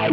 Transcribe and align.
Oi, 0.00 0.08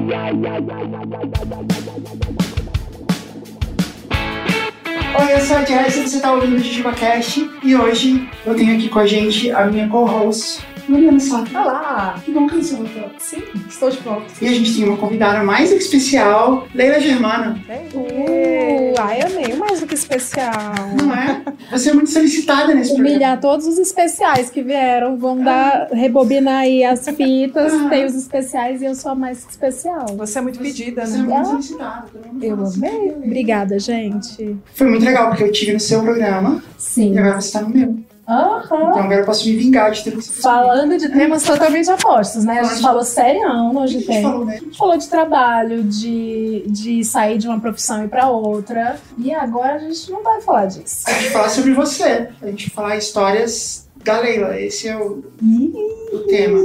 eu 5.33 5.39
sou 5.39 5.55
a 5.55 5.63
Jess, 5.63 5.95
você 5.95 6.17
está 6.17 6.33
ouvindo 6.33 6.57
o 6.57 6.59
JujubaCast 6.59 7.49
e 7.63 7.73
hoje 7.73 8.29
eu 8.45 8.53
tenho 8.53 8.75
aqui 8.75 8.89
com 8.89 8.99
a 8.99 9.07
gente 9.07 9.49
a 9.49 9.65
minha 9.65 9.87
co-host, 9.87 10.59
Mariana 10.87 11.19
Sato. 11.19 11.51
Olá! 11.51 12.15
Que 12.23 12.31
bom 12.31 12.47
que 12.47 12.55
você 12.63 12.75
voltou. 12.75 13.09
Sim, 13.19 13.43
estou 13.67 13.89
de 13.89 13.97
volta. 13.97 14.25
E 14.41 14.47
a 14.47 14.51
gente 14.51 14.73
tem 14.75 14.87
uma 14.87 14.97
convidada 14.97 15.43
mais 15.43 15.69
do 15.69 15.75
que 15.75 15.81
especial, 15.83 16.65
Leila 16.73 16.99
Germana. 16.99 17.59
Uh, 17.93 18.93
ai, 18.99 19.19
amei, 19.21 19.53
mais 19.57 19.81
do 19.81 19.85
que 19.87 19.95
especial. 19.95 20.53
Não 20.97 21.13
é? 21.13 21.41
Você 21.71 21.89
é 21.89 21.93
muito 21.93 22.09
solicitada 22.09 22.73
nesse 22.73 22.91
programa. 22.91 23.09
Humilhar 23.15 23.39
todos 23.41 23.67
os 23.67 23.77
especiais 23.77 24.49
que 24.49 24.61
vieram, 24.61 25.17
vão 25.17 25.37
dar, 25.43 25.89
rebobinar 25.91 26.59
aí 26.61 26.85
as 26.85 27.05
fitas, 27.09 27.73
Ah. 27.73 27.89
tem 27.89 28.05
os 28.05 28.15
especiais 28.15 28.81
e 28.81 28.85
eu 28.85 28.95
sou 28.95 29.11
a 29.11 29.15
mais 29.15 29.45
especial. 29.49 30.05
Você 30.15 30.39
é 30.39 30.41
muito 30.41 30.59
pedida, 30.59 31.05
Você 31.05 31.15
é 31.15 31.17
né? 31.17 31.23
muito 31.23 31.37
Ah. 31.39 31.45
solicitada. 31.45 32.07
Eu 32.41 32.53
amei. 32.65 33.11
Obrigada, 33.25 33.77
gente. 33.77 34.55
Foi 34.73 34.87
muito 34.87 35.03
legal, 35.03 35.29
porque 35.29 35.43
eu 35.43 35.51
tive 35.51 35.73
no 35.73 35.79
seu 35.81 36.01
programa 36.01 36.63
Sim. 36.77 37.13
e 37.13 37.19
agora 37.19 37.41
você 37.41 37.47
está 37.47 37.61
no 37.61 37.69
meu. 37.69 37.95
Aham. 38.27 38.61
Então 38.61 38.99
agora 38.99 39.21
eu 39.21 39.25
posso 39.25 39.47
me 39.47 39.55
vingar 39.55 39.89
de 39.91 40.03
fez. 40.03 40.41
Falando 40.41 40.97
de 40.97 41.07
temas 41.09 41.43
totalmente 41.43 41.89
opostos, 41.89 42.43
né? 42.43 42.59
A 42.59 42.63
gente 42.63 42.81
falou 42.81 43.03
serião 43.03 43.75
hoje 43.77 43.99
que 43.99 44.11
a 44.11 44.13
gente 44.13 44.21
tem. 44.21 44.21
falou, 44.23 44.45
né? 44.45 44.55
A 44.55 44.59
gente 44.59 44.77
falou 44.77 44.97
de 44.97 45.07
trabalho, 45.07 45.83
de, 45.83 46.63
de 46.67 47.03
sair 47.05 47.37
de 47.37 47.47
uma 47.47 47.59
profissão 47.59 48.01
e 48.01 48.05
ir 48.05 48.09
pra 48.09 48.29
outra. 48.29 48.99
E 49.17 49.33
agora 49.33 49.75
a 49.75 49.79
gente 49.79 50.11
não 50.11 50.21
vai 50.21 50.41
falar 50.41 50.65
disso. 50.65 51.03
A 51.05 51.13
gente 51.13 51.29
falar 51.29 51.49
sobre 51.49 51.73
você. 51.73 52.29
A 52.41 52.47
gente 52.47 52.69
falar 52.69 52.97
histórias 52.97 53.87
da 54.03 54.19
Leila. 54.19 54.59
Esse 54.59 54.89
é 54.89 54.97
o, 54.97 55.23
o 56.11 56.19
tema. 56.27 56.59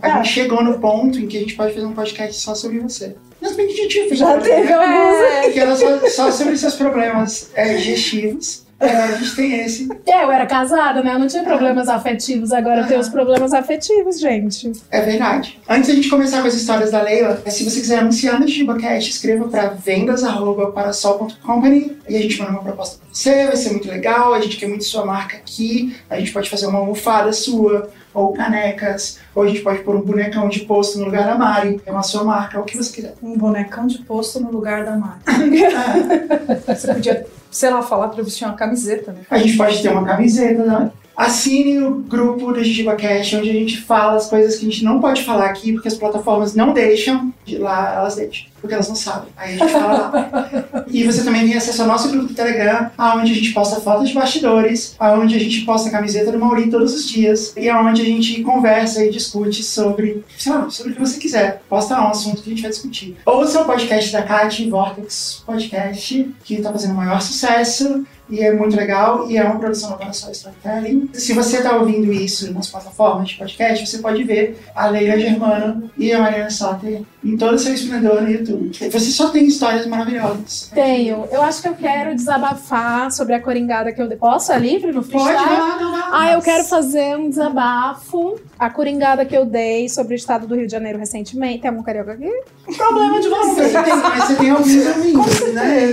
A 0.00 0.16
gente 0.16 0.28
chegou 0.28 0.64
no 0.64 0.78
ponto 0.78 1.18
em 1.18 1.26
que 1.26 1.36
a 1.36 1.40
gente 1.40 1.54
pode 1.54 1.74
fazer 1.74 1.84
um 1.84 1.92
podcast 1.92 2.40
só 2.40 2.54
sobre 2.54 2.78
você. 2.78 3.14
Mas 3.42 3.56
bem 3.56 3.66
que 3.66 3.72
a 3.72 3.82
gente 3.82 4.14
Já 4.14 4.26
programa, 4.38 4.56
teve 4.56 4.72
alguns. 4.72 5.52
Que 5.52 5.60
era 5.60 5.76
só, 5.76 6.08
só 6.08 6.30
sobre 6.30 6.56
seus 6.56 6.76
problemas 6.76 7.50
é, 7.54 7.74
digestivos. 7.74 8.61
É, 8.82 8.96
a 8.96 9.12
gente 9.12 9.36
tem 9.36 9.60
esse. 9.60 9.88
É, 10.06 10.24
eu 10.24 10.32
era 10.32 10.44
casada, 10.44 11.00
né? 11.02 11.14
Eu 11.14 11.18
não 11.20 11.28
tinha 11.28 11.44
problemas 11.44 11.88
afetivos, 11.88 12.52
agora 12.52 12.80
eu 12.80 12.88
tenho 12.88 12.98
os 13.00 13.08
problemas 13.08 13.54
afetivos, 13.54 14.18
gente. 14.20 14.72
É 14.90 15.00
verdade. 15.02 15.60
Antes 15.68 15.86
da 15.88 15.94
gente 15.94 16.08
começar 16.08 16.42
com 16.42 16.48
as 16.48 16.54
histórias 16.54 16.90
da 16.90 17.00
Leila, 17.00 17.40
é, 17.44 17.50
se 17.50 17.62
você 17.62 17.78
quiser 17.80 18.00
anunciar 18.00 18.40
no 18.40 18.48
JubaCast, 18.48 19.10
escreva 19.10 19.46
para 19.48 19.68
vendas.parasol.company 19.68 21.96
e 22.08 22.16
a 22.16 22.20
gente 22.20 22.40
manda 22.40 22.50
uma 22.50 22.62
proposta 22.62 22.98
pra 22.98 23.06
você, 23.12 23.46
vai 23.46 23.56
ser 23.56 23.70
muito 23.70 23.86
legal, 23.88 24.34
a 24.34 24.40
gente 24.40 24.56
quer 24.56 24.68
muito 24.68 24.82
sua 24.84 25.06
marca 25.06 25.36
aqui, 25.36 25.94
a 26.10 26.18
gente 26.18 26.32
pode 26.32 26.50
fazer 26.50 26.66
uma 26.66 26.80
almofada 26.80 27.32
sua, 27.32 27.88
ou 28.14 28.32
canecas, 28.32 29.18
ou 29.34 29.42
a 29.42 29.46
gente 29.48 29.60
pode 29.60 29.80
pôr 29.80 29.96
um 29.96 30.02
bonecão 30.02 30.48
de 30.48 30.60
posto 30.60 30.98
no 30.98 31.06
lugar 31.06 31.24
da 31.24 31.34
Mari, 31.36 31.80
é 31.86 31.90
uma 31.92 32.02
sua 32.02 32.24
marca, 32.24 32.60
o 32.60 32.64
que 32.64 32.76
você 32.76 32.92
quiser. 32.92 33.14
Um 33.22 33.36
bonecão 33.36 33.86
de 33.86 33.98
posto 33.98 34.40
no 34.40 34.50
lugar 34.50 34.84
da 34.84 34.96
marca. 34.96 35.32
Ah, 35.74 36.74
Você 36.74 36.92
podia, 36.92 37.26
sei 37.50 37.70
lá, 37.70 37.82
falar 37.82 38.08
pra 38.08 38.22
vestir 38.22 38.44
uma 38.44 38.54
camiseta, 38.54 39.12
né? 39.12 39.20
A 39.30 39.38
gente 39.38 39.56
pode 39.56 39.82
ter 39.82 39.88
uma 39.90 40.04
camiseta, 40.04 40.64
né? 40.64 40.90
Assine 41.16 41.78
o 41.78 41.96
grupo 41.96 42.52
do 42.52 42.64
JujubaCast, 42.64 43.36
onde 43.36 43.50
a 43.50 43.52
gente 43.52 43.80
fala 43.80 44.16
as 44.16 44.28
coisas 44.28 44.56
que 44.56 44.66
a 44.66 44.70
gente 44.70 44.84
não 44.84 45.00
pode 45.00 45.22
falar 45.22 45.46
aqui, 45.46 45.72
porque 45.72 45.88
as 45.88 45.94
plataformas 45.94 46.54
não 46.54 46.72
deixam. 46.72 47.32
De 47.44 47.58
lá 47.58 47.94
elas 47.96 48.14
deixam, 48.14 48.46
porque 48.60 48.72
elas 48.72 48.88
não 48.88 48.94
sabem. 48.94 49.28
Aí 49.36 49.54
a 49.54 49.58
gente 49.58 49.72
fala 49.72 49.92
lá. 49.92 50.84
E 50.88 51.04
você 51.04 51.24
também 51.24 51.46
tem 51.46 51.56
acesso 51.56 51.82
ao 51.82 51.88
nosso 51.88 52.08
grupo 52.08 52.26
do 52.26 52.34
Telegram, 52.34 52.90
onde 52.98 53.32
a 53.32 53.34
gente 53.34 53.52
posta 53.52 53.80
fotos 53.80 54.08
de 54.08 54.14
bastidores, 54.14 54.96
onde 55.00 55.34
a 55.34 55.38
gente 55.38 55.62
posta 55.62 55.88
a 55.88 55.92
camiseta 55.92 56.30
do 56.30 56.38
Mauri 56.38 56.70
todos 56.70 56.94
os 56.94 57.08
dias, 57.08 57.52
e 57.56 57.70
onde 57.70 58.02
a 58.02 58.04
gente 58.04 58.42
conversa 58.42 59.04
e 59.04 59.10
discute 59.10 59.62
sobre, 59.62 60.24
sei 60.38 60.52
lá, 60.52 60.70
sobre 60.70 60.92
o 60.92 60.94
que 60.94 61.00
você 61.00 61.18
quiser. 61.18 61.62
Posta 61.68 62.00
um 62.00 62.08
assunto 62.08 62.42
que 62.42 62.48
a 62.48 62.52
gente 62.52 62.62
vai 62.62 62.70
discutir. 62.70 63.16
Ouça 63.26 63.60
o 63.60 63.64
podcast 63.64 64.12
da 64.12 64.22
Kat, 64.22 64.70
Vortex 64.70 65.42
Podcast, 65.44 66.30
que 66.44 66.62
tá 66.62 66.72
fazendo 66.72 66.92
o 66.92 66.96
maior 66.96 67.20
sucesso. 67.20 68.04
E 68.32 68.40
é 68.42 68.50
muito 68.50 68.74
legal 68.74 69.30
e 69.30 69.36
é 69.36 69.44
uma 69.44 69.58
produção 69.58 69.90
da 69.90 69.96
Parasol 69.96 70.30
Storytelling. 70.32 71.10
Se 71.12 71.34
você 71.34 71.58
está 71.58 71.76
ouvindo 71.76 72.10
isso 72.10 72.50
nas 72.54 72.66
plataformas 72.68 73.28
de 73.28 73.36
podcast, 73.36 73.86
você 73.86 73.98
pode 73.98 74.24
ver 74.24 74.58
a 74.74 74.86
Leila 74.86 75.18
Germano 75.18 75.90
e 75.98 76.10
a 76.12 76.18
Mariana 76.18 76.48
Soter 76.48 77.02
em 77.22 77.36
todo 77.36 77.54
o 77.54 77.58
seu 77.58 77.74
esplendor 77.74 78.22
no 78.22 78.30
YouTube. 78.30 78.72
Você 78.90 79.10
só 79.10 79.28
tem 79.28 79.44
histórias 79.44 79.86
maravilhosas. 79.86 80.70
Tenho. 80.74 81.26
Eu 81.30 81.42
acho 81.42 81.60
que 81.60 81.68
eu 81.68 81.74
quero 81.74 82.14
desabafar 82.14 83.12
sobre 83.12 83.34
a 83.34 83.40
coringada 83.40 83.92
que 83.92 84.00
eu 84.00 84.08
dei. 84.08 84.16
Posso? 84.16 84.50
É 84.50 84.58
livre 84.58 84.92
no 84.92 85.02
Pode, 85.02 85.24
freestyle? 85.24 85.48
vai 85.48 85.58
lá, 85.60 85.76
vai 85.76 85.90
lá. 85.92 86.08
Ah, 86.12 86.32
eu 86.32 86.40
quero 86.40 86.64
fazer 86.64 87.16
um 87.16 87.28
desabafo. 87.28 88.40
A 88.58 88.70
coringada 88.70 89.24
que 89.26 89.36
eu 89.36 89.44
dei 89.44 89.88
sobre 89.88 90.14
o 90.14 90.16
estado 90.16 90.46
do 90.46 90.54
Rio 90.54 90.66
de 90.66 90.72
Janeiro 90.72 90.98
recentemente. 90.98 91.60
Tem 91.60 91.70
algum 91.70 91.82
carioca 91.82 92.12
aqui? 92.12 92.30
Problema 92.76 93.20
de 93.20 93.28
Você 93.28 93.68
você. 93.68 93.82
tem, 93.82 93.96
mas 93.96 94.24
você 94.24 94.34
tem 94.36 94.50
alguns 94.50 94.86
amigos, 94.86 95.52
né? 95.52 95.92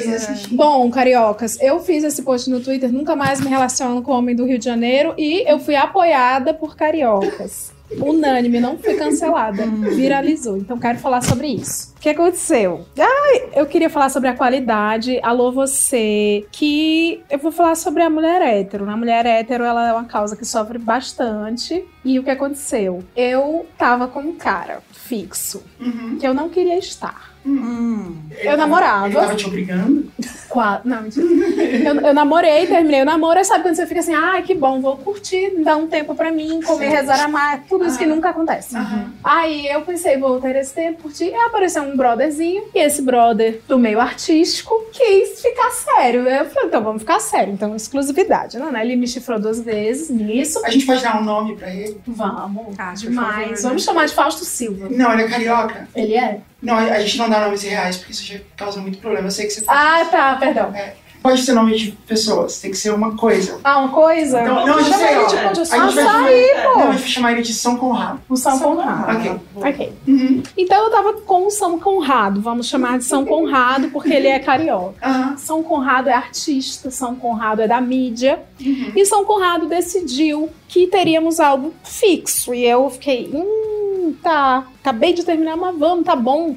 Bom, 0.51 0.89
cariocas, 0.89 1.59
eu 1.61 1.79
fiz 1.79 2.03
esse 2.03 2.21
post 2.29 2.47
no 2.47 2.59
Twitter, 2.59 2.93
nunca 2.93 3.15
mais 3.15 3.41
me 3.41 3.47
relaciono 3.49 4.03
com 4.03 4.11
o 4.11 4.15
homem 4.15 4.35
do 4.35 4.45
Rio 4.45 4.59
de 4.59 4.65
Janeiro 4.65 5.15
e 5.17 5.43
eu 5.51 5.57
fui 5.57 5.75
apoiada 5.75 6.53
por 6.53 6.75
cariocas. 6.75 7.71
Unânime, 7.99 8.59
não 8.59 8.77
fui 8.77 8.93
cancelada. 8.93 9.65
Viralizou. 9.65 10.55
Então 10.55 10.77
quero 10.77 10.99
falar 10.99 11.21
sobre 11.21 11.47
isso. 11.47 11.91
O 11.97 11.99
que 11.99 12.09
aconteceu? 12.09 12.85
Ai, 12.99 13.49
eu 13.55 13.65
queria 13.65 13.89
falar 13.89 14.09
sobre 14.09 14.29
a 14.29 14.35
qualidade. 14.35 15.19
Alô, 15.23 15.51
você. 15.51 16.45
Que 16.51 17.23
eu 17.31 17.39
vou 17.39 17.51
falar 17.51 17.73
sobre 17.73 18.03
a 18.03 18.09
mulher 18.11 18.43
hétero. 18.43 18.87
A 18.87 18.95
mulher 18.95 19.25
hétero 19.25 19.63
ela 19.63 19.89
é 19.89 19.91
uma 19.91 20.05
causa 20.05 20.35
que 20.35 20.45
sofre 20.45 20.77
bastante. 20.77 21.83
E 22.05 22.19
o 22.19 22.23
que 22.23 22.29
aconteceu? 22.29 23.03
Eu 23.17 23.65
tava 23.75 24.07
com 24.07 24.19
um 24.19 24.35
cara 24.35 24.83
fixo 24.91 25.63
Uhum. 25.79 26.17
que 26.19 26.27
eu 26.27 26.33
não 26.35 26.47
queria 26.47 26.77
estar. 26.77 27.28
Hum. 27.45 28.15
Ele 28.37 28.55
namorava. 28.55 29.07
Ele 29.07 29.15
tava 29.15 29.35
te 29.35 29.45
obrigando? 29.47 30.11
Qua- 30.49 30.81
Não. 30.83 31.03
Eu, 31.05 32.01
eu 32.07 32.13
namorei, 32.13 32.65
terminei 32.67 33.01
o 33.01 33.05
namoro, 33.05 33.37
aí 33.37 33.45
sabe 33.45 33.63
quando 33.63 33.75
você 33.75 33.85
fica 33.85 33.99
assim, 33.99 34.13
ai, 34.13 34.41
que 34.43 34.53
bom, 34.55 34.81
vou 34.81 34.97
curtir, 34.97 35.51
dar 35.63 35.75
um 35.77 35.87
tempo 35.87 36.15
pra 36.15 36.31
mim, 36.31 36.59
comer, 36.61 36.89
Sim. 36.89 36.95
rezar, 36.95 37.23
amar, 37.25 37.63
tudo 37.69 37.85
isso 37.85 37.97
que 37.97 38.03
Ah. 38.03 38.07
nunca 38.07 38.29
acontece. 38.29 38.75
Aham. 38.75 39.11
Aí 39.23 39.67
eu 39.67 39.81
pensei, 39.81 40.17
vou 40.17 40.39
ter 40.39 40.55
esse 40.55 40.73
tempo, 40.73 41.03
curtir, 41.03 41.25
e 41.29 41.35
apareceu 41.35 41.83
um 41.83 41.95
brotherzinho, 41.95 42.63
e 42.73 42.79
esse 42.79 43.01
brother 43.01 43.61
do 43.67 43.77
meio 43.77 43.99
artístico 43.99 44.73
quis 44.91 45.41
ficar 45.41 45.69
sério. 45.71 46.27
Eu 46.27 46.45
falei, 46.45 46.67
então 46.69 46.83
vamos 46.83 47.01
ficar 47.01 47.19
sério, 47.19 47.53
então 47.53 47.75
exclusividade, 47.75 48.57
não, 48.57 48.71
né? 48.71 48.83
Ele 48.83 48.95
me 48.95 49.07
chifrou 49.07 49.39
duas 49.39 49.59
vezes 49.61 50.09
nisso. 50.09 50.61
A 50.65 50.69
gente 50.69 50.85
pode 50.85 51.03
dar 51.03 51.19
um 51.21 51.23
nome 51.23 51.55
pra 51.55 51.69
ele? 51.73 51.99
Vamos, 52.07 52.75
Ah, 52.77 52.93
demais. 52.95 53.35
favor, 53.35 53.51
né? 53.51 53.57
Vamos 53.61 53.83
chamar 53.83 54.07
de 54.07 54.13
Fausto 54.13 54.43
Silva. 54.45 54.87
Não, 54.89 55.13
ele 55.13 55.23
é 55.23 55.27
carioca. 55.27 55.87
Ele 55.95 56.15
é? 56.15 56.41
Não, 56.61 56.77
a 56.77 56.99
gente 56.99 57.17
não 57.17 57.29
dá 57.29 57.39
nomes 57.39 57.63
reais, 57.63 57.97
porque 57.97 58.11
isso 58.11 58.25
já 58.25 58.39
causa 58.57 58.81
muito 58.81 58.97
problema. 58.99 59.27
Eu 59.27 59.31
sei 59.31 59.47
que 59.47 59.53
você. 59.53 59.63
Ah, 59.67 60.05
tá, 60.05 60.35
perdão. 60.35 60.73
Pode 61.21 61.41
ser 61.41 61.53
nome 61.53 61.75
de 61.75 61.91
pessoas, 62.07 62.59
tem 62.61 62.71
que 62.71 62.77
ser 62.77 62.91
uma 62.93 63.15
coisa. 63.17 63.59
Ah, 63.63 63.79
uma 63.79 63.89
coisa? 63.89 64.41
Então, 64.41 64.65
não, 64.65 64.75
a 64.77 64.81
gente 64.81 64.91
Chama 64.91 64.97
sei, 64.97 65.15
ele 65.15 65.23
ó. 65.23 65.27
de 65.27 65.35
A 65.37 65.53
gente 65.53 65.65
vai 65.69 65.79
Açaí, 66.05 66.47
chamar, 66.55 66.63
pô. 66.63 66.79
não, 66.79 66.87
a 66.87 66.91
gente 66.91 66.99
vai 67.01 67.07
chamar 67.09 67.31
ele 67.33 67.41
de 67.41 67.53
São 67.53 67.77
Conrado. 67.77 68.21
O 68.29 68.35
São 68.37 68.57
São 68.57 68.75
Conrado. 68.75 69.17
Ok. 69.17 69.39
Ok. 69.55 69.93
Uhum. 70.07 70.43
Então 70.57 70.83
eu 70.85 70.89
tava 70.91 71.13
com 71.13 71.45
o 71.47 71.51
São 71.51 71.77
Conrado, 71.79 72.41
vamos 72.41 72.67
chamar 72.67 72.97
de 72.97 73.03
São 73.03 73.25
Conrado, 73.25 73.89
porque 73.89 74.13
ele 74.13 74.27
é 74.27 74.39
carioca. 74.39 74.95
Aham. 75.05 75.37
São 75.37 75.61
Conrado 75.61 76.07
é 76.09 76.13
artista, 76.13 76.89
São 76.89 77.15
Conrado 77.15 77.61
é 77.61 77.67
da 77.67 77.81
mídia. 77.81 78.41
Uhum. 78.59 78.93
E 78.95 79.05
São 79.05 79.25
Conrado 79.25 79.67
decidiu 79.67 80.49
que 80.67 80.87
teríamos 80.87 81.39
algo 81.39 81.73
fixo. 81.83 82.53
E 82.53 82.65
eu 82.65 82.89
fiquei, 82.89 83.29
hum, 83.33 84.15
tá, 84.23 84.63
acabei 84.81 85.11
de 85.13 85.23
terminar, 85.23 85.57
mas 85.57 85.77
vamos, 85.77 86.05
tá 86.05 86.15
bom. 86.15 86.55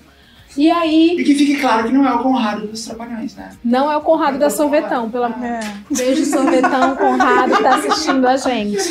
E 0.56 0.70
aí, 0.70 1.16
E 1.18 1.24
que 1.24 1.34
fique 1.34 1.56
claro 1.60 1.86
que 1.88 1.92
não 1.94 2.06
é 2.06 2.12
o 2.14 2.18
Conrado 2.22 2.66
dos 2.66 2.84
Trapalhões, 2.84 3.34
né? 3.34 3.50
não 3.64 3.90
é 3.90 3.96
o 3.96 4.00
Conrado 4.02 4.38
da 4.38 4.50
Sorvetão, 4.50 5.10
pela 5.10 5.28
É. 5.28 5.60
Beijo, 5.94 6.24
Sorvetão, 6.26 6.94
Conrado, 6.96 7.56
que 7.56 7.62
tá 7.62 7.76
assistindo 7.76 8.26
a 8.28 8.36
gente. 8.36 8.90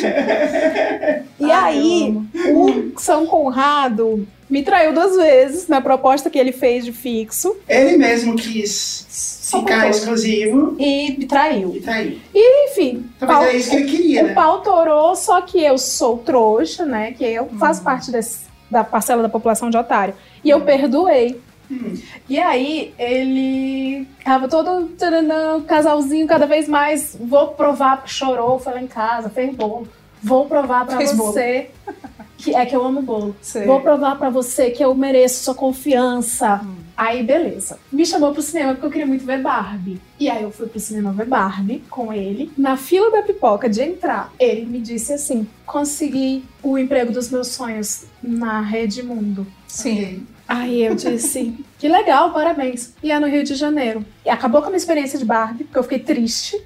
E 1.38 1.50
Ai, 1.50 1.74
aí, 1.76 2.16
o 2.52 2.92
São 2.98 3.26
Conrado 3.26 4.26
me 4.50 4.62
traiu 4.62 4.92
duas 4.92 5.16
vezes 5.16 5.68
na 5.68 5.80
proposta 5.80 6.28
que 6.28 6.38
ele 6.38 6.52
fez 6.52 6.84
de 6.84 6.92
fixo 6.92 7.56
Ele 7.68 7.96
mesmo 7.96 8.36
quis 8.36 9.48
ficar 9.50 9.88
exclusivo 9.88 10.76
e 10.78 11.16
me 11.18 11.26
traiu. 11.26 11.74
e 11.76 11.80
tá 11.80 11.92
aí. 11.94 12.20
Enfim, 12.34 13.06
Talvez 13.18 13.38
pau- 13.38 13.46
é 13.46 13.56
isso 13.56 13.70
que 13.70 13.76
ele 13.76 13.88
queria, 13.90 14.24
o 14.24 14.26
né? 14.28 14.34
pau 14.34 14.60
torou, 14.60 15.14
só 15.16 15.40
que 15.42 15.62
eu 15.62 15.78
sou 15.78 16.18
trouxa, 16.18 16.84
né? 16.84 17.12
Que 17.12 17.24
eu 17.24 17.48
faço 17.58 17.82
parte 17.82 18.10
desse- 18.10 18.40
da 18.70 18.82
parcela 18.82 19.22
da 19.22 19.28
população 19.28 19.68
de 19.70 19.76
otário. 19.76 20.14
E 20.44 20.50
eu 20.50 20.60
perdoei. 20.62 21.40
Hum. 21.72 21.94
E 22.28 22.38
aí, 22.38 22.92
ele 22.98 24.06
tava 24.22 24.46
todo 24.46 24.88
taranã, 24.90 25.60
casalzinho, 25.62 26.26
cada 26.26 26.46
vez 26.46 26.68
mais. 26.68 27.16
Vou 27.18 27.48
provar, 27.48 28.02
chorou, 28.06 28.58
foi 28.58 28.74
lá 28.74 28.82
em 28.82 28.86
casa, 28.86 29.30
fez 29.30 29.54
bolo. 29.54 29.88
Vou 30.22 30.46
provar 30.46 30.84
bolo. 30.84 31.16
você. 31.16 31.70
Que 32.36 32.54
é 32.54 32.66
que 32.66 32.74
eu 32.74 32.84
amo 32.84 33.00
bolo. 33.00 33.36
Sei. 33.40 33.64
Vou 33.64 33.80
provar 33.80 34.18
pra 34.18 34.28
você 34.28 34.70
que 34.70 34.84
eu 34.84 34.94
mereço 34.94 35.44
sua 35.44 35.54
confiança. 35.54 36.60
Hum. 36.64 36.74
Aí, 36.96 37.22
beleza. 37.22 37.78
Me 37.90 38.04
chamou 38.04 38.32
pro 38.32 38.42
cinema 38.42 38.72
porque 38.72 38.86
eu 38.86 38.90
queria 38.90 39.06
muito 39.06 39.24
ver 39.24 39.40
Barbie. 39.40 40.00
E 40.18 40.28
aí 40.28 40.42
eu 40.42 40.50
fui 40.50 40.66
pro 40.66 40.78
cinema 40.78 41.12
ver 41.12 41.26
Barbie 41.26 41.82
com 41.88 42.12
ele. 42.12 42.52
Na 42.56 42.76
fila 42.76 43.10
da 43.10 43.22
pipoca 43.22 43.68
de 43.68 43.80
entrar, 43.82 44.32
ele 44.38 44.66
me 44.66 44.80
disse 44.80 45.12
assim: 45.12 45.46
consegui 45.64 46.44
o 46.62 46.76
emprego 46.76 47.12
dos 47.12 47.30
meus 47.30 47.48
sonhos 47.48 48.04
na 48.22 48.60
Rede 48.60 49.02
Mundo. 49.02 49.46
Sim. 49.66 50.26
Aí 50.54 50.82
eu 50.84 50.94
disse, 50.94 51.54
que 51.78 51.88
legal, 51.88 52.30
parabéns. 52.30 52.92
E 53.02 53.10
é 53.10 53.18
no 53.18 53.26
Rio 53.26 53.42
de 53.42 53.54
Janeiro. 53.54 54.04
E 54.24 54.28
acabou 54.28 54.60
com 54.60 54.66
a 54.66 54.70
minha 54.70 54.76
experiência 54.76 55.18
de 55.18 55.24
Barbie, 55.24 55.64
porque 55.64 55.78
eu 55.78 55.82
fiquei 55.82 55.98
triste. 55.98 56.60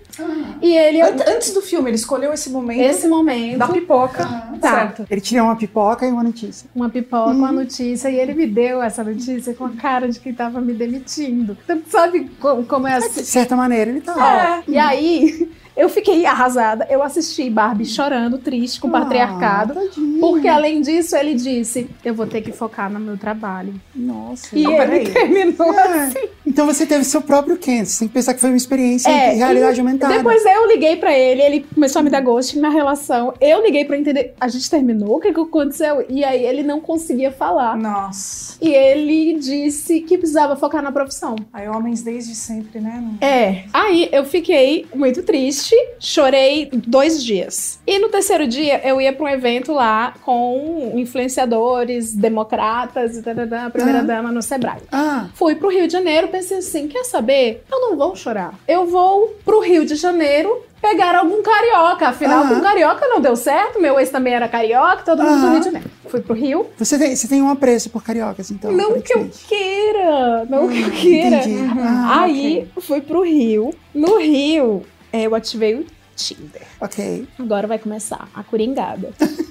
E 0.60 0.74
ele, 0.76 1.00
Ant- 1.00 1.22
Antes 1.28 1.54
do 1.54 1.62
filme, 1.62 1.88
ele 1.90 1.96
escolheu 1.96 2.32
esse 2.32 2.50
momento 2.50 2.80
esse 2.80 3.06
momento, 3.06 3.58
da 3.58 3.68
pipoca. 3.68 4.24
Tá. 4.60 4.70
Certo. 4.80 5.06
Ele 5.08 5.20
tinha 5.20 5.44
uma 5.44 5.54
pipoca 5.54 6.04
e 6.04 6.10
uma 6.10 6.24
notícia. 6.24 6.68
uma 6.74 6.88
pipoca, 6.90 7.30
uma 7.30 7.52
notícia, 7.52 8.08
e 8.10 8.16
ele 8.18 8.34
me 8.34 8.46
deu 8.48 8.82
essa 8.82 9.04
notícia 9.04 9.54
com 9.54 9.66
a 9.66 9.70
cara 9.70 10.08
de 10.08 10.18
quem 10.18 10.34
tava 10.34 10.60
me 10.60 10.74
demitindo. 10.74 11.56
Então, 11.64 11.80
sabe 11.88 12.28
como, 12.40 12.64
como 12.64 12.88
é 12.88 12.98
De 12.98 13.06
assim? 13.06 13.22
certa 13.22 13.54
maneira, 13.54 13.90
ele 13.90 14.00
tá. 14.00 14.62
Ó, 14.66 14.70
E 14.70 14.76
aí, 14.76 15.48
eu 15.76 15.88
fiquei 15.88 16.24
arrasada. 16.26 16.86
Eu 16.90 17.02
assisti 17.02 17.48
Barbie 17.50 17.84
chorando, 17.84 18.38
triste, 18.38 18.80
com 18.80 18.88
o 18.88 18.90
patriarcado. 18.90 19.72
Ah, 19.72 19.82
tadinho. 19.82 20.20
Porque 20.20 20.48
além 20.48 20.80
disso, 20.80 21.16
ele 21.16 21.34
disse: 21.34 21.88
Eu 22.04 22.14
vou 22.14 22.26
ter 22.26 22.40
que 22.40 22.52
focar 22.52 22.90
no 22.90 22.98
meu 23.00 23.16
trabalho. 23.18 23.74
Nossa. 23.94 24.56
E 24.56 24.62
Não, 24.62 24.72
ele 24.72 24.86
peraí. 25.00 25.12
terminou 25.12 25.72
É. 25.74 26.04
assim. 26.04 26.28
Então 26.46 26.64
você 26.66 26.86
teve 26.86 27.04
seu 27.04 27.20
próprio 27.20 27.56
Kent. 27.56 27.86
Você 27.86 27.98
tem 28.00 28.08
que 28.08 28.14
pensar 28.14 28.32
que 28.34 28.40
foi 28.40 28.50
uma 28.50 28.56
experiência 28.56 29.10
É, 29.10 29.34
em 29.34 29.38
realidade 29.38 29.78
aumentada. 29.80 30.14
Depois 30.16 30.44
eu 30.44 30.66
liguei 30.68 30.96
pra 30.96 31.12
ele, 31.16 31.42
ele 31.42 31.66
começou 31.74 32.00
a 32.00 32.02
me 32.02 32.10
dar 32.10 32.20
ghosting 32.20 32.60
na 32.60 32.68
relação. 32.70 33.34
Eu 33.40 33.62
liguei 33.62 33.84
pra 33.84 33.96
entender. 33.98 34.34
A 34.40 34.48
gente 34.48 34.70
terminou? 34.70 35.16
O 35.16 35.20
que, 35.20 35.32
que 35.32 35.40
aconteceu? 35.40 36.04
E 36.08 36.24
aí 36.24 36.44
ele 36.44 36.62
não 36.62 36.80
conseguia 36.80 37.30
falar. 37.32 37.76
Nossa. 37.76 38.56
E 38.62 38.68
ele 38.72 39.34
disse 39.38 40.00
que 40.00 40.16
precisava 40.16 40.56
focar 40.56 40.82
na 40.82 40.92
profissão. 40.92 41.36
Aí 41.52 41.68
homens 41.68 42.02
desde 42.02 42.34
sempre, 42.34 42.80
né? 42.80 43.04
É. 43.20 43.64
Aí 43.72 44.08
eu 44.12 44.24
fiquei 44.24 44.86
muito 44.94 45.22
triste, 45.22 45.65
chorei 45.98 46.68
dois 46.72 47.22
dias. 47.24 47.78
E 47.86 47.98
no 47.98 48.08
terceiro 48.08 48.46
dia 48.46 48.80
eu 48.86 49.00
ia 49.00 49.12
pra 49.12 49.24
um 49.24 49.28
evento 49.28 49.72
lá 49.72 50.14
com 50.24 50.92
influenciadores, 50.96 52.12
democratas 52.14 53.16
e 53.16 53.20
a 53.20 53.70
primeira 53.70 54.00
Ah. 54.00 54.02
dama 54.02 54.30
no 54.30 54.42
Sebrae. 54.42 54.80
Ah, 54.92 55.26
Fui 55.34 55.54
pro 55.54 55.68
Rio 55.70 55.86
de 55.86 55.92
Janeiro, 55.92 56.28
pensei 56.28 56.58
assim, 56.58 56.88
quer 56.88 57.04
saber? 57.04 57.64
Eu 57.70 57.80
não 57.80 57.96
vou 57.96 58.14
chorar. 58.16 58.54
Eu 58.66 58.86
vou 58.86 59.34
pro 59.44 59.60
Rio 59.60 59.84
de 59.84 59.94
Janeiro 59.96 60.62
pegar 60.80 61.16
algum 61.16 61.42
carioca. 61.42 62.08
Afinal, 62.08 62.44
Aham. 62.44 62.54
com 62.56 62.60
carioca 62.60 63.06
não 63.08 63.20
deu 63.20 63.34
certo. 63.36 63.80
Meu 63.80 63.98
ex 63.98 64.10
também 64.10 64.34
era 64.34 64.48
carioca, 64.48 65.02
todo 65.04 65.22
mundo 65.22 65.40
do. 65.40 65.50
Rio 65.50 65.58
de 65.60 65.64
Janeiro. 65.66 65.90
Fui 66.08 66.20
pro 66.20 66.34
Rio. 66.34 66.66
você 66.78 66.96
tem, 66.98 67.16
você 67.16 67.26
tem 67.26 67.42
um 67.42 67.50
apreço 67.50 67.90
por 67.90 68.02
cariocas, 68.04 68.50
então. 68.50 68.70
não 68.72 69.00
que 69.00 69.12
eu 69.12 69.28
queira, 69.48 70.44
não 70.48 70.68
que 70.68 70.80
eu 70.80 70.86
Hum, 70.86 70.90
queira. 70.90 71.36
Entendi. 71.38 71.56
Ah, 71.80 72.20
Aí 72.22 72.68
fui 72.80 73.00
pro 73.00 73.22
Rio. 73.22 73.74
No 73.92 74.18
Rio, 74.18 74.82
eu 75.12 75.34
ativei 75.34 75.74
o 75.74 75.86
Tinder. 76.14 76.66
ok. 76.80 77.26
Agora 77.38 77.66
vai 77.66 77.78
começar 77.78 78.28
a 78.34 78.42
coringada. 78.42 79.12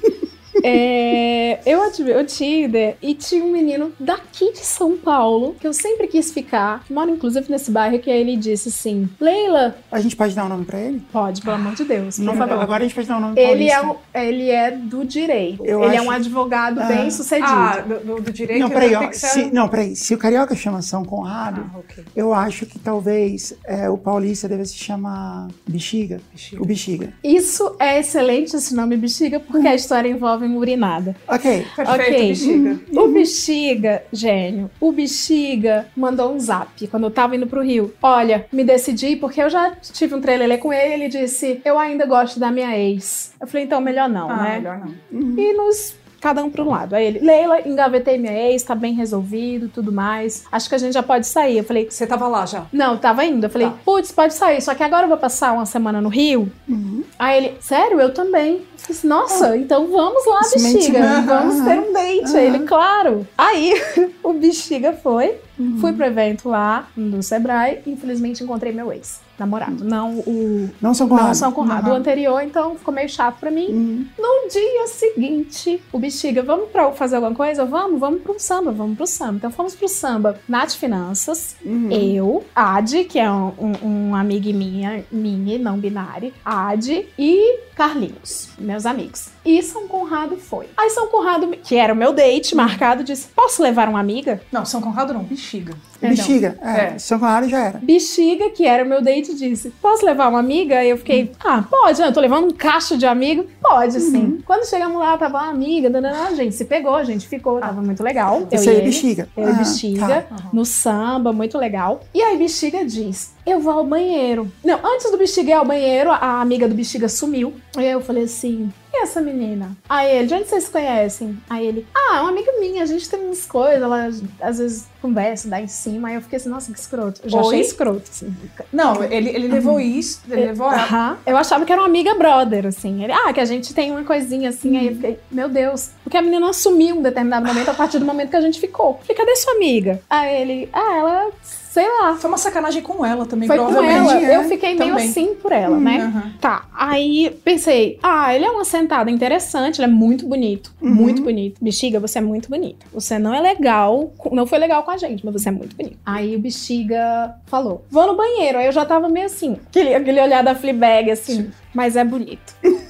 É, 0.66 1.60
eu 1.66 1.82
ativei 1.84 2.16
o 2.18 2.26
Tinder 2.26 2.96
e 3.02 3.14
tinha 3.14 3.44
um 3.44 3.52
menino 3.52 3.92
daqui 4.00 4.52
de 4.54 4.60
São 4.66 4.98
Paulo 4.98 5.56
que 5.60 5.68
eu 5.68 5.74
sempre 5.74 6.08
quis 6.08 6.32
ficar, 6.32 6.84
que 6.86 6.94
mora 6.94 7.10
inclusive 7.12 7.46
nesse 7.50 7.72
bairro, 7.72 8.00
que 8.00 8.10
aí 8.10 8.20
ele 8.22 8.36
disse 8.36 8.70
assim: 8.70 9.10
Leila, 9.20 9.76
A 9.92 10.00
gente 10.00 10.16
pode 10.16 10.36
dar 10.36 10.46
um 10.46 10.50
nome 10.50 10.66
pra 10.66 10.80
ele? 10.80 11.02
pode, 11.12 11.42
pelo 11.42 11.56
amor 11.56 11.76
de 11.76 11.84
Deus, 11.86 12.18
por 12.18 12.24
Não, 12.26 12.36
favor. 12.36 12.60
agora 12.60 12.84
a 12.84 12.88
gente 12.88 12.96
pode 12.96 13.08
dar 13.08 13.18
um 13.18 13.22
nome 13.22 13.40
Ele 13.40 13.70
é, 13.70 13.82
um- 13.82 13.96
ele 14.14 14.50
é 14.50 14.72
do 14.72 15.06
direito. 15.06 15.66
Eu 15.66 15.84
ele 15.84 15.96
é 15.96 16.00
acho- 16.00 16.08
um 16.08 16.12
advogado 16.12 16.80
Ah. 16.82 16.86
bem 16.86 17.10
sucedido. 17.12 17.48
Ah, 17.48 17.78
do, 17.82 18.00
do- 18.00 18.22
do 18.22 18.32
direito 18.34 18.62
Não, 18.62 18.70
peraí, 18.70 18.96
ó. 18.96 19.12
ser- 19.12 19.28
Se, 19.28 19.52
não, 19.52 19.68
peraí. 19.68 19.96
Se 19.96 20.14
o 20.14 20.18
carioca 20.18 20.56
chama 20.56 20.82
São 20.82 21.04
Conrado, 21.06 21.70
Ah, 21.74 21.80
ok. 21.80 22.04
eu 22.16 22.34
acho 22.34 22.66
que 22.66 22.80
talvez 22.80 23.54
é, 23.66 23.90
o 23.90 23.98
paulista 23.98 24.48
deve 24.48 24.66
se 24.66 24.76
chamar 24.78 25.48
Bexiga. 25.68 26.20
Bexiga. 26.32 26.62
O 26.62 26.66
Bexiga. 26.66 27.14
Isso 27.24 27.76
é 27.80 28.00
excelente 28.00 28.56
esse 28.56 28.74
nome 28.76 28.96
bexiga, 28.98 29.40
porque 29.40 29.68
a 29.68 29.76
história 29.76 30.08
envolve 30.10 30.48
uma 30.56 30.62
urinada. 30.62 31.16
Ok. 31.28 31.66
Perfeito, 31.76 32.02
Ok. 32.02 32.28
bexiga. 32.28 32.80
O 33.02 33.08
Bexiga, 33.10 34.04
gênio, 34.12 34.70
o 34.80 34.92
Bexiga 34.92 35.88
mandou 35.96 36.34
um 36.34 36.40
zap 36.40 36.88
quando 36.88 37.04
eu 37.04 37.12
tava 37.12 37.36
indo 37.36 37.48
pro 37.48 37.62
Rio. 37.62 37.94
Olha, 38.02 38.46
me 38.52 38.64
decidi 38.64 39.16
porque 39.16 39.42
eu 39.42 39.50
já 39.50 39.72
tive 39.82 40.16
um 40.16 40.22
trelelê 40.22 40.58
com 40.58 40.72
ele. 40.74 40.94
Ele 40.94 41.08
disse: 41.10 41.62
Eu 41.64 41.78
ainda 41.78 42.06
gosto 42.06 42.40
da 42.40 42.52
minha 42.52 42.78
ex. 42.78 43.34
Eu 43.40 43.48
falei: 43.48 43.66
Então, 43.66 43.80
melhor 43.82 44.10
não, 44.10 44.30
Ah, 44.30 44.44
né? 44.44 44.56
melhor 44.58 44.80
não. 44.80 44.94
E 45.38 45.54
nos. 45.54 45.96
Cada 46.26 46.44
um 46.44 46.50
para 46.50 46.64
um 46.64 46.70
lado. 46.72 46.96
Aí 46.96 47.06
ele, 47.06 47.20
Leila, 47.20 47.60
engavetei 47.68 48.18
minha 48.18 48.34
ex, 48.34 48.64
tá 48.64 48.74
bem 48.74 48.96
resolvido, 48.96 49.70
tudo 49.70 49.92
mais. 49.92 50.44
Acho 50.52 50.68
que 50.68 50.74
a 50.74 50.78
gente 50.80 50.94
já 50.94 51.04
pode 51.04 51.28
sair. 51.28 51.60
Eu 51.60 51.64
falei, 51.64 51.88
Você 51.88 52.08
tava 52.08 52.28
lá 52.28 52.48
já. 52.48 52.66
não, 52.74 52.98
tava 52.98 53.24
indo. 53.24 53.46
Eu 53.46 53.50
falei, 53.52 53.68
Tá. 53.68 53.76
putz, 53.86 54.12
pode 54.12 54.34
sair. 54.34 54.60
Só 54.60 54.74
que 54.74 54.82
agora 54.82 55.04
eu 55.04 55.08
vou 55.10 55.20
passar 55.20 55.54
uma 55.54 55.68
semana 55.68 56.02
no 56.02 56.10
Rio. 56.10 56.52
Uhum. 56.68 57.04
Aí 57.20 57.38
ele, 57.38 57.54
sério, 57.62 58.02
eu 58.02 58.12
também. 58.12 58.54
Eu 58.54 58.60
falei 58.76 58.98
assim, 58.98 59.08
Nossa, 59.08 59.56
então 59.56 59.88
vamos 59.92 60.26
lá, 60.26 60.40
Esse 60.42 60.74
bexiga. 60.74 61.00
mente- 61.00 61.26
Vamos 61.28 61.56
Aham. 61.60 61.66
ter 61.66 61.80
um 61.80 61.94
date. 61.94 62.38
Aí 62.38 62.46
ele, 62.48 62.60
claro. 62.66 63.28
Aí 63.38 63.74
o 64.24 64.34
bexiga 64.34 64.94
foi, 64.94 65.36
Uhum. 65.60 65.78
fui 65.80 65.94
pro 65.94 66.06
evento 66.06 66.50
lá 66.50 66.88
do 66.98 67.22
Sebrae. 67.22 67.82
Infelizmente 67.86 68.44
encontrei 68.44 68.74
meu 68.74 68.92
ex, 68.92 69.22
namorado. 69.40 69.84
Não 69.84 70.20
o. 70.20 70.70
Não 70.82 70.94
São 70.94 71.08
Conrado. 71.08 71.28
Não 71.28 71.34
São 71.34 71.52
Conrado. 71.52 71.88
O 71.88 71.90
Uhum. 71.92 71.96
anterior, 71.98 72.42
então 72.42 72.76
ficou 72.76 72.94
meio 72.94 73.10
chato 73.10 73.40
pra 73.40 73.52
mim. 73.52 73.68
Uhum. 73.68 74.06
No 74.18 74.50
dia 74.50 74.88
seguinte, 74.88 75.82
o 75.92 76.00
Bexiga, 76.00 76.42
vamos 76.44 76.70
pra 76.70 76.92
fazer 76.92 77.16
alguma 77.16 77.34
coisa? 77.36 77.66
Vamos, 77.66 78.00
vamos 78.00 78.22
pro 78.22 78.36
samba, 78.40 78.72
vamos 78.72 78.98
pro 78.98 79.08
samba. 79.08 79.34
Então 79.36 79.52
fomos 79.52 79.76
pro 79.76 79.88
samba. 79.88 80.40
Nath 80.48 80.72
Finanças, 80.74 81.56
Uhum. 81.66 81.92
eu, 81.92 82.44
Adi, 82.56 83.04
que 83.06 83.20
é 83.20 83.30
um, 83.32 83.54
um, 83.60 83.88
um 84.10 84.16
amigo 84.16 84.48
minha, 84.54 85.04
minha, 85.12 85.58
não 85.60 85.78
binário, 85.78 86.32
Adi 86.44 87.08
e 87.18 87.60
Carlinhos, 87.76 88.50
meus 88.58 88.86
amigos. 88.86 89.30
E 89.44 89.62
São 89.62 89.88
Conrado 89.88 90.38
foi. 90.38 90.68
Aí 90.78 90.90
São 90.90 91.08
Conrado, 91.08 91.48
que 91.64 91.76
era 91.76 91.94
o 91.94 91.96
meu 91.96 92.14
date 92.14 92.56
marcado, 92.56 93.04
disse: 93.04 93.28
Posso 93.36 93.62
levar 93.62 93.88
uma 93.90 94.00
amiga? 94.00 94.42
Não, 94.52 94.66
São 94.66 94.82
Conrado 94.82 95.14
não, 95.14 95.24
bexiga. 95.24 95.74
Bexiga. 96.02 96.58
É. 96.62 96.80
É. 96.96 97.00
São 97.00 97.20
Conrado 97.20 97.48
já 97.50 97.60
era. 97.60 97.80
Bexiga, 97.82 98.50
que 98.52 98.66
era 98.66 98.84
o 98.84 98.88
meu 98.88 99.02
date, 99.04 99.25
disse: 99.34 99.70
Posso 99.82 100.06
levar 100.06 100.30
uma 100.30 100.40
amiga? 100.40 100.84
E 100.84 100.90
eu 100.90 100.98
fiquei: 100.98 101.32
Ah, 101.44 101.64
pode, 101.70 102.02
eu 102.02 102.14
tô 102.14 102.20
levando 102.20 102.46
um 102.48 102.52
cacho 102.52 102.98
de 102.98 103.06
amigo? 103.06 103.46
Pode, 103.62 104.00
sim. 104.00 104.42
Quando 104.46 104.66
chegamos 104.68 104.98
lá, 105.00 105.18
tava 105.18 105.38
uma 105.40 105.50
amiga, 105.50 105.90
danana, 105.90 106.28
a 106.30 106.34
gente 106.36 106.56
se 106.56 106.66
pegou, 106.66 106.96
a 106.96 107.04
gente 107.04 107.28
ficou, 107.28 107.60
tava 107.60 107.82
muito 107.82 108.04
legal. 108.04 108.48
Eu 108.52 108.58
Você 108.58 108.66
e 108.66 108.74
é 108.74 108.78
ele. 108.78 108.86
Bexiga. 108.86 109.30
Eu 109.36 109.48
e 109.48 109.52
Ah, 109.52 109.54
Bexiga, 109.54 110.22
tá. 110.30 110.36
no 110.54 110.66
samba, 110.66 111.32
muito 111.34 111.58
legal. 111.58 112.02
E 112.14 112.22
aí 112.22 112.38
Bexiga 112.38 112.86
diz, 112.86 113.35
eu 113.46 113.60
vou 113.60 113.74
ao 113.74 113.86
banheiro. 113.86 114.52
Não, 114.64 114.80
antes 114.84 115.10
do 115.12 115.18
Bexiga 115.18 115.52
ir 115.52 115.54
ao 115.54 115.66
banheiro, 115.66 116.12
a 116.12 116.42
amiga 116.42 116.68
do 116.68 116.76
Bexiga 116.76 117.08
sumiu. 117.08 117.54
Aí 117.78 117.90
eu 117.90 118.02
falei 118.02 118.24
assim, 118.24 118.72
e 118.94 119.04
essa 119.04 119.22
menina? 119.22 119.76
Aí 119.90 120.18
ele, 120.18 120.28
de 120.28 120.34
onde 120.34 120.48
vocês 120.48 120.64
se 120.64 120.72
conhecem? 120.72 121.38
Aí 121.50 121.68
ele, 121.68 121.86
ah, 121.94 122.18
é 122.18 122.22
uma 122.22 122.30
amiga 122.30 122.52
minha, 122.60 122.82
a 122.82 122.86
gente 122.86 123.10
tem 123.10 123.20
umas 123.20 123.46
coisas, 123.46 123.82
ela 123.82 124.10
às 124.42 124.58
vezes 124.58 124.88
conversa, 125.02 125.50
dá 125.50 125.62
em 125.62 125.68
cima. 125.68 126.08
Aí 126.08 126.16
eu 126.16 126.22
fiquei 126.22 126.38
assim, 126.38 126.50
nossa, 126.50 126.72
que 126.72 126.80
escroto. 126.80 127.22
Eu 127.24 127.30
já 127.30 127.38
Oi? 127.40 127.46
achei 127.46 127.62
escroto, 127.62 128.10
assim. 128.10 128.34
Não, 128.72 129.04
ele, 129.04 129.30
ele 129.30 129.48
levou 129.48 129.80
isso, 129.80 130.22
ele 130.30 130.46
levou 130.48 130.68
a... 130.68 130.76
Aham. 130.76 131.18
Eu 131.26 131.38
achava 131.38 131.66
que 131.66 131.72
era 131.72 131.82
uma 131.82 131.88
amiga 131.88 132.16
brother, 132.16 132.66
assim. 132.66 133.04
Ele, 133.04 133.12
ah, 133.12 133.34
que 133.34 133.42
a 133.42 133.46
gente 133.46 133.74
tem 133.74 133.92
uma 133.92 134.04
coisinha 134.04 134.50
assim. 134.50 134.78
Aí 134.78 134.88
eu 134.88 134.96
fiquei, 134.96 135.20
meu 135.30 135.50
Deus. 135.50 135.90
Porque 136.04 136.18
a 136.18 136.22
menina 136.22 136.50
assumiu 136.50 136.96
em 136.96 137.00
um 137.00 137.02
determinado 137.02 137.46
momento, 137.46 137.70
a 137.70 137.74
partir 137.74 138.00
do 138.00 138.06
momento 138.06 138.30
que 138.30 138.38
a 138.38 138.42
gente 138.42 138.60
ficou. 138.60 139.00
Falei, 139.02 139.16
cadê 139.16 139.36
sua 139.36 139.54
amiga? 139.54 140.02
Aí 140.10 140.42
ele, 140.42 140.70
ah, 140.72 140.98
ela, 140.98 141.32
sei 141.76 141.86
lá. 142.00 142.16
Foi 142.16 142.30
uma 142.30 142.38
sacanagem 142.38 142.82
com 142.82 143.06
ela 143.06 143.26
também, 143.26 143.48
Foi 143.50 143.58
com 143.58 143.66
provavelmente. 143.66 144.24
ela. 144.24 144.32
é, 144.32 144.36
Eu 144.38 144.44
fiquei 144.46 144.76
meio 144.76 144.92
também. 144.92 145.10
assim 145.10 145.36
por 145.36 145.52
ela, 145.52 145.78
né? 145.78 145.98
Aham. 146.16 146.32
Tá, 146.40 146.64
aí 146.74 147.38
pensei, 147.44 148.00
ah, 148.02 148.34
ele 148.34 148.46
é 148.46 148.50
uma 148.50 148.64
sentada 148.64 149.12
interessante, 149.12 149.80
ele 149.82 149.92
é 149.92 149.94
muito 149.94 150.26
bonito, 150.26 150.74
Uhum. 150.82 150.90
muito 150.94 151.22
bonito. 151.22 151.58
Bexiga, 151.62 152.00
você 152.00 152.20
é 152.20 152.22
muito 152.22 152.50
bonito. 152.50 152.86
Você 152.94 153.20
não 153.20 153.34
é 153.34 153.42
legal, 153.42 154.14
não 154.32 154.48
foi 154.48 154.58
legal 154.58 154.84
com 154.84 154.92
a 154.92 154.98
gente, 154.98 155.26
mas 155.26 155.34
você 155.34 155.50
é 155.50 155.52
muito 155.52 155.76
bonito. 155.76 155.98
Aí 156.06 156.34
o 156.36 156.40
Bexiga 156.40 157.36
falou, 157.46 157.84
vou 157.92 158.08
no 158.08 158.16
banheiro. 158.16 158.58
Aí 158.58 158.68
eu 158.68 158.72
já 158.72 158.86
tava 158.86 159.10
meio 159.10 159.26
assim, 159.26 159.58
aquele, 159.68 159.94
aquele 159.94 160.22
olhar 160.22 160.44
da 160.46 160.56
Fleabag, 160.56 161.12
assim, 161.12 161.52
mas 161.74 161.98
é 161.98 162.06
bonito. 162.06 162.56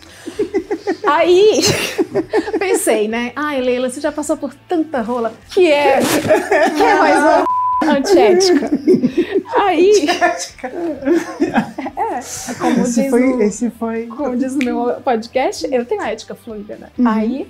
Aí 1.07 1.59
pensei, 2.59 3.07
né? 3.07 3.31
Ai, 3.35 3.61
Leila, 3.61 3.89
você 3.89 4.01
já 4.01 4.11
passou 4.11 4.37
por 4.37 4.53
tanta 4.67 5.01
rola 5.01 5.33
que 5.51 5.71
é, 5.71 5.99
que 6.75 6.81
é 6.83 6.95
mais 6.95 7.17
uma 7.19 7.45
antiética. 7.83 8.71
Aí, 9.57 10.07
é, 11.95 12.53
como 12.59 12.81
Esse 12.81 13.01
diz 13.01 13.09
foi, 13.09 13.23
o- 13.33 13.41
esse 13.41 13.69
foi. 13.71 14.05
como 14.07 14.35
diz 14.35 14.55
no 14.55 14.63
meu 14.65 15.01
podcast, 15.03 15.67
eu 15.71 15.85
tenho 15.85 16.01
a 16.01 16.09
ética 16.11 16.35
fluida, 16.35 16.75
né? 16.77 16.87
Uhum. 16.97 17.07
Aí 17.07 17.47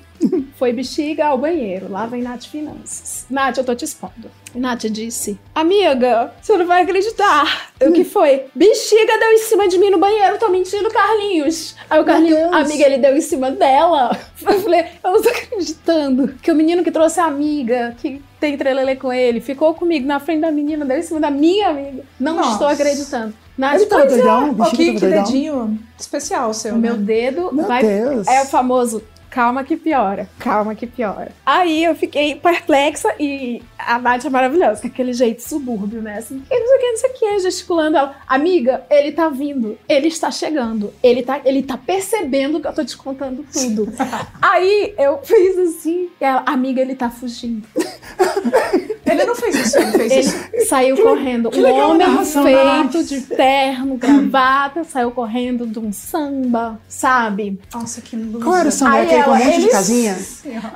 foi 0.57 0.71
bexiga 0.73 1.27
ao 1.27 1.37
banheiro. 1.37 1.91
Lá 1.91 2.05
vem 2.05 2.21
Nath 2.21 2.45
Finanças. 2.45 3.25
Nath, 3.29 3.57
eu 3.57 3.63
tô 3.63 3.75
te 3.75 3.85
expondo. 3.85 4.31
Nath 4.53 4.85
disse: 4.85 5.37
Amiga, 5.53 6.31
você 6.41 6.57
não 6.57 6.65
vai 6.65 6.83
acreditar. 6.83 7.71
O 7.81 7.91
que 7.91 8.03
foi? 8.05 8.45
Bexiga 8.55 9.17
deu 9.19 9.31
em 9.33 9.37
cima 9.39 9.67
de 9.67 9.77
mim 9.77 9.89
no 9.89 9.97
banheiro. 9.99 10.37
Tô 10.39 10.49
mentindo, 10.49 10.89
Carlinhos. 10.89 11.75
Aí 11.89 11.99
o 11.99 12.05
Carlinhos, 12.05 12.53
amiga, 12.53 12.85
ele 12.85 12.97
deu 12.97 13.15
em 13.15 13.21
cima 13.21 13.51
dela. 13.51 14.17
Eu 14.47 14.61
falei: 14.61 14.85
Eu 15.03 15.11
não 15.11 15.21
tô 15.21 15.29
acreditando. 15.29 16.35
Que 16.41 16.51
o 16.51 16.55
menino 16.55 16.83
que 16.83 16.91
trouxe 16.91 17.19
a 17.19 17.25
amiga, 17.25 17.95
que 17.99 18.21
tem 18.39 18.57
trelelê 18.57 18.95
com 18.95 19.11
ele, 19.11 19.41
ficou 19.41 19.73
comigo 19.73 20.07
na 20.07 20.19
frente 20.19 20.41
da 20.41 20.51
menina, 20.51 20.85
deu 20.85 20.97
em 20.97 21.03
cima 21.03 21.19
da 21.19 21.31
minha 21.31 21.69
amiga. 21.69 22.03
Não 22.19 22.35
Nossa. 22.35 22.47
tá 22.47 22.53
estou 22.53 22.67
acreditando. 22.67 23.33
Nath, 23.57 23.75
Ele 23.75 23.85
pois 23.85 24.03
é. 24.03 24.07
doidão, 24.07 24.49
o 24.49 24.61
Ó, 24.61 24.65
Bexiga 24.65 24.75
que, 24.75 24.99
tava 24.99 24.99
que 24.99 25.07
dedinho 25.31 25.79
especial 25.97 26.53
seu, 26.53 26.75
meu 26.75 26.97
né? 26.97 27.03
dedo 27.03 27.49
Meu 27.53 27.65
vai 27.65 27.81
Deus. 27.81 28.27
é 28.27 28.41
o 28.41 28.45
famoso 28.45 29.01
calma 29.35 29.65
que 29.65 29.75
piora, 29.75 30.29
calma 30.39 30.73
que 30.73 30.87
piora. 30.87 31.33
Aí 31.45 31.83
eu 31.83 31.93
fiquei 31.93 32.35
perplexa 32.35 33.13
e 33.19 33.61
a 33.77 33.99
Nath 33.99 34.23
é 34.23 34.29
maravilhosa, 34.29 34.79
com 34.79 34.87
aquele 34.87 35.11
jeito 35.11 35.43
subúrbio, 35.43 36.01
né? 36.01 36.19
Assim, 36.19 36.41
e 36.49 36.57
não 36.57 36.67
sei 36.67 36.77
o 36.77 36.79
que, 36.79 36.91
não 36.91 36.97
sei 36.97 37.09
o 37.09 37.13
que, 37.13 37.39
gesticulando 37.39 37.97
ela. 37.97 38.15
Amiga, 38.25 38.85
ele 38.89 39.11
tá 39.11 39.27
vindo, 39.27 39.77
ele 39.89 40.07
está 40.07 40.31
chegando, 40.31 40.93
ele 41.03 41.21
tá, 41.21 41.41
ele 41.43 41.61
tá 41.61 41.77
percebendo 41.77 42.61
que 42.61 42.67
eu 42.67 42.73
tô 42.73 42.85
te 42.85 42.95
contando 42.95 43.45
tudo. 43.51 43.91
Aí 44.41 44.95
eu 44.97 45.19
fiz 45.21 45.57
assim, 45.57 46.09
e 46.19 46.23
ela, 46.23 46.43
amiga, 46.45 46.79
ele 46.79 46.95
tá 46.95 47.09
fugindo. 47.09 47.67
Ele 49.05 49.23
não 49.23 49.35
fez 49.35 49.55
isso, 49.55 49.77
ele 49.77 49.91
fez 49.91 50.25
isso. 50.25 50.49
Ele 50.51 50.65
saiu 50.65 50.97
correndo. 50.97 51.51
Que 51.51 51.59
um 51.59 51.63
legal, 51.63 51.91
homem 51.91 52.25
feito 52.25 53.03
de 53.03 53.21
terno, 53.21 53.97
gravata, 53.97 54.83
saiu 54.83 55.11
correndo 55.11 55.67
de 55.67 55.77
um 55.77 55.93
samba, 55.93 56.79
sabe? 56.87 57.59
Nossa, 57.73 58.01
que 58.01 58.15
luz. 58.15 58.43
Qual 58.43 58.55
era 58.55 58.67
o 58.67 58.71
samba? 58.71 58.95
Aí 58.95 59.05
Aquele 59.05 59.23
com 59.25 59.31
um 59.31 59.37
monte 59.45 59.61
de 59.61 59.69
casinha? 59.69 60.17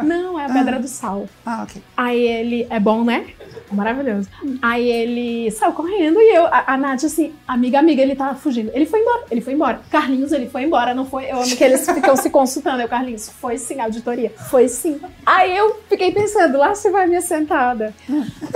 Não, 0.03 0.39
é 0.39 0.46
a 0.46 0.50
Pedra 0.50 0.79
do 0.79 0.88
Sal. 0.88 1.27
Ah, 1.46 1.63
ok. 1.63 1.82
Aí 1.96 2.20
ele. 2.20 2.68
É 2.70 2.79
bom, 2.79 3.03
né? 3.03 3.25
Maravilhoso. 3.72 4.27
Aí 4.62 4.89
ele 4.89 5.51
saiu 5.51 5.74
correndo 5.74 6.20
e 6.20 6.36
eu, 6.36 6.46
a, 6.48 6.74
a 6.74 6.77
Nath, 6.77 7.03
assim, 7.06 7.34
amiga, 7.48 7.79
amiga, 7.79 8.01
ele 8.01 8.15
tava 8.15 8.36
fugindo. 8.36 8.72
Ele 8.74 8.86
foi 8.86 9.01
embora, 9.01 9.24
ele 9.29 9.41
foi 9.41 9.53
embora. 9.53 9.82
Carlinhos, 9.91 10.32
ele 10.32 10.50
foi 10.50 10.63
embora, 10.63 10.94
não 10.94 11.06
foi? 11.06 11.25
Eu 11.32 11.38
amo 11.41 11.56
que 11.56 11.63
eles 11.63 11.86
ficam 11.89 12.15
se 12.15 12.29
consultando. 12.29 12.82
Eu, 12.82 12.88
Carlinhos, 12.89 13.29
foi 13.29 13.58
sim, 13.58 13.79
auditoria. 13.79 14.32
Foi 14.50 14.68
sim. 14.68 15.00
Aí 15.25 15.56
eu 15.56 15.77
fiquei 15.88 16.12
pensando, 16.12 16.58
lá 16.58 16.74
você 16.74 16.89
vai 16.89 17.06
minha 17.08 17.22
sentada. 17.22 17.94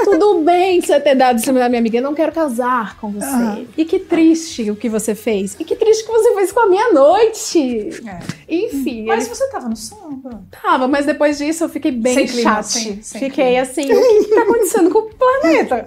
Tudo 0.03 0.39
bem 0.41 0.81
você 0.81 0.99
ter 0.99 1.15
dado 1.15 1.37
em 1.37 1.43
cima 1.43 1.59
da 1.59 1.69
minha 1.69 1.79
amiga, 1.79 1.97
eu 1.97 2.03
não 2.03 2.13
quero 2.15 2.31
casar 2.31 2.97
com 2.99 3.11
você. 3.11 3.25
Ah. 3.27 3.59
E 3.77 3.85
que 3.85 3.99
triste 3.99 4.69
o 4.71 4.75
que 4.75 4.89
você 4.89 5.13
fez. 5.15 5.55
E 5.59 5.63
que 5.63 5.75
triste 5.75 6.05
que 6.05 6.11
você 6.11 6.33
fez 6.33 6.51
com 6.51 6.61
a 6.61 6.67
minha 6.67 6.91
noite. 6.91 7.89
É. 8.07 8.19
Enfim, 8.55 9.05
Mas 9.05 9.25
ele 9.25 9.35
você 9.35 9.49
tava 9.49 9.69
no 9.69 9.75
samba. 9.75 10.43
Tava, 10.61 10.87
mas 10.87 11.05
depois 11.05 11.37
disso 11.37 11.63
eu 11.63 11.69
fiquei 11.69 11.91
bem 11.91 12.13
Sem 12.13 12.27
clima, 12.27 12.49
chata. 12.51 12.63
sem- 12.63 13.01
sem 13.01 13.21
Fiquei 13.21 13.57
assim, 13.57 13.83
o 13.85 13.87
que, 14.01 14.23
que 14.25 14.35
tá 14.35 14.41
acontecendo 14.43 14.82
com 14.89 14.99
o 14.99 15.09
planeta? 15.13 15.85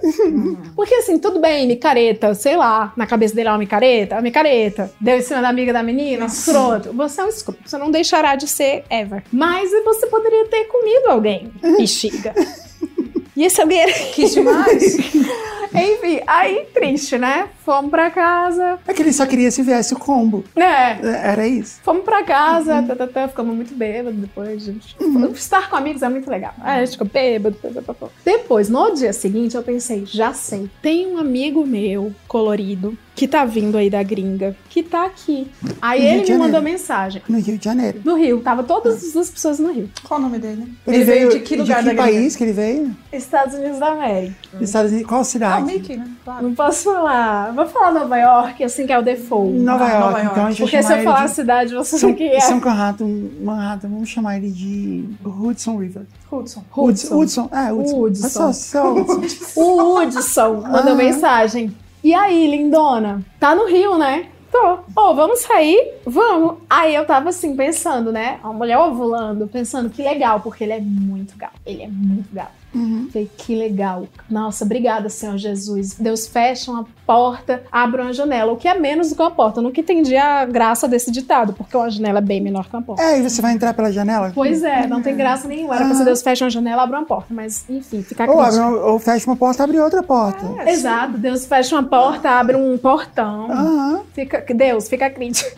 Porque 0.75 0.95
assim, 0.95 1.17
tudo 1.19 1.39
bem, 1.39 1.67
micareta, 1.67 2.33
sei 2.33 2.55
lá, 2.55 2.93
na 2.95 3.05
cabeça 3.05 3.35
dele 3.35 3.49
é 3.49 3.51
uma 3.51 3.57
micareta, 3.57 4.15
uma 4.15 4.21
micareta. 4.21 4.91
Deu 4.99 5.17
em 5.17 5.21
cima 5.21 5.41
da 5.41 5.49
amiga 5.49 5.73
da 5.73 5.83
menina, 5.83 6.25
escroto. 6.25 6.93
Você 6.93 7.21
é 7.21 7.23
um 7.23 7.29
escroto, 7.29 7.59
você 7.65 7.77
não 7.77 7.91
deixará 7.91 8.35
de 8.35 8.47
ser 8.47 8.83
ever. 8.89 9.23
Mas 9.31 9.71
você 9.83 10.07
poderia 10.07 10.45
ter 10.47 10.65
comido 10.65 11.07
alguém, 11.07 11.51
bexiga. 11.77 12.33
E 13.37 13.45
esse 13.45 13.61
alguém 13.61 13.81
era... 13.81 13.93
Quis 13.93 14.33
demais. 14.33 14.97
Enfim, 15.73 16.21
aí 16.25 16.65
triste, 16.73 17.17
né? 17.17 17.49
Fomos 17.63 17.91
pra 17.91 18.09
casa. 18.09 18.79
É 18.87 18.93
que 18.93 19.01
ele 19.01 19.13
só 19.13 19.27
queria 19.27 19.51
se 19.51 19.61
viesse 19.61 19.93
o 19.93 19.99
combo. 19.99 20.43
É, 20.55 20.61
É, 20.63 21.29
Era 21.31 21.47
isso. 21.47 21.79
Fomos 21.83 22.03
pra 22.03 22.23
casa, 22.23 22.81
tá, 22.81 22.95
tá, 22.95 23.05
tá, 23.05 23.27
ficamos 23.27 23.55
muito 23.55 23.75
bêbados 23.75 24.19
depois. 24.19 24.63
Gente. 24.63 24.95
Estar 25.35 25.69
com 25.69 25.75
amigos 25.75 26.01
é 26.01 26.09
muito 26.09 26.29
legal. 26.31 26.53
Aí 26.61 26.81
a 26.81 26.85
gente 26.85 26.93
ficou 26.93 27.07
bêbado. 27.07 27.55
pá, 27.85 27.93
pá. 27.93 28.07
Depois, 28.25 28.69
no 28.69 28.91
dia 28.95 29.13
seguinte, 29.13 29.55
eu 29.55 29.61
pensei, 29.61 30.03
já 30.05 30.33
sei. 30.33 30.69
Tem 30.81 31.05
um 31.05 31.17
amigo 31.17 31.65
meu, 31.65 32.11
colorido, 32.27 32.97
que 33.13 33.27
tá 33.27 33.43
vindo 33.45 33.77
aí 33.77 33.89
da 33.89 34.01
gringa, 34.01 34.55
que 34.69 34.81
tá 34.81 35.05
aqui. 35.05 35.47
Aí 35.81 36.01
No 36.01 36.07
ele 36.23 36.31
me 36.31 36.37
mandou 36.37 36.61
mensagem. 36.61 37.21
No 37.27 37.39
Rio 37.39 37.57
de 37.57 37.65
Janeiro. 37.65 38.01
No 38.03 38.15
Rio, 38.15 38.39
tava 38.41 38.63
todas 38.63 39.15
as 39.15 39.29
pessoas 39.29 39.59
no 39.59 39.71
Rio. 39.71 39.89
Qual 40.03 40.19
o 40.19 40.23
nome 40.23 40.39
dele? 40.39 40.71
Ele, 40.87 41.03
veio 41.03 41.29
de 41.29 41.39
que 41.41 41.55
lugar 41.55 41.83
de 41.83 41.85
da 41.85 41.91
que 41.91 42.01
gringa? 42.01 42.19
país 42.19 42.35
que 42.35 42.43
ele 42.43 42.53
veio? 42.53 42.95
Estados 43.27 43.53
Unidos 43.55 43.79
da 43.79 43.87
América. 43.91 44.35
Estados 44.59 44.91
Unidos. 44.91 45.07
Qual 45.09 45.21
Ah, 45.21 45.23
cidade? 45.23 45.65
Mickey, 45.65 45.97
né? 45.97 46.07
Claro. 46.23 46.43
Não 46.47 46.55
posso 46.55 46.83
falar. 46.85 47.51
Vou 47.53 47.65
falar 47.67 47.91
Nova 47.91 48.17
York, 48.17 48.63
assim 48.63 48.85
que 48.87 48.93
é 48.93 48.97
o 48.99 49.01
default. 49.01 49.51
Nova, 49.59 49.83
Ah, 49.85 49.89
York. 49.89 50.03
Nova 50.05 50.17
York. 50.19 50.31
Então 50.31 50.45
a 50.45 50.49
gente 50.51 50.61
Porque 50.61 50.83
se 50.83 50.93
eu 50.93 51.03
falar 51.03 51.25
de... 51.25 51.31
cidade, 51.31 51.75
você 51.75 51.97
São, 51.97 52.09
sabe 52.09 52.13
que 52.15 52.23
é. 52.23 52.39
São 52.39 52.59
Manhattan, 52.59 53.07
Manhattan, 53.41 53.89
vamos 53.89 54.09
chamar 54.09 54.37
ele 54.37 54.49
de 54.51 55.05
Hudson 55.25 55.77
River. 55.77 56.03
Hudson. 56.31 56.63
Hudson. 56.75 57.15
Hudson. 57.19 57.49
É, 57.51 57.71
Hudson. 57.71 58.01
Hudson. 58.01 58.29
Só, 58.29 58.51
só 58.53 58.93
Hudson. 58.93 59.59
O 59.61 59.99
Hudson 59.99 60.53
mandou 60.61 60.93
Ah. 60.93 60.95
mensagem. 60.95 61.75
E 62.03 62.13
aí, 62.13 62.47
lindona? 62.49 63.21
Tá 63.39 63.53
no 63.55 63.65
Rio, 63.67 63.97
né? 63.97 64.25
Tô. 64.49 64.77
Ô, 64.95 65.13
vamos 65.13 65.41
sair? 65.41 65.95
Vamos. 66.05 66.55
Aí 66.69 66.95
eu 66.95 67.05
tava 67.05 67.29
assim, 67.29 67.53
pensando, 67.53 68.13
né? 68.13 68.39
A 68.41 68.47
mulher 68.53 68.77
ovulando, 68.77 69.45
pensando 69.47 69.89
que 69.89 70.01
legal, 70.01 70.39
porque 70.39 70.63
ele 70.63 70.71
é 70.73 70.79
muito 70.79 71.37
gato. 71.37 71.59
Ele 71.65 71.83
é 71.83 71.87
muito 71.87 72.33
gato. 72.33 72.51
Uhum. 72.77 73.09
Que 73.37 73.55
legal. 73.55 74.07
Nossa, 74.29 74.63
obrigada, 74.65 75.09
Senhor 75.09 75.37
Jesus. 75.37 75.95
Deus 75.95 76.27
fecha 76.27 76.71
uma 76.71 76.87
porta, 77.07 77.63
abre 77.71 78.01
uma 78.01 78.11
janela. 78.11 78.51
O 78.51 78.57
que 78.57 78.67
é 78.67 78.77
menos 78.77 79.09
do 79.09 79.15
que 79.15 79.21
uma 79.21 79.31
porta. 79.31 79.59
Eu 79.59 79.63
nunca 79.63 79.79
entendi 79.79 80.15
a 80.17 80.43
graça 80.45 80.87
desse 80.87 81.09
ditado, 81.09 81.53
porque 81.53 81.75
uma 81.75 81.89
janela 81.89 82.17
é 82.19 82.21
bem 82.21 82.41
menor 82.41 82.67
que 82.67 82.75
uma 82.75 82.81
porta. 82.81 83.01
É, 83.01 83.17
e 83.19 83.23
você 83.23 83.41
vai 83.41 83.53
entrar 83.53 83.73
pela 83.73 83.91
janela? 83.91 84.31
Pois 84.35 84.61
é, 84.63 84.85
não 84.85 85.01
tem 85.01 85.15
graça 85.15 85.47
nenhuma. 85.47 85.75
Era 85.75 85.85
pra 85.85 85.95
ser 85.95 86.01
Ah. 86.01 86.05
Deus 86.05 86.21
fecha 86.21 86.43
uma 86.43 86.51
janela, 86.51 86.83
abre 86.83 86.97
uma 86.97 87.05
porta. 87.05 87.27
Mas, 87.33 87.63
enfim, 87.69 88.01
fica 88.03 88.29
Ou, 88.29 88.39
abre, 88.41 88.59
uma- 88.59 88.85
ou 88.85 88.99
fecha 88.99 89.25
uma 89.29 89.35
porta, 89.37 89.63
abre 89.63 89.79
outra 89.79 90.03
porta. 90.03 90.45
Exato, 90.69 91.17
Deus 91.17 91.45
fecha 91.45 91.75
uma 91.75 91.83
porta, 91.83 92.29
abre 92.29 92.55
um 92.57 92.77
portão. 92.77 93.49
Aham. 93.51 94.01
Fica, 94.13 94.43
Deus, 94.53 94.89
fica 94.89 95.09
crítico. 95.09 95.49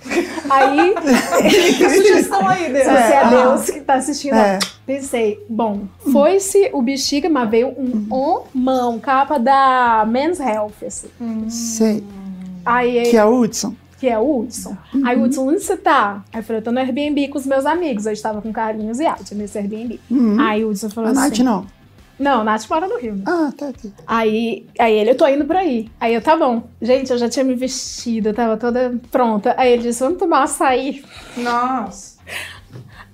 Aí, 0.49 0.93
a 1.85 1.89
sugestão 1.89 2.47
aí, 2.47 2.65
se 2.65 2.71
Deus. 2.73 2.85
você 2.85 2.89
É, 2.91 3.11
é 3.13 3.17
ah. 3.23 3.29
Deus 3.29 3.69
que 3.69 3.79
tá 3.81 3.93
assistindo, 3.95 4.35
É. 4.35 4.59
pensei, 4.85 5.43
bom, 5.49 5.81
foi-se 6.11 6.69
o 6.73 6.81
bexiga, 6.81 7.29
mas 7.29 7.49
veio 7.49 7.69
um 7.69 8.05
homão, 8.13 8.99
capa 8.99 9.39
da 9.39 10.05
Men's 10.07 10.39
Health, 10.39 10.73
assim. 10.85 11.07
Sei. 11.49 12.03
Aí, 12.65 13.03
Que 13.09 13.17
é 13.17 13.25
o 13.25 13.39
Hudson. 13.39 13.75
que 13.99 14.07
é 14.07 14.17
o 14.17 14.39
Hudson. 14.39 14.75
Aí 15.03 15.17
o 15.17 15.23
Hudson, 15.23 15.47
onde 15.47 15.59
você 15.59 15.75
tá? 15.77 16.23
Aí 16.31 16.39
eu 16.39 16.43
falei, 16.43 16.59
eu 16.59 16.63
tô 16.63 16.71
no 16.71 16.79
Airbnb 16.79 17.27
com 17.29 17.37
os 17.37 17.45
meus 17.45 17.65
amigos. 17.65 18.05
Eu 18.05 18.13
estava 18.13 18.41
com 18.41 18.51
Carlinhos 18.51 18.99
e 18.99 19.05
Arte 19.05 19.35
nesse 19.35 19.57
Airbnb. 19.57 19.99
Uhum. 20.09 20.39
Aí 20.39 20.63
o 20.63 20.69
Hudson 20.69 20.89
falou 20.89 21.09
A 21.09 21.13
Nath 21.13 21.33
assim... 21.33 21.43
não. 21.43 21.65
Não, 22.19 22.43
Nath 22.43 22.65
mora 22.69 22.85
no 22.85 22.97
Rio, 22.97 23.15
né? 23.15 23.23
Ah, 23.25 23.49
tá 23.57 23.69
aqui. 23.69 23.93
Aí, 24.05 24.65
aí 24.77 24.93
ele, 24.93 25.11
eu 25.11 25.15
tô 25.15 25.25
indo 25.25 25.45
pra 25.45 25.59
aí. 25.59 25.89
Aí 26.01 26.13
eu, 26.13 26.21
tá 26.21 26.35
bom. 26.35 26.63
Gente, 26.81 27.11
eu 27.11 27.17
já 27.17 27.29
tinha 27.29 27.45
me 27.45 27.55
vestido, 27.55 28.29
eu 28.29 28.33
tava 28.33 28.57
toda 28.57 28.93
pronta. 29.09 29.55
Aí 29.57 29.71
ele 29.71 29.83
disse, 29.83 30.01
vamos 30.01 30.19
tomar 30.19 30.43
açaí. 30.43 31.01
Nossa. 31.37 32.19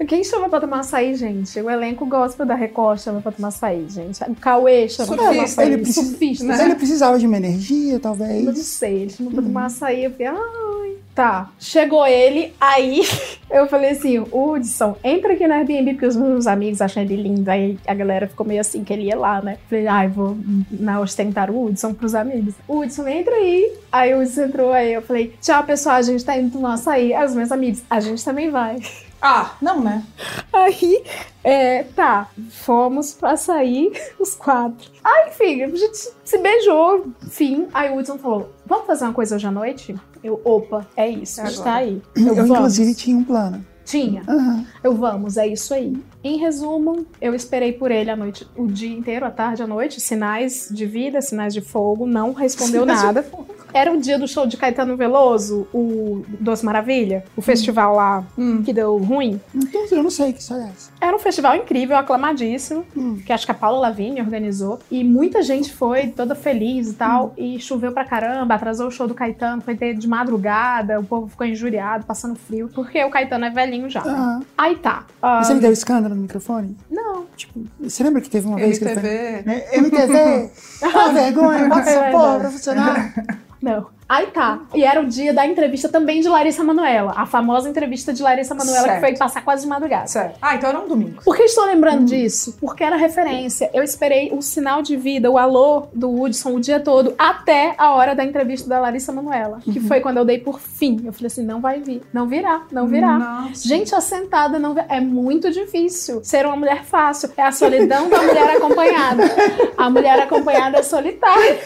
Quem 0.07 0.23
chama 0.23 0.49
pra 0.49 0.59
tomar 0.59 0.79
açaí, 0.81 1.15
gente? 1.15 1.59
O 1.61 1.69
elenco 1.69 2.05
gospel 2.05 2.45
da 2.45 2.53
Record 2.53 2.99
chama 2.99 3.21
pra 3.21 3.31
tomar 3.31 3.47
açaí, 3.47 3.85
gente. 3.89 4.21
O 4.23 4.35
Cauê 4.35 4.89
chama 4.89 5.07
pra 5.07 5.17
tomar 5.17 5.33
Surfista, 5.33 5.61
açaí. 5.61 5.73
ele 5.73 5.81
precisa- 5.81 6.09
Surfista. 6.09 6.43
Mas 6.45 6.59
ele 6.59 6.75
precisava 6.75 7.17
de 7.19 7.25
uma 7.27 7.37
energia, 7.37 7.89
Eu 7.89 7.93
não 7.93 7.99
talvez. 7.99 8.57
sei, 8.59 9.01
ele 9.03 9.09
chamou 9.11 9.31
pra 9.31 9.41
tomar 9.41 9.65
açaí. 9.65 10.03
Eu 10.03 10.11
falei, 10.11 10.27
ai, 10.27 10.95
tá. 11.15 11.49
Chegou 11.59 12.05
ele, 12.05 12.53
aí 12.59 13.01
eu 13.49 13.67
falei 13.67 13.91
assim: 13.91 14.19
Hudson, 14.31 14.97
entra 15.01 15.31
aqui 15.33 15.47
no 15.47 15.53
Airbnb, 15.53 15.93
porque 15.93 16.05
os 16.07 16.15
meus 16.17 16.45
amigos 16.45 16.81
acham 16.81 17.01
ele 17.01 17.15
lindo. 17.15 17.49
Aí 17.49 17.79
a 17.87 17.93
galera 17.93 18.27
ficou 18.27 18.45
meio 18.45 18.59
assim 18.59 18.83
que 18.83 18.91
ele 18.91 19.03
ia 19.03 19.17
lá, 19.17 19.41
né? 19.41 19.57
Falei, 19.69 19.87
ai, 19.87 20.07
vou 20.09 20.37
na 20.71 20.99
ostentar 20.99 21.49
o 21.49 21.63
Hudson 21.65 21.93
pros 21.93 22.13
amigos. 22.13 22.53
Hudson, 22.67 23.07
entra 23.07 23.33
aí. 23.33 23.71
Aí 23.91 24.13
o 24.13 24.21
Hudson 24.21 24.41
entrou, 24.43 24.73
aí 24.73 24.93
eu 24.93 25.01
falei, 25.01 25.33
tchau, 25.41 25.63
pessoal, 25.63 25.95
a 25.95 26.01
gente 26.01 26.23
tá 26.25 26.37
indo 26.37 26.51
tomar 26.51 26.73
açaí. 26.73 27.13
Aí 27.13 27.25
os 27.25 27.33
meus 27.33 27.51
amigos, 27.51 27.81
a 27.89 28.01
gente 28.01 28.23
também 28.25 28.49
vai. 28.49 28.75
Ah, 29.27 29.55
não, 29.60 29.82
né? 29.82 30.03
Aí, 30.53 31.03
é, 31.44 31.82
tá, 31.96 32.29
fomos 32.51 33.12
pra 33.12 33.36
sair 33.36 33.91
os 34.20 34.36
quatro. 34.36 34.91
Aí, 35.03 35.29
enfim, 35.29 35.63
a 35.63 35.67
gente 35.67 35.98
se 36.24 36.38
beijou, 36.38 37.08
fim. 37.27 37.67
Aí 37.74 37.89
o 37.89 37.98
Hudson 37.98 38.20
falou: 38.20 38.53
Vamos 38.67 38.86
fazer 38.86 39.05
uma 39.05 39.13
coisa 39.13 39.36
hoje 39.36 39.48
à 39.48 39.51
noite? 39.51 39.96
Eu, 40.24 40.39
opa, 40.44 40.86
é 40.96 41.10
isso, 41.10 41.41
a 41.41 41.46
gente 41.46 41.63
tá 41.63 41.74
aí. 41.74 42.00
Eu, 42.15 42.27
Eu, 42.27 42.36
vamos. 42.36 42.51
inclusive, 42.51 42.94
tinha 42.94 43.17
um 43.17 43.24
plano. 43.24 43.65
Tinha. 43.84 44.22
Aham. 44.27 44.65
Eu 44.84 44.94
vamos, 44.96 45.38
é 45.38 45.48
isso 45.48 45.74
aí. 45.74 45.96
Em 46.24 46.38
resumo, 46.38 47.05
eu 47.20 47.34
esperei 47.34 47.72
por 47.74 47.89
ele 47.91 48.12
a 48.12 48.15
noite, 48.15 48.48
o 48.55 48.67
dia 48.67 48.96
inteiro, 48.96 49.25
a 49.25 49.32
tarde, 49.32 49.63
a 49.63 49.67
noite, 49.67 50.00
sinais 50.01 50.67
de 50.72 50.86
vida, 50.86 51.20
sinais 51.22 51.53
de 51.53 51.62
fogo, 51.62 52.05
não 52.05 52.32
respondeu 52.34 52.86
nada. 52.86 53.25
Era 53.75 53.91
o 53.91 54.00
dia 54.00 54.17
do 54.17 54.25
show 54.25 54.48
de 54.48 54.55
Caetano 54.55 54.96
Veloso, 54.96 55.67
o 55.74 56.24
Doce 56.39 56.63
Maravilha, 56.65 57.25
o 57.36 57.41
festival 57.41 57.94
lá 57.94 58.24
Hum. 58.38 58.63
que 58.63 58.72
deu 58.72 58.96
ruim. 58.98 59.39
Então, 59.53 59.86
eu 59.91 60.01
não 60.01 60.10
sei 60.10 60.32
que 60.32 60.39
história 60.39 60.63
é 60.63 60.67
essa. 60.67 60.89
Era 61.01 61.13
um 61.13 61.20
festival 61.20 61.58
incrível, 61.58 61.98
aclamadíssimo, 61.98 62.86
Hum. 62.96 63.20
que 63.25 63.34
acho 63.34 63.46
que 63.46 63.51
a 63.51 63.55
Paula 63.55 63.79
Lavigne 63.79 64.22
organizou. 64.22 64.79
E 64.89 65.03
muita 65.03 65.41
gente 65.44 65.74
foi, 65.74 66.08
toda 66.08 66.34
feliz 66.36 66.88
e 66.89 66.94
tal. 66.94 67.34
E 67.38 67.60
choveu 67.60 67.91
pra 67.91 68.05
caramba, 68.05 68.53
atrasou 68.55 68.88
o 68.88 68.91
show 68.91 69.08
do 69.08 69.13
Caetano, 69.13 69.62
foi 69.62 69.75
ter 69.75 69.94
de 69.94 70.08
madrugada, 70.08 70.98
o 71.00 71.03
povo 71.03 71.27
ficou 71.27 71.46
injuriado, 71.46 72.05
passando 72.05 72.36
frio, 72.38 72.70
porque 72.74 73.03
o 73.03 73.10
Caetano 73.10 73.44
é 73.44 73.50
velhinho 73.50 73.89
já. 73.89 74.01
né? 74.05 74.39
Aí 74.58 74.77
tá. 74.77 75.03
ah, 75.22 75.38
Mas 75.39 75.50
ele 75.50 75.60
deu 75.60 75.72
escândalo 75.74 76.15
no 76.15 76.22
microfone? 76.22 76.77
não. 76.89 77.25
Tipo, 77.36 77.65
você 77.82 78.01
lembra 78.01 78.22
que 78.22 78.29
teve 78.29 78.48
uma 78.48 78.55
vez 78.55 78.79
que 78.79 78.86
ele 78.86 78.98
foi... 78.98 79.10
MTV. 79.10 79.77
MTV! 79.77 80.51
Ah, 80.84 81.10
vergonha, 81.12 81.67
bota 81.67 81.82
essa 81.82 81.89
É 82.05 82.12
porra 82.12 82.39
verdade. 82.39 83.13
pra 83.65 83.81
funcionar. 83.81 83.89
Não. 83.89 83.94
Aí 84.07 84.27
tá. 84.27 84.59
E 84.74 84.83
era 84.83 85.01
o 85.01 85.05
dia 85.05 85.33
da 85.33 85.47
entrevista 85.47 85.89
também 85.89 86.21
de 86.21 86.29
Larissa 86.29 86.63
Manoela. 86.63 87.13
A 87.15 87.25
famosa 87.25 87.67
entrevista 87.67 88.13
de 88.13 88.21
Larissa 88.21 88.53
Manoela 88.53 88.95
que 88.95 89.00
foi 89.00 89.17
passar 89.17 89.43
quase 89.43 89.63
de 89.63 89.67
madrugada. 89.67 90.07
Certo. 90.07 90.38
Ah, 90.41 90.55
então 90.55 90.69
era 90.69 90.79
um 90.79 90.88
domingo. 90.88 91.24
Por 91.24 91.35
que 91.35 91.43
estou 91.43 91.65
lembrando 91.65 92.05
disso? 92.05 92.55
Porque 92.59 92.83
era 92.83 92.95
referência. 92.95 93.69
Eu 93.74 93.83
esperei 93.83 94.31
o 94.31 94.41
sinal 94.43 94.83
de 94.83 94.95
vida, 94.95 95.31
o 95.31 95.38
alô 95.38 95.88
do 95.93 96.21
Hudson 96.21 96.55
o 96.55 96.59
dia 96.59 96.79
todo, 96.79 97.15
até 97.17 97.74
a 97.77 97.95
hora 97.95 98.13
da 98.13 98.24
entrevista 98.24 98.69
da 98.69 98.79
Larissa 98.79 99.12
Manoela. 99.12 99.59
Que 99.62 99.79
foi 99.79 100.00
quando 100.01 100.17
eu 100.17 100.25
dei 100.25 100.38
por 100.38 100.59
fim. 100.59 101.01
Eu 101.03 101.12
falei 101.12 101.27
assim: 101.27 101.43
não 101.43 101.59
vai 101.59 101.79
vir, 101.79 102.03
não 102.13 102.27
virá, 102.27 102.62
não 102.71 102.88
virá. 102.88 103.17
Nossa. 103.17 103.67
Gente, 103.67 103.95
assentada 103.95 104.59
não 104.59 104.75
é 104.88 105.00
muito 105.00 105.50
difícil 105.50 106.24
ser 106.24 106.45
uma 106.45 106.55
mulher 106.55 106.83
fácil. 106.83 107.31
É 107.35 107.41
a 107.41 107.51
solidão 107.51 108.07
da 108.07 108.21
mulher 108.21 108.55
acompanhada. 108.55 109.24
A 109.75 109.89
mulher 109.89 110.19
acompanhada 110.19 110.77
é 110.77 110.83
solitária. 110.83 111.59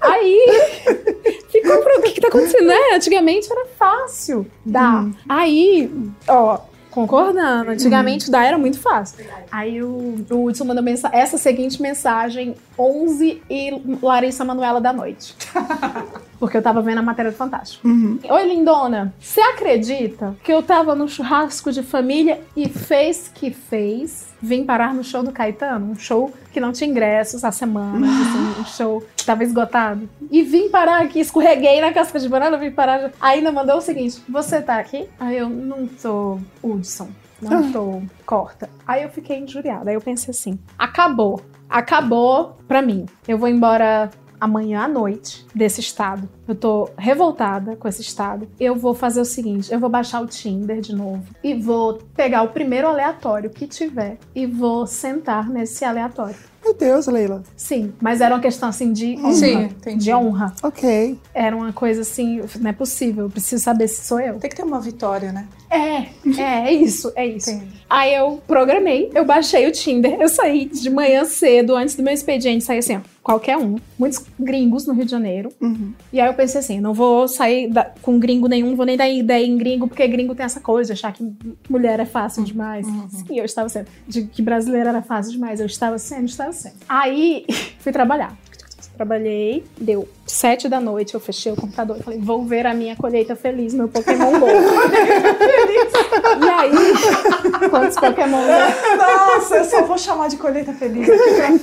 Aí 0.00 0.38
ficou 1.62 1.78
pro 1.78 1.98
o 1.98 2.02
que, 2.02 2.12
que 2.12 2.20
tá 2.20 2.28
acontecendo, 2.28 2.66
né? 2.66 2.78
Antigamente 2.94 3.50
era 3.50 3.66
fácil 3.78 4.46
dar. 4.64 5.06
Aí, 5.28 5.90
ó, 6.28 6.58
concordando, 6.90 7.70
antigamente 7.72 8.30
dar 8.30 8.44
era 8.44 8.56
muito 8.56 8.80
fácil. 8.80 9.24
Aí 9.52 9.82
o, 9.82 10.24
o 10.30 10.44
Hudson 10.46 10.64
mandou 10.64 10.82
mensa- 10.82 11.10
essa 11.12 11.36
seguinte 11.36 11.80
mensagem: 11.82 12.54
11 12.78 13.42
e 13.50 13.82
Larissa 14.02 14.44
Manuela 14.44 14.80
da 14.80 14.92
noite. 14.92 15.34
Porque 16.38 16.56
eu 16.56 16.62
tava 16.62 16.82
vendo 16.82 16.98
a 16.98 17.02
matéria 17.02 17.30
do 17.30 17.36
Fantástico. 17.36 17.86
Uhum. 17.88 18.18
Oi, 18.28 18.46
lindona. 18.46 19.14
Você 19.18 19.40
acredita 19.40 20.36
que 20.44 20.52
eu 20.52 20.62
tava 20.62 20.94
no 20.94 21.08
churrasco 21.08 21.72
de 21.72 21.82
família 21.82 22.40
e 22.54 22.68
fez 22.68 23.30
que 23.34 23.50
fez? 23.50 24.25
Vim 24.40 24.64
parar 24.64 24.92
no 24.92 25.02
show 25.02 25.22
do 25.22 25.32
Caetano, 25.32 25.90
um 25.90 25.98
show 25.98 26.32
que 26.52 26.60
não 26.60 26.72
tinha 26.72 26.88
ingressos 26.88 27.44
há 27.44 27.50
semanas, 27.50 28.10
assim, 28.10 28.60
um 28.60 28.64
show 28.66 29.06
que 29.16 29.24
tava 29.24 29.42
esgotado. 29.42 30.08
E 30.30 30.42
vim 30.42 30.68
parar 30.68 31.02
aqui, 31.02 31.20
escorreguei 31.20 31.80
na 31.80 31.92
casca 31.92 32.18
de 32.18 32.28
banana, 32.28 32.58
vim 32.58 32.70
parar. 32.70 33.12
Ainda 33.20 33.50
mandou 33.50 33.78
o 33.78 33.80
seguinte: 33.80 34.22
Você 34.28 34.60
tá 34.60 34.78
aqui? 34.78 35.08
Aí 35.18 35.38
eu 35.38 35.48
não 35.48 35.86
tô, 35.86 36.38
Hudson. 36.62 37.08
Não 37.40 37.70
tô, 37.70 38.02
corta. 38.24 38.68
Aí 38.86 39.02
eu 39.02 39.10
fiquei 39.10 39.38
injuriada. 39.38 39.90
Aí 39.90 39.96
eu 39.96 40.00
pensei 40.00 40.30
assim: 40.30 40.58
acabou. 40.78 41.40
Acabou 41.68 42.56
pra 42.68 42.80
mim. 42.80 43.06
Eu 43.26 43.38
vou 43.38 43.48
embora 43.48 44.10
amanhã 44.40 44.82
à 44.82 44.88
noite 44.88 45.46
desse 45.54 45.80
estado. 45.80 46.28
Eu 46.46 46.54
tô 46.54 46.88
revoltada 46.96 47.76
com 47.76 47.88
esse 47.88 48.02
estado. 48.02 48.48
Eu 48.58 48.76
vou 48.76 48.94
fazer 48.94 49.20
o 49.20 49.24
seguinte: 49.24 49.72
eu 49.72 49.80
vou 49.80 49.90
baixar 49.90 50.20
o 50.20 50.26
Tinder 50.26 50.80
de 50.80 50.94
novo 50.94 51.24
e 51.42 51.54
vou 51.54 51.98
pegar 52.14 52.42
o 52.42 52.48
primeiro 52.48 52.88
aleatório 52.88 53.50
que 53.50 53.66
tiver 53.66 54.18
e 54.34 54.46
vou 54.46 54.86
sentar 54.86 55.48
nesse 55.48 55.84
aleatório. 55.84 56.36
Meu 56.66 56.74
Deus, 56.74 57.06
Leila. 57.06 57.44
Sim, 57.56 57.92
mas 58.00 58.20
era 58.20 58.34
uma 58.34 58.40
questão 58.40 58.68
assim 58.68 58.92
de 58.92 59.16
honra. 59.18 59.32
Sim, 59.32 59.62
entendi. 59.66 60.04
de 60.06 60.12
honra. 60.12 60.52
Ok. 60.64 61.16
Era 61.32 61.54
uma 61.54 61.72
coisa 61.72 62.00
assim, 62.00 62.42
não 62.58 62.70
é 62.70 62.72
possível, 62.72 63.26
eu 63.26 63.30
preciso 63.30 63.62
saber 63.62 63.86
se 63.86 64.04
sou 64.04 64.18
eu. 64.18 64.40
Tem 64.40 64.50
que 64.50 64.56
ter 64.56 64.64
uma 64.64 64.80
vitória, 64.80 65.30
né? 65.30 65.46
É, 65.76 66.08
é, 66.40 66.68
é 66.68 66.72
isso, 66.72 67.12
é 67.14 67.26
isso. 67.26 67.50
Entendi. 67.50 67.76
Aí 67.88 68.14
eu 68.14 68.42
programei, 68.48 69.10
eu 69.14 69.24
baixei 69.24 69.66
o 69.66 69.70
Tinder, 69.72 70.20
eu 70.20 70.28
saí 70.28 70.64
de 70.64 70.90
manhã 70.90 71.24
cedo, 71.24 71.76
antes 71.76 71.94
do 71.94 72.02
meu 72.02 72.12
expediente, 72.12 72.64
saí 72.64 72.78
assim, 72.78 72.96
ó, 72.96 73.00
qualquer 73.22 73.56
um. 73.56 73.76
Muitos 73.96 74.24
gringos 74.40 74.86
no 74.86 74.92
Rio 74.92 75.04
de 75.04 75.10
Janeiro. 75.12 75.50
Uhum. 75.60 75.92
E 76.12 76.20
aí 76.20 76.26
eu 76.28 76.34
pensei 76.34 76.58
assim, 76.58 76.80
não 76.80 76.92
vou 76.92 77.28
sair 77.28 77.68
da- 77.70 77.90
com 78.02 78.18
gringo 78.18 78.48
nenhum, 78.48 78.74
vou 78.74 78.84
nem 78.84 78.96
dar 78.96 79.08
ideia 79.08 79.46
em 79.46 79.56
gringo, 79.56 79.86
porque 79.86 80.06
gringo 80.08 80.34
tem 80.34 80.44
essa 80.44 80.58
coisa 80.60 80.92
de 80.94 80.98
achar 80.98 81.12
que 81.12 81.24
mulher 81.70 82.00
é 82.00 82.04
fácil 82.04 82.42
demais. 82.42 82.86
E 83.30 83.38
eu 83.38 83.44
estava 83.44 83.68
sendo. 83.68 83.86
De 84.08 84.24
que 84.24 84.42
brasileira 84.42 84.88
era 84.88 85.02
fácil 85.02 85.32
demais. 85.32 85.60
Eu 85.60 85.66
estava 85.66 85.96
sendo, 85.98 86.24
estava 86.26 86.52
sendo. 86.52 86.74
Aí 86.88 87.44
fui 87.78 87.92
trabalhar. 87.92 88.36
Trabalhei, 88.96 89.62
deu 89.80 90.08
sete 90.26 90.68
da 90.68 90.80
noite, 90.80 91.14
eu 91.14 91.20
fechei 91.20 91.52
o 91.52 91.56
computador 91.56 91.96
e 91.98 92.02
falei, 92.02 92.18
vou 92.18 92.44
ver 92.44 92.66
a 92.66 92.74
minha 92.74 92.96
colheita 92.96 93.36
feliz, 93.36 93.72
meu 93.72 93.88
Pokémon 93.88 94.38
GO. 94.38 94.46
e 96.44 96.48
aí, 96.48 96.70
quantos 97.70 97.96
Pokémon 97.96 98.42
GO? 98.42 98.96
Nossa, 98.96 99.56
eu 99.56 99.64
só 99.64 99.82
vou 99.84 99.96
chamar 99.96 100.28
de 100.28 100.36
colheita 100.36 100.72
feliz 100.72 101.08
aqui 101.08 101.18
pra 101.18 101.46
frente. 101.46 101.62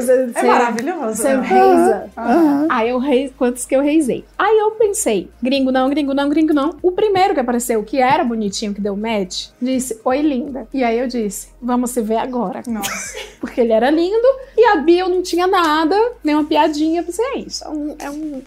Você, 0.00 0.30
É 0.34 0.42
maravilhoso. 0.42 1.14
Você 1.16 1.34
né? 1.34 1.46
reisa. 1.46 2.10
Aham. 2.16 2.66
Aí 2.68 2.88
eu 2.88 2.98
rei, 2.98 3.32
quantos 3.36 3.64
que 3.64 3.74
eu 3.74 3.80
reisei? 3.82 4.24
Aí 4.38 4.58
eu 4.58 4.72
pensei, 4.72 5.30
gringo 5.42 5.70
não, 5.70 5.88
gringo 5.88 6.14
não, 6.14 6.28
gringo 6.28 6.52
não. 6.52 6.76
O 6.82 6.92
primeiro 6.92 7.34
que 7.34 7.40
apareceu, 7.40 7.82
que 7.84 7.98
era 7.98 8.24
bonitinho, 8.24 8.74
que 8.74 8.80
deu 8.80 8.96
match, 8.96 9.48
disse, 9.60 10.00
oi 10.04 10.20
linda. 10.20 10.66
E 10.72 10.82
aí 10.82 10.98
eu 10.98 11.06
disse, 11.06 11.48
vamos 11.60 11.90
se 11.90 12.00
ver 12.02 12.16
agora. 12.16 12.62
Nossa. 12.66 13.18
Porque 13.40 13.60
ele 13.60 13.72
era 13.72 13.90
lindo 13.90 14.26
e 14.56 14.64
a 14.66 14.76
bio 14.76 15.08
não 15.08 15.22
tinha 15.22 15.46
nada, 15.46 15.96
nenhuma 16.22 16.44
piadinha. 16.44 17.00
Eu 17.00 17.04
pensei, 17.04 17.24
é 17.24 17.38
isso, 17.38 17.64
é 17.64 17.68
um, 17.68 17.96
é 18.02 18.10
um 18.10 18.42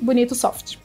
bonito 0.00 0.34
soft. 0.34 0.76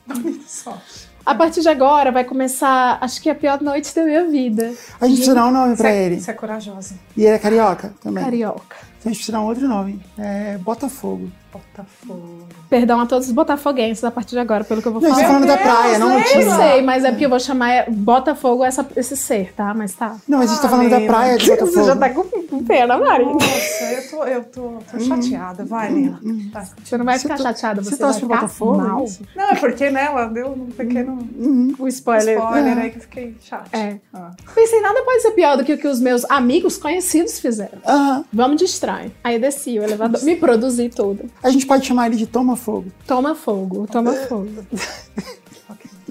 Só. 0.47 0.77
A 1.25 1.33
partir 1.33 1.61
de 1.61 1.69
agora 1.69 2.11
vai 2.11 2.23
começar, 2.23 2.99
acho 3.01 3.19
que 3.19 3.29
a 3.29 3.35
pior 3.35 3.59
noite 3.61 3.93
da 3.95 4.03
minha 4.03 4.25
vida. 4.27 4.73
A 5.01 5.07
gente 5.07 5.15
precisa 5.17 5.33
dar 5.35 5.47
um 5.47 5.51
nome 5.51 5.75
pra 5.75 5.89
Você 5.89 5.95
é- 5.95 6.03
ele. 6.05 6.21
Você 6.21 6.31
é 6.31 6.33
corajosa. 6.35 6.95
E 7.17 7.21
ele 7.25 7.35
é 7.35 7.39
carioca 7.39 7.93
também. 8.01 8.23
Carioca. 8.23 8.75
Então 8.99 9.09
a 9.09 9.13
gente 9.13 9.17
precisa 9.17 9.31
dar 9.31 9.41
um 9.41 9.45
outro 9.47 9.67
nome. 9.67 9.99
É 10.19 10.57
Botafogo. 10.59 11.31
Botafogo. 11.51 12.47
Perdão 12.69 12.99
a 12.99 13.05
todos 13.07 13.27
os 13.27 13.33
botafoguenses 13.33 14.03
a 14.03 14.11
partir 14.11 14.31
de 14.31 14.39
agora, 14.39 14.63
pelo 14.63 14.81
que 14.81 14.87
eu 14.87 14.91
vou 14.91 15.01
Não, 15.01 15.09
a 15.09 15.13
gente 15.13 15.21
tá 15.21 15.27
falar. 15.27 15.39
falando 15.39 15.47
da 15.49 15.55
Deus, 15.63 15.67
praia, 15.77 15.99
não 15.99 16.15
Leila! 16.15 16.41
Eu 16.41 16.55
sei, 16.57 16.81
mas 16.81 17.03
é 17.05 17.11
porque 17.11 17.25
eu 17.25 17.29
vou 17.29 17.39
chamar 17.39 17.71
é, 17.71 17.89
Botafogo 17.89 18.63
essa, 18.63 18.85
esse 18.95 19.15
ser, 19.17 19.53
tá? 19.55 19.73
Mas 19.73 19.93
tá. 19.93 20.17
Não, 20.27 20.39
mas 20.39 20.49
a 20.49 20.53
gente 20.53 20.61
tá 20.61 20.67
Ah, 20.67 20.71
falando 20.71 20.89
da 20.89 21.01
praia 21.01 21.37
de 21.37 21.45
Você 21.45 21.55
Botafogo. 21.55 21.85
já 21.87 21.95
tá 21.95 22.09
com 22.09 22.23
pena, 22.65 22.97
Mari. 22.97 23.25
Nossa, 23.25 23.83
eu 23.91 24.09
tô, 24.09 24.23
eu 24.25 24.43
tô, 24.43 24.79
tô 24.91 24.99
chateada. 24.99 25.63
Vai, 25.65 25.91
Leila. 25.93 26.19
Vai. 26.51 26.65
Você 26.83 26.97
não 26.97 27.05
vai 27.05 27.19
ficar 27.19 27.37
tá- 27.37 27.43
chateada, 27.43 27.81
Você 27.83 27.91
você, 27.91 27.97
torce 27.97 28.19
vai 28.25 28.29
ficar 28.29 28.41
Botafogo? 28.41 28.77
mal. 28.77 29.03
isso? 29.05 29.23
Não, 29.35 29.49
é 29.51 29.55
porque, 29.55 29.89
né, 29.89 30.05
ela 30.05 30.25
deu 30.27 30.47
um 30.51 30.67
pequeno 30.67 31.17
Uhum. 31.37 31.73
O 31.79 31.87
spoiler. 31.87 32.37
spoiler 32.37 32.77
É. 32.77 32.81
aí 32.81 32.89
que 32.91 32.97
eu 32.97 33.01
fiquei 33.01 33.35
chata. 33.41 33.77
É. 33.77 33.97
Ah. 34.13 34.31
Pensei, 34.53 34.81
nada 34.81 35.01
pode 35.03 35.21
ser 35.21 35.31
pior 35.31 35.57
do 35.57 35.63
que 35.63 35.73
o 35.73 35.77
que 35.77 35.87
os 35.87 35.99
meus 35.99 36.25
amigos 36.25 36.77
conhecidos 36.77 37.39
fizeram. 37.39 37.79
Aham. 37.87 38.25
Vamos 38.31 38.57
de 38.57 38.65
estranho. 38.65 39.11
Aí 39.23 39.35
eu 39.35 39.41
desci 39.41 39.77
o 39.79 39.83
elevador, 39.83 40.23
me 40.23 40.35
produzi 40.35 40.89
tudo. 40.89 41.29
A 41.43 41.49
gente 41.49 41.65
pode 41.65 41.85
chamar 41.85 42.07
ele 42.07 42.15
de 42.15 42.27
Toma 42.27 42.55
Fogo. 42.55 42.91
Toma 43.07 43.35
fogo, 43.35 43.87
toma 43.91 44.13
fogo. 44.27 44.49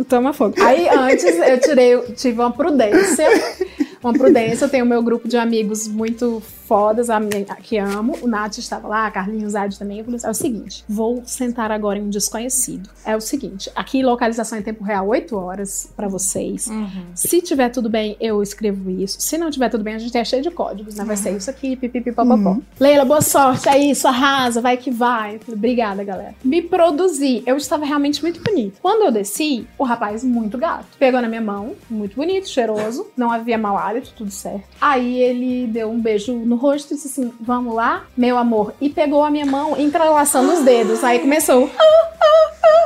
Toma 0.08 0.32
fogo. 0.32 0.54
Aí 0.60 0.88
antes 0.88 1.24
eu 1.24 1.60
tirei, 1.60 1.96
tive 2.14 2.40
uma 2.40 2.50
prudência. 2.52 3.26
Uma 4.04 4.12
prudência, 4.12 4.66
eu 4.66 4.68
tenho 4.68 4.84
meu 4.84 5.02
grupo 5.02 5.26
de 5.26 5.38
amigos 5.38 5.88
muito 5.88 6.42
fodas, 6.66 7.10
a 7.10 7.18
minha- 7.20 7.44
que 7.62 7.76
amo. 7.78 8.16
O 8.22 8.26
Nath 8.26 8.58
estava 8.58 8.88
lá, 8.88 9.06
a 9.06 9.10
Carlinhos 9.10 9.54
Adi 9.54 9.78
também. 9.78 9.98
Eu 9.98 10.04
falei 10.04 10.16
assim: 10.16 10.26
é 10.26 10.30
o 10.30 10.34
seguinte, 10.34 10.84
vou 10.88 11.22
sentar 11.26 11.70
agora 11.70 11.98
em 11.98 12.02
um 12.02 12.10
desconhecido. 12.10 12.88
É 13.04 13.16
o 13.16 13.20
seguinte, 13.20 13.70
aqui 13.74 14.02
localização 14.02 14.58
em 14.58 14.62
tempo 14.62 14.82
real, 14.84 15.06
8 15.08 15.36
horas 15.36 15.90
pra 15.96 16.08
vocês. 16.08 16.66
Uhum. 16.66 17.06
Se 17.14 17.40
tiver 17.40 17.68
tudo 17.70 17.88
bem, 17.88 18.16
eu 18.20 18.42
escrevo 18.42 18.90
isso. 18.90 19.20
Se 19.20 19.36
não 19.38 19.50
tiver 19.50 19.68
tudo 19.68 19.84
bem, 19.84 19.94
a 19.94 19.98
gente 19.98 20.16
é 20.16 20.24
cheio 20.24 20.42
de 20.42 20.50
códigos, 20.50 20.94
né? 20.94 21.04
Vai 21.04 21.16
ser 21.16 21.36
isso 21.36 21.50
aqui, 21.50 21.76
pipipipopopó. 21.76 22.58
Leila, 22.80 23.04
boa 23.04 23.20
sorte, 23.20 23.68
é 23.68 23.78
isso, 23.78 24.06
arrasa, 24.08 24.60
vai 24.60 24.76
que 24.76 24.90
vai. 24.90 25.38
Obrigada, 25.48 26.02
galera. 26.04 26.34
Me 26.44 26.62
produzi. 26.62 27.42
Eu 27.46 27.56
estava 27.56 27.84
realmente 27.84 28.22
muito 28.22 28.40
bonita. 28.42 28.78
Quando 28.82 29.04
eu 29.04 29.12
desci, 29.12 29.66
o 29.78 29.84
rapaz, 29.84 30.22
muito 30.24 30.56
gato, 30.58 30.86
pegou 30.98 31.20
na 31.20 31.28
minha 31.28 31.40
mão, 31.40 31.72
muito 31.90 32.16
bonito, 32.16 32.48
cheiroso, 32.48 33.06
não 33.16 33.30
havia 33.30 33.58
mau 33.58 33.76
hálito, 33.76 34.12
tudo 34.16 34.30
certo. 34.30 34.64
Aí 34.80 35.18
ele 35.18 35.66
deu 35.66 35.90
um 35.90 36.00
beijo 36.00 36.34
no 36.34 36.53
rosto 36.56 36.92
e 36.92 36.96
disse 36.96 37.08
assim: 37.08 37.32
Vamos 37.40 37.74
lá, 37.74 38.04
meu 38.16 38.36
amor. 38.38 38.74
E 38.80 38.88
pegou 38.88 39.22
a 39.24 39.30
minha 39.30 39.46
mão, 39.46 39.78
entrelaçando 39.78 40.52
os 40.52 40.60
dedos. 40.60 41.02
Aí 41.04 41.18
começou. 41.18 41.70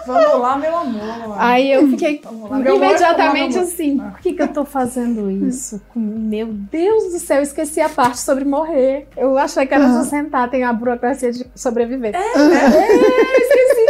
Vamos 0.07 0.41
lá, 0.41 0.57
meu 0.57 0.75
amor. 0.77 1.37
Aí 1.37 1.71
eu 1.71 1.87
fiquei 1.91 2.21
lá, 2.25 2.31
amor, 2.57 2.67
imediatamente 2.67 3.53
vamos 3.53 3.57
lá, 3.57 3.75
assim, 3.75 3.99
por 3.99 4.21
que, 4.21 4.33
que 4.33 4.43
eu 4.43 4.49
tô 4.49 4.65
fazendo 4.65 5.31
isso? 5.31 5.81
Meu 5.95 6.47
Deus 6.47 7.13
do 7.13 7.19
céu, 7.19 7.39
eu 7.39 7.43
esqueci 7.43 7.81
a 7.81 7.91
parte 7.91 8.19
sobre 8.19 8.45
morrer. 8.45 9.07
Eu 9.17 9.37
achei 9.37 9.67
que 9.67 9.75
era 9.75 9.85
Aham. 9.85 10.03
só 10.03 10.09
sentar, 10.09 10.49
tem 10.49 10.65
a 10.65 10.73
burocracia 10.73 11.31
de 11.31 11.47
sobreviver. 11.55 12.15
É, 12.15 12.19
eu 12.39 13.41
esqueci 13.41 13.88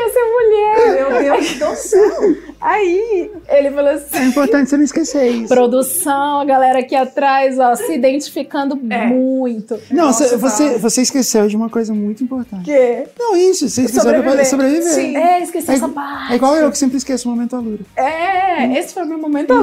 como 0.00 0.08
que 0.08 0.08
ia 0.08 0.10
ser 0.12 0.24
mulher. 0.32 1.10
Meu 1.10 1.22
Deus 1.38 1.58
do 1.58 1.76
céu. 1.76 2.36
Aí 2.60 3.30
ele 3.48 3.70
falou 3.70 3.90
É 3.90 3.94
assim. 3.94 4.24
importante 4.26 4.68
você 4.70 4.76
não 4.76 4.84
esquecer 4.84 5.26
isso. 5.28 5.48
Produção, 5.48 6.40
a 6.40 6.44
galera 6.44 6.80
aqui 6.80 6.94
atrás, 6.94 7.58
ó, 7.58 7.74
se 7.74 7.92
identificando 7.94 8.78
É. 8.90 9.06
muito. 9.06 9.78
Não, 9.90 10.06
Nossa, 10.06 10.24
você, 10.24 10.30
tá. 10.30 10.36
você, 10.36 10.78
você 10.78 11.02
esqueceu 11.02 11.46
de 11.48 11.56
uma 11.56 11.70
coisa 11.70 11.94
muito 11.94 12.22
importante. 12.22 12.64
Que? 12.64 13.06
Não, 13.18 13.34
isso, 13.36 13.68
você 13.68 13.82
esqueceu 13.82 14.10
de 14.10 14.16
Sobreviver. 14.16 14.46
sobreviver. 14.46 14.82
Sim. 14.92 15.16
É, 15.16 15.42
esqueci 15.42 15.70
É 15.70 15.74
essa 15.74 15.88
parte. 15.88 16.32
É 16.32 16.36
igual 16.36 16.54
eu 16.56 16.70
que 16.70 16.78
sempre 16.78 16.96
esqueço 16.98 17.28
o 17.28 17.30
momento 17.32 17.56
alura. 17.56 17.80
É, 17.96 18.78
esse 18.78 18.92
foi 18.94 19.04
o 19.04 19.06
meu 19.06 19.18
momento. 19.18 19.54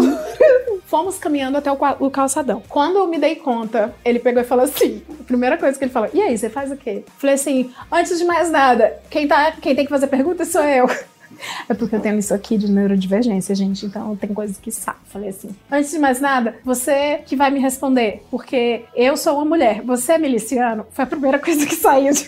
Fomos 0.87 1.17
caminhando 1.17 1.57
até 1.57 1.69
o, 1.71 2.09
calçadão. 2.09 2.63
Quando 2.67 2.97
eu 2.97 3.07
me 3.07 3.19
dei 3.19 3.35
conta, 3.35 3.93
ele 4.05 4.19
pegou 4.19 4.41
e 4.41 4.45
falou 4.45 4.63
assim: 4.63 5.01
a 5.19 5.23
primeira 5.23 5.57
coisa 5.57 5.77
que 5.77 5.83
ele 5.83 5.91
falou, 5.91 6.09
e 6.13 6.21
aí, 6.21 6.37
você 6.37 6.49
faz 6.49 6.71
o 6.71 6.77
quê? 6.77 7.03
Falei 7.17 7.35
assim: 7.35 7.71
antes 7.91 8.17
de 8.17 8.23
mais 8.23 8.49
nada, 8.49 8.97
quem, 9.09 9.27
tá, 9.27 9.51
quem 9.51 9.75
tem 9.75 9.85
que 9.85 9.91
fazer 9.91 10.07
pergunta 10.07 10.45
sou 10.45 10.63
eu. 10.63 10.87
É 11.67 11.73
porque 11.73 11.93
eu 11.93 11.99
tenho 11.99 12.17
isso 12.17 12.33
aqui 12.33 12.57
de 12.57 12.71
neurodivergência, 12.71 13.53
gente, 13.53 13.85
então 13.85 14.15
tem 14.15 14.33
coisas 14.33 14.57
que 14.57 14.71
sabe. 14.71 14.99
Falei 15.05 15.29
assim: 15.29 15.49
antes 15.69 15.91
de 15.91 15.99
mais 15.99 16.21
nada, 16.21 16.55
você 16.63 17.21
que 17.25 17.35
vai 17.35 17.51
me 17.51 17.59
responder, 17.59 18.23
porque 18.31 18.85
eu 18.95 19.17
sou 19.17 19.35
uma 19.35 19.45
mulher, 19.45 19.81
você 19.81 20.13
é 20.13 20.17
miliciano? 20.17 20.87
Foi 20.91 21.03
a 21.03 21.07
primeira 21.07 21.37
coisa 21.39 21.65
que 21.65 21.75
saiu 21.75 22.13
de 22.13 22.25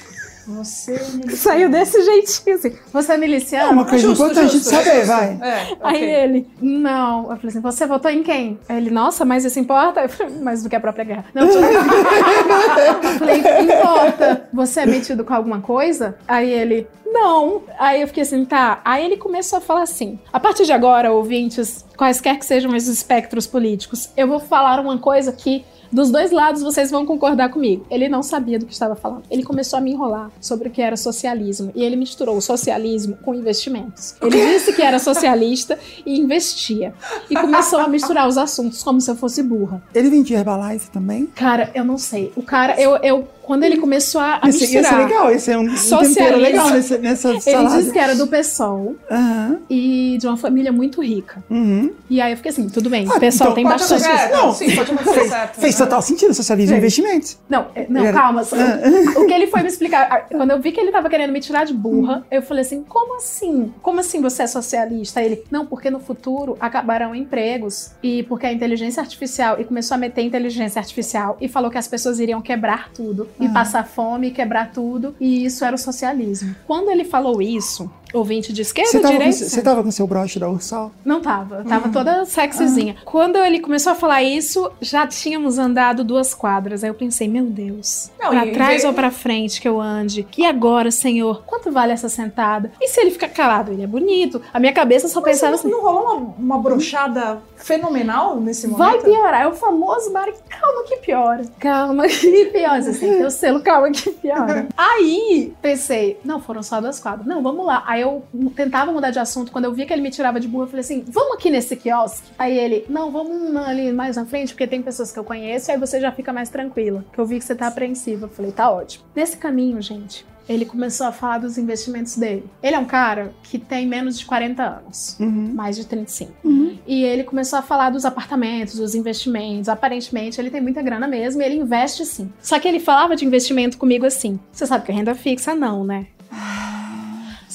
Você 0.57 0.93
é 0.95 1.03
miliciano. 1.11 1.37
Saiu 1.37 1.69
desse 1.69 2.01
jeitinho 2.03 2.55
assim. 2.55 2.73
Você 2.91 3.11
é 3.11 3.15
É 3.15 3.17
miliciano? 3.17 3.71
uma 3.71 3.85
coisa 3.85 4.07
Justo, 4.07 4.23
importante 4.23 4.51
justo, 4.53 4.69
de 4.69 4.75
saber, 4.75 4.95
justo. 4.95 5.07
vai. 5.07 5.39
É, 5.41 5.77
Aí 5.81 5.95
ok. 5.95 6.09
ele, 6.15 6.47
não. 6.61 7.19
Eu 7.31 7.35
falei 7.37 7.47
assim, 7.49 7.61
você 7.61 7.85
votou 7.85 8.09
em 8.11 8.23
quem? 8.23 8.59
Aí 8.67 8.77
ele, 8.77 8.89
nossa, 8.89 9.23
mas 9.25 9.45
isso 9.45 9.59
importa? 9.59 10.01
Eu 10.01 10.09
falei, 10.09 10.33
mais 10.39 10.63
do 10.63 10.69
que 10.69 10.75
a 10.75 10.79
própria 10.79 11.05
guerra. 11.05 11.25
Não, 11.33 11.47
eu 11.47 12.93
falei, 13.19 13.37
importa. 13.61 14.47
Você 14.53 14.81
é 14.81 14.85
metido 14.85 15.23
com 15.23 15.33
alguma 15.33 15.61
coisa? 15.61 16.15
Aí 16.27 16.49
ele, 16.51 16.87
não. 17.05 17.63
Aí 17.77 18.01
eu 18.01 18.07
fiquei 18.07 18.23
assim, 18.23 18.43
tá. 18.45 18.81
Aí 18.83 19.05
ele 19.05 19.17
começou 19.17 19.57
a 19.57 19.61
falar 19.61 19.83
assim, 19.83 20.19
a 20.31 20.39
partir 20.39 20.65
de 20.65 20.71
agora, 20.73 21.11
ouvintes, 21.11 21.85
quaisquer 21.97 22.37
que 22.37 22.45
sejam 22.45 22.73
os 22.75 22.87
espectros 22.87 23.45
políticos, 23.47 24.09
eu 24.15 24.27
vou 24.27 24.39
falar 24.39 24.79
uma 24.79 24.97
coisa 24.97 25.31
que 25.31 25.65
dos 25.91 26.11
dois 26.11 26.31
lados 26.31 26.61
vocês 26.61 26.91
vão 26.91 27.05
concordar 27.05 27.49
comigo. 27.49 27.85
Ele 27.89 28.07
não 28.07 28.21
sabia 28.21 28.59
do 28.59 28.65
que 28.65 28.73
estava 28.73 28.95
falando. 28.95 29.23
Ele 29.29 29.43
começou 29.43 29.77
a 29.77 29.81
me 29.81 29.91
enrolar 29.91 30.31
sobre 30.39 30.69
o 30.69 30.71
que 30.71 30.81
era 30.81 30.95
socialismo. 30.95 31.71
E 31.75 31.83
ele 31.83 31.95
misturou 31.95 32.37
o 32.37 32.41
socialismo 32.41 33.17
com 33.23 33.33
investimentos. 33.33 34.15
Ele 34.21 34.45
disse 34.53 34.73
que 34.73 34.81
era 34.81 34.99
socialista 34.99 35.77
e 36.05 36.19
investia. 36.19 36.93
E 37.29 37.35
começou 37.35 37.79
a 37.79 37.87
misturar 37.87 38.27
os 38.27 38.37
assuntos 38.37 38.83
como 38.83 39.01
se 39.01 39.09
eu 39.09 39.15
fosse 39.15 39.41
burra. 39.41 39.81
Ele 39.93 40.09
vendia 40.09 40.37
Herbalife 40.37 40.89
também? 40.91 41.25
Cara, 41.27 41.71
eu 41.73 41.83
não 41.83 41.97
sei. 41.97 42.31
O 42.35 42.43
cara, 42.43 42.79
eu, 42.79 42.95
eu 42.97 43.27
quando 43.49 43.63
ele 43.63 43.77
começou 43.77 44.21
a, 44.21 44.39
a 44.43 44.47
Esse, 44.49 44.65
esse 44.65 44.77
é 44.77 44.81
misturar. 44.81 45.07
legal, 45.07 45.31
esse 45.31 45.51
é 45.51 45.57
um, 45.57 45.63
um 45.63 45.75
tempero 45.75 46.37
legal 46.37 46.69
nesse, 46.69 46.97
nessa 46.99 47.29
Ele 47.31 47.41
salada. 47.41 47.77
disse 47.77 47.91
que 47.91 47.97
era 47.97 48.13
do 48.13 48.27
PSOL 48.27 48.95
Aham, 49.09 49.57
e 49.67 50.17
de 50.21 50.27
uma 50.27 50.37
família 50.37 50.71
muito 50.71 51.01
rica. 51.01 51.43
uhum. 51.49 51.91
E 52.07 52.21
aí 52.21 52.31
eu 52.31 52.37
fiquei 52.37 52.51
assim, 52.51 52.69
tudo 52.69 52.91
bem, 52.91 53.07
Ah, 53.09 53.15
o 53.17 53.19
PSOL 53.19 53.47
então 53.47 53.55
tem 53.55 53.63
bastante. 53.63 54.03
acontecer, 54.05 54.31
Não. 54.31 54.53
sim, 54.53 54.75
pode 54.75 54.91
acontecer 54.91 55.27
certo. 55.29 55.59
Fez 55.59 55.79
né? 55.79 55.85
total 55.85 56.01
sentido, 56.03 56.33
socialismo 56.35 56.75
e 56.77 56.79
Fez. 56.79 56.97
investimentos. 56.99 57.37
Não, 57.49 57.65
é- 57.73 57.87
não, 57.89 58.05
Era- 58.05 58.17
calma. 58.19 58.43
só- 58.43 58.55
O 58.55 59.25
que 59.25 59.33
ele 59.33 59.47
foi 59.47 59.61
me 59.63 59.67
explicar, 59.67 60.27
quando 60.29 60.51
eu 60.51 60.59
vi 60.61 60.71
que 60.71 60.79
ele 60.79 60.91
tava 60.91 61.09
querendo 61.09 61.31
me 61.33 61.39
tirar 61.39 61.63
de 61.65 61.73
burra, 61.73 62.23
eu 62.29 62.43
falei 62.43 62.61
assim: 62.61 62.83
como 62.87 63.15
assim? 63.15 63.73
Como 63.81 63.99
assim 63.99 64.21
você 64.21 64.43
é 64.43 64.47
socialista? 64.47 65.23
Ele, 65.23 65.43
não, 65.49 65.65
porque 65.65 65.89
no 65.89 65.99
futuro 65.99 66.55
acabarão 66.59 67.15
empregos 67.15 67.93
e 68.03 68.21
porque 68.23 68.45
a 68.45 68.53
inteligência 68.53 69.01
artificial, 69.01 69.59
e 69.59 69.63
começou 69.63 69.95
a 69.95 69.97
meter 69.97 70.21
inteligência 70.21 70.79
artificial 70.79 71.35
e 71.41 71.47
falou 71.47 71.71
que 71.71 71.77
as 71.79 71.87
pessoas 71.87 72.19
iriam 72.19 72.41
quebrar 72.41 72.89
tudo 72.93 73.27
e 73.39 73.45
Ah. 73.47 73.49
passar 73.53 73.85
fome 73.85 74.31
quebrar 74.31 74.71
tudo, 74.71 75.15
e 75.19 75.45
isso 75.45 75.63
era 75.63 75.75
o 75.75 75.79
socialismo. 75.79 76.55
Quando 76.67 76.89
ele 76.89 77.05
falou 77.05 77.41
isso, 77.41 77.89
ouvinte 78.13 78.51
de 78.53 78.61
esquerda, 78.61 78.89
Você 78.91 78.99
tava, 78.99 79.13
com, 79.13 79.19
direita. 79.19 79.45
você 79.45 79.61
tava 79.61 79.83
com 79.83 79.91
seu 79.91 80.07
broche 80.07 80.39
da 80.39 80.49
Ursal? 80.49 80.91
Não 81.05 81.21
tava, 81.21 81.63
tava 81.63 81.89
toda 81.89 82.25
sexyzinha. 82.25 82.95
Quando 83.05 83.37
ele 83.37 83.59
começou 83.59 83.91
a 83.91 83.95
falar 83.95 84.23
isso, 84.23 84.71
já 84.81 85.05
tínhamos 85.07 85.57
andado 85.57 86.03
duas 86.03 86.33
quadras. 86.33 86.83
Aí 86.83 86.89
eu 86.89 86.93
pensei, 86.95 87.27
meu 87.27 87.45
Deus, 87.45 88.09
Não, 88.19 88.29
pra 88.29 88.45
e- 88.45 88.51
trás 88.51 88.83
e- 88.83 88.87
ou 88.87 88.93
pra 88.93 89.11
frente 89.11 89.61
que 89.61 89.67
eu 89.67 89.79
ande? 89.79 90.27
E 90.37 90.45
agora, 90.45 90.91
senhor, 90.91 91.43
quanto 91.45 91.71
vale 91.71 91.91
essa 91.93 92.09
sentada? 92.09 92.71
E 92.81 92.87
se 92.87 92.99
ele 92.99 93.11
ficar 93.11 93.29
calado? 93.29 93.71
Ele 93.71 93.83
é 93.83 93.87
bonito. 93.87 94.41
A 94.53 94.59
minha 94.59 94.73
cabeça 94.73 95.07
só 95.07 95.21
Mas 95.21 95.31
pensava 95.31 95.51
não, 95.51 95.59
assim, 95.59 95.69
não 95.69 95.81
rolou 95.81 96.03
uma, 96.03 96.15
uma 96.55 96.57
brochada 96.59 97.39
fenomenal 97.55 98.39
nesse 98.39 98.67
vai 98.67 98.91
momento? 98.97 99.03
piorar. 99.05 99.41
É 99.41 99.47
o 99.47 99.53
famoso 99.53 100.11
Mari, 100.11 100.33
calma 100.49 100.83
que 100.83 100.97
piora. 100.97 101.43
Calma 101.59 102.07
que 102.09 102.45
piora. 102.45 102.81
Você 102.81 102.99
tem 102.99 103.25
o 103.25 103.29
selo, 103.31 103.61
calma 103.61 103.91
que 103.91 104.09
piora. 104.11 104.67
Aí, 104.75 105.53
pensei, 105.61 106.19
não, 106.23 106.41
foram 106.41 106.63
só 106.63 106.81
duas 106.81 106.99
quadras. 106.99 107.25
Não, 107.27 107.41
vamos 107.43 107.65
lá. 107.65 107.83
Aí 107.85 107.98
eu 108.01 108.23
tentava 108.55 108.91
mudar 108.91 109.11
de 109.11 109.19
assunto. 109.19 109.51
Quando 109.51 109.65
eu 109.65 109.73
via 109.73 109.85
que 109.85 109.93
ele 109.93 110.01
me 110.01 110.09
tirava 110.11 110.39
de 110.39 110.47
burra, 110.47 110.63
eu 110.65 110.67
falei 110.69 110.81
assim, 110.81 111.03
vamos 111.07 111.33
aqui 111.35 111.49
nesse 111.49 111.75
quiosque? 111.75 112.29
Aí 112.37 112.57
ele, 112.57 112.85
não, 112.89 113.11
vamos 113.11 113.55
ali 113.57 113.91
mais 113.91 114.15
na 114.15 114.25
frente, 114.25 114.53
porque 114.53 114.67
tem 114.67 114.81
pessoas 114.81 115.11
que 115.11 115.19
eu 115.19 115.23
conheço, 115.23 115.69
e 115.69 115.73
aí 115.73 115.79
você 115.79 115.99
já 115.99 116.11
fica 116.11 116.31
mais 116.33 116.49
tranquila. 116.49 117.03
Que 117.13 117.19
eu 117.19 117.25
vi 117.25 117.37
que 117.39 117.45
você 117.45 117.55
tá 117.55 117.67
apreensiva. 117.67 118.25
Eu 118.25 118.29
falei, 118.29 118.51
tá 118.51 118.69
ótimo. 118.69 119.03
Nesse 119.15 119.37
caminho, 119.37 119.81
gente, 119.81 120.25
ele 120.47 120.65
começou 120.65 121.05
a 121.05 121.11
falar 121.11 121.37
dos 121.37 121.57
investimentos 121.59 122.15
dele. 122.17 122.43
Ele 122.63 122.75
é 122.75 122.79
um 122.79 122.85
cara 122.85 123.31
que 123.43 123.59
tem 123.59 123.85
menos 123.87 124.17
de 124.17 124.25
40 124.25 124.63
anos 124.63 125.15
Uhum. 125.19 125.51
mais 125.53 125.75
de 125.75 125.85
35. 125.85 126.31
Uhum. 126.43 126.77
E 126.87 127.03
ele 127.03 127.23
começou 127.23 127.59
a 127.59 127.61
falar 127.61 127.91
dos 127.91 128.03
apartamentos, 128.03 128.75
dos 128.75 128.95
investimentos. 128.95 129.69
Aparentemente, 129.69 130.41
ele 130.41 130.49
tem 130.49 130.59
muita 130.59 130.81
grana 130.81 131.07
mesmo 131.07 131.41
e 131.41 131.45
ele 131.45 131.55
investe 131.55 132.03
sim. 132.03 132.31
Só 132.41 132.59
que 132.59 132.67
ele 132.67 132.79
falava 132.79 133.15
de 133.15 133.25
investimento 133.25 133.77
comigo 133.77 134.05
assim. 134.07 134.39
Você 134.51 134.65
sabe 134.65 134.85
que 134.85 134.91
é 134.91 134.95
renda 134.95 135.13
fixa? 135.13 135.53
Não, 135.53 135.83
né? 135.83 136.07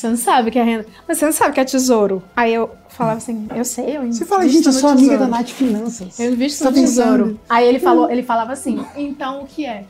Você 0.04 0.08
não 0.10 0.16
sabe 0.18 0.50
que 0.50 0.58
é 0.58 0.62
renda. 0.62 0.86
Mas 1.08 1.16
você 1.16 1.24
não 1.24 1.32
sabe 1.32 1.54
que 1.54 1.60
é 1.60 1.64
tesouro. 1.64 2.22
Aí 2.36 2.52
eu 2.52 2.70
falava 2.90 3.16
assim, 3.16 3.48
eu 3.56 3.64
sei, 3.64 3.96
eu 3.96 4.02
Você 4.12 4.26
fala, 4.26 4.46
gente, 4.46 4.66
eu 4.66 4.72
sou 4.72 4.90
amiga 4.90 5.16
da. 5.16 5.26
Nath 5.26 5.48
Finanças. 5.48 6.20
Eu 6.20 6.32
invisto 6.32 6.62
Tá 6.62 6.70
no 6.70 6.76
tesouro. 6.76 7.24
pensando? 7.24 7.40
Aí 7.48 7.66
ele 7.66 7.78
falou, 7.78 8.10
ele 8.10 8.22
falava 8.22 8.52
assim, 8.52 8.84
então 8.94 9.42
o 9.42 9.46
que 9.46 9.64
é? 9.64 9.84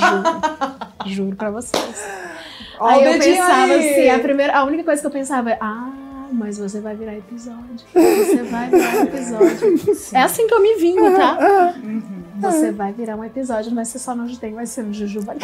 Juro. 0.00 1.14
Juro 1.14 1.36
pra 1.36 1.50
vocês. 1.50 2.02
Ó, 2.80 2.86
aí 2.86 3.04
eu 3.04 3.18
pensava 3.18 3.72
aí. 3.74 3.90
assim, 3.90 4.08
a 4.08 4.18
primeira, 4.20 4.56
a 4.56 4.64
única 4.64 4.84
coisa 4.84 5.02
que 5.02 5.06
eu 5.06 5.10
pensava 5.10 5.50
é, 5.50 5.58
ah, 5.60 5.92
mas 6.32 6.56
você 6.56 6.80
vai 6.80 6.96
virar 6.96 7.14
episódio. 7.14 7.86
Você 7.92 8.42
vai 8.44 8.70
virar 8.70 9.02
episódio. 9.02 9.96
É 10.16 10.22
assim 10.22 10.46
que 10.46 10.54
eu 10.54 10.62
me 10.62 10.76
vingo, 10.76 11.10
tá? 11.14 11.74
Você 12.40 12.72
vai 12.72 12.92
virar 12.92 13.16
um 13.16 13.24
episódio, 13.24 13.70
não 13.70 13.76
vai 13.76 13.84
ser 13.84 13.98
só 13.98 14.14
no 14.14 14.28
Jutei, 14.28 14.52
vai 14.52 14.66
ser 14.66 14.82
no 14.82 14.92
Jujuba. 14.92 15.34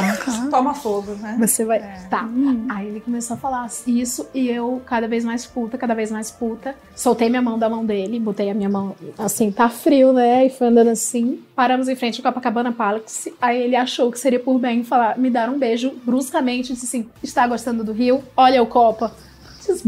Toma 0.50 0.74
fogo, 0.74 1.12
né? 1.14 1.36
Você 1.38 1.64
vai. 1.64 1.78
É. 1.78 2.06
Tá. 2.10 2.28
Aí 2.70 2.88
ele 2.88 3.00
começou 3.00 3.34
a 3.34 3.36
falar 3.38 3.68
isso 3.86 4.28
e 4.34 4.48
eu, 4.48 4.80
cada 4.84 5.08
vez 5.08 5.24
mais 5.24 5.46
puta, 5.46 5.78
cada 5.78 5.94
vez 5.94 6.10
mais 6.10 6.30
puta. 6.30 6.74
Soltei 6.94 7.28
minha 7.28 7.42
mão 7.42 7.58
da 7.58 7.68
mão 7.68 7.84
dele, 7.84 8.18
botei 8.20 8.50
a 8.50 8.54
minha 8.54 8.68
mão 8.68 8.94
assim, 9.18 9.50
tá 9.50 9.68
frio, 9.68 10.12
né? 10.12 10.46
E 10.46 10.50
foi 10.50 10.68
andando 10.68 10.88
assim. 10.88 11.42
Paramos 11.54 11.88
em 11.88 11.96
frente 11.96 12.20
ao 12.20 12.32
Copacabana 12.32 12.72
Palace. 12.72 13.34
Aí 13.40 13.62
ele 13.62 13.76
achou 13.76 14.10
que 14.10 14.18
seria 14.18 14.40
por 14.40 14.58
bem 14.58 14.84
falar, 14.84 15.18
me 15.18 15.30
dar 15.30 15.48
um 15.50 15.58
beijo 15.58 15.92
bruscamente. 16.04 16.72
Disse 16.72 16.86
assim: 16.86 17.08
está 17.22 17.46
gostando 17.46 17.84
do 17.84 17.92
Rio? 17.92 18.22
Olha 18.36 18.62
o 18.62 18.66
Copa. 18.66 19.12
Esses 19.60 19.82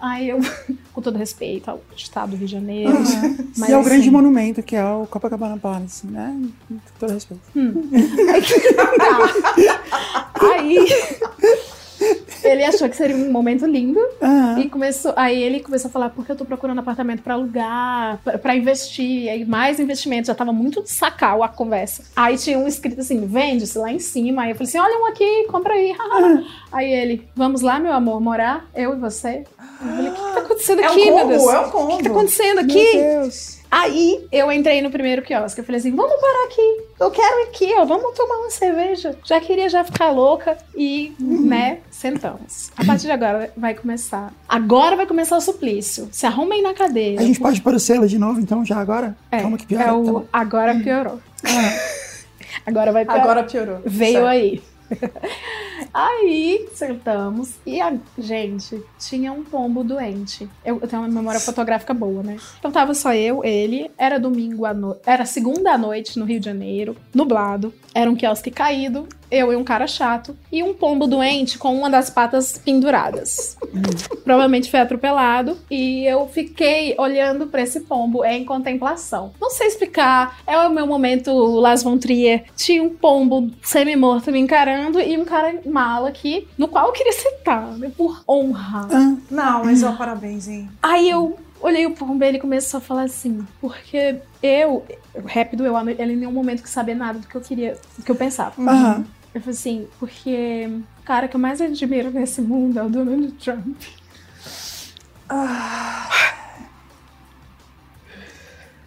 Aí 0.00 0.28
eu, 0.28 0.38
com 0.92 1.02
todo 1.02 1.18
respeito 1.18 1.70
ao 1.70 1.80
estado 1.96 2.30
do 2.30 2.36
Rio 2.36 2.46
de 2.46 2.52
Janeiro. 2.52 2.92
Mas 3.56 3.68
e 3.68 3.72
é 3.72 3.76
o 3.76 3.80
assim, 3.80 3.88
grande 3.88 4.10
monumento, 4.10 4.62
que 4.62 4.76
é 4.76 4.84
o 4.84 5.06
Copacabana 5.06 5.58
Palace, 5.58 6.06
né? 6.06 6.40
Com 6.68 6.78
todo 6.98 7.12
respeito. 7.12 7.42
Aí. 10.40 10.88
Ele 12.44 12.64
achou 12.64 12.88
que 12.88 12.96
seria 12.96 13.16
um 13.16 13.30
momento 13.32 13.66
lindo 13.66 13.98
Aham. 14.22 14.60
e 14.60 14.68
começou. 14.68 15.12
Aí 15.16 15.42
ele 15.42 15.60
começou 15.60 15.88
a 15.88 15.92
falar 15.92 16.10
porque 16.10 16.30
eu 16.30 16.36
tô 16.36 16.44
procurando 16.44 16.78
apartamento 16.78 17.22
pra 17.22 17.34
alugar, 17.34 18.18
pra- 18.22 18.38
pra 18.38 18.54
investir, 18.56 19.28
aí 19.28 19.44
mais 19.44 19.80
investimento, 19.80 20.28
já 20.28 20.34
tava 20.34 20.52
muito 20.52 20.82
de 20.82 20.90
sacal 20.90 21.42
a 21.42 21.48
conversa. 21.48 22.04
Aí 22.14 22.36
tinha 22.38 22.58
um 22.58 22.66
escrito 22.68 23.00
assim, 23.00 23.26
vende-se 23.26 23.76
lá 23.78 23.92
em 23.92 23.98
cima. 23.98 24.42
Aí 24.42 24.50
eu 24.50 24.54
falei 24.56 24.68
assim: 24.68 24.78
olha 24.78 24.98
um 25.02 25.06
aqui, 25.06 25.44
compra 25.50 25.74
aí. 25.74 25.94
aí 26.72 26.90
ele, 26.92 27.28
vamos 27.34 27.60
lá, 27.62 27.78
meu 27.80 27.92
amor, 27.92 28.20
morar, 28.20 28.66
eu 28.74 28.94
e 28.94 28.96
você. 28.98 29.44
Eu 29.80 29.88
falei, 29.88 30.08
o 30.10 30.14
que, 30.14 30.20
que 30.20 30.32
tá 30.34 30.38
acontecendo 30.40 30.80
É 30.80 30.88
um 30.88 30.92
aqui, 30.92 31.04
meu 31.04 31.18
combo, 31.18 31.28
Deus? 31.28 31.42
é 31.48 31.58
um 31.58 31.62
O 31.62 31.64
que, 31.64 31.68
que 31.68 31.72
tá 31.72 32.08
combo. 32.08 32.08
acontecendo 32.18 32.54
Meu 32.56 32.64
aqui? 32.64 32.92
Deus. 32.96 33.57
Aí 33.70 34.26
eu 34.32 34.50
entrei 34.50 34.80
no 34.80 34.90
primeiro 34.90 35.22
quiosque. 35.22 35.60
Eu 35.60 35.64
falei 35.64 35.78
assim: 35.78 35.94
vamos 35.94 36.20
parar 36.20 36.44
aqui. 36.46 36.82
Eu 37.00 37.10
quero 37.10 37.40
ir 37.40 37.42
aqui, 37.48 37.74
ó. 37.76 37.84
Vamos 37.84 38.16
tomar 38.16 38.36
uma 38.38 38.50
cerveja. 38.50 39.16
Já 39.24 39.40
queria 39.40 39.68
já 39.68 39.84
ficar 39.84 40.10
louca. 40.10 40.56
E, 40.74 41.12
né, 41.20 41.78
sentamos. 41.90 42.70
A 42.76 42.84
partir 42.84 43.06
de 43.06 43.12
agora 43.12 43.52
vai 43.56 43.74
começar. 43.74 44.32
Agora 44.48 44.96
vai 44.96 45.06
começar 45.06 45.36
o 45.36 45.40
suplício. 45.40 46.08
Se 46.10 46.24
arrumem 46.26 46.62
na 46.62 46.72
cadeira. 46.72 47.20
A 47.20 47.24
gente 47.24 47.40
pode 47.40 47.60
pôr 47.60 47.74
o 47.74 47.80
selo 47.80 48.06
de 48.08 48.18
novo, 48.18 48.40
então, 48.40 48.64
já 48.64 48.78
agora? 48.78 49.16
É, 49.30 49.40
Calma 49.42 49.58
que 49.58 49.66
pior. 49.66 49.80
é 49.80 49.84
tá 49.84 49.94
o 49.94 50.02
bom. 50.02 50.24
agora 50.32 50.74
piorou. 50.76 51.20
Agora 52.66 52.92
vai 52.92 53.04
piorar. 53.04 53.22
Agora 53.22 53.44
piorou. 53.44 53.80
Veio 53.84 54.12
Certo. 54.14 54.26
aí. 54.26 54.62
Aí 55.92 56.68
sentamos 56.74 57.54
e 57.66 57.80
a 57.80 57.96
gente 58.18 58.82
tinha 58.98 59.32
um 59.32 59.44
pombo 59.44 59.82
doente. 59.82 60.48
Eu, 60.64 60.78
eu 60.80 60.88
tenho 60.88 61.02
uma 61.02 61.08
memória 61.08 61.40
fotográfica 61.40 61.94
boa, 61.94 62.22
né? 62.22 62.36
Então 62.58 62.70
tava 62.70 62.94
só 62.94 63.14
eu, 63.14 63.44
ele, 63.44 63.90
era 63.96 64.18
domingo 64.18 64.64
à 64.64 64.74
noite, 64.74 65.00
era 65.06 65.24
segunda 65.24 65.72
à 65.72 65.78
noite 65.78 66.18
no 66.18 66.24
Rio 66.24 66.40
de 66.40 66.46
Janeiro, 66.46 66.96
nublado, 67.14 67.72
era 67.94 68.10
um 68.10 68.16
quiosque 68.16 68.50
caído, 68.50 69.08
eu 69.30 69.52
e 69.52 69.56
um 69.56 69.64
cara 69.64 69.86
chato, 69.86 70.36
e 70.50 70.62
um 70.62 70.72
pombo 70.74 71.06
doente 71.06 71.58
com 71.58 71.74
uma 71.76 71.90
das 71.90 72.10
patas 72.10 72.58
penduradas. 72.58 73.56
Provavelmente 74.24 74.70
foi 74.70 74.80
atropelado 74.80 75.56
e 75.70 76.04
eu 76.04 76.26
fiquei 76.28 76.94
olhando 76.98 77.46
pra 77.46 77.62
esse 77.62 77.80
pombo 77.80 78.24
em 78.24 78.44
contemplação. 78.44 79.32
Não 79.40 79.50
sei 79.50 79.66
explicar, 79.66 80.38
é 80.46 80.56
o 80.58 80.70
meu 80.70 80.86
momento 80.86 81.32
Las 81.60 81.82
Von 81.82 81.98
Trier. 81.98 82.44
Tinha 82.56 82.82
um 82.82 82.90
pombo 82.90 83.50
semi-morto 83.62 84.30
me 84.32 84.38
encarando 84.38 85.00
e 85.00 85.16
um 85.16 85.24
cara 85.24 85.60
mala 85.66 86.08
aqui, 86.08 86.46
no 86.56 86.68
qual 86.68 86.86
eu 86.86 86.92
queria 86.92 87.12
sentar, 87.12 87.72
né, 87.78 87.90
por 87.96 88.22
honra. 88.28 88.88
Ah, 88.90 89.16
Não, 89.30 89.64
mas 89.64 89.82
ó, 89.82 89.92
parabéns, 89.92 90.48
hein? 90.48 90.68
Aí 90.82 91.08
eu 91.08 91.38
olhei 91.60 91.86
o 91.86 91.90
pombo 91.90 92.22
e 92.22 92.28
ele 92.28 92.38
começou 92.38 92.78
a 92.78 92.80
falar 92.80 93.02
assim, 93.02 93.44
porque 93.60 94.16
eu, 94.42 94.84
rápido, 95.26 95.66
eu, 95.66 95.76
ele 95.88 96.12
em 96.12 96.16
nenhum 96.16 96.32
momento 96.32 96.62
que 96.62 96.70
saber 96.70 96.94
nada 96.94 97.18
do 97.18 97.26
que 97.26 97.34
eu 97.34 97.40
queria, 97.40 97.76
do 97.96 98.04
que 98.04 98.10
eu 98.10 98.14
pensava. 98.16 98.52
aham. 98.62 99.04
Eu 99.38 99.42
falei 99.42 99.56
assim, 99.56 99.88
porque 100.00 100.68
o 100.98 101.02
cara 101.04 101.28
que 101.28 101.36
eu 101.36 101.40
mais 101.40 101.60
admiro 101.60 102.10
nesse 102.10 102.40
mundo 102.40 102.76
é 102.76 102.82
o 102.82 102.88
Donald 102.88 103.30
Trump. 103.34 103.80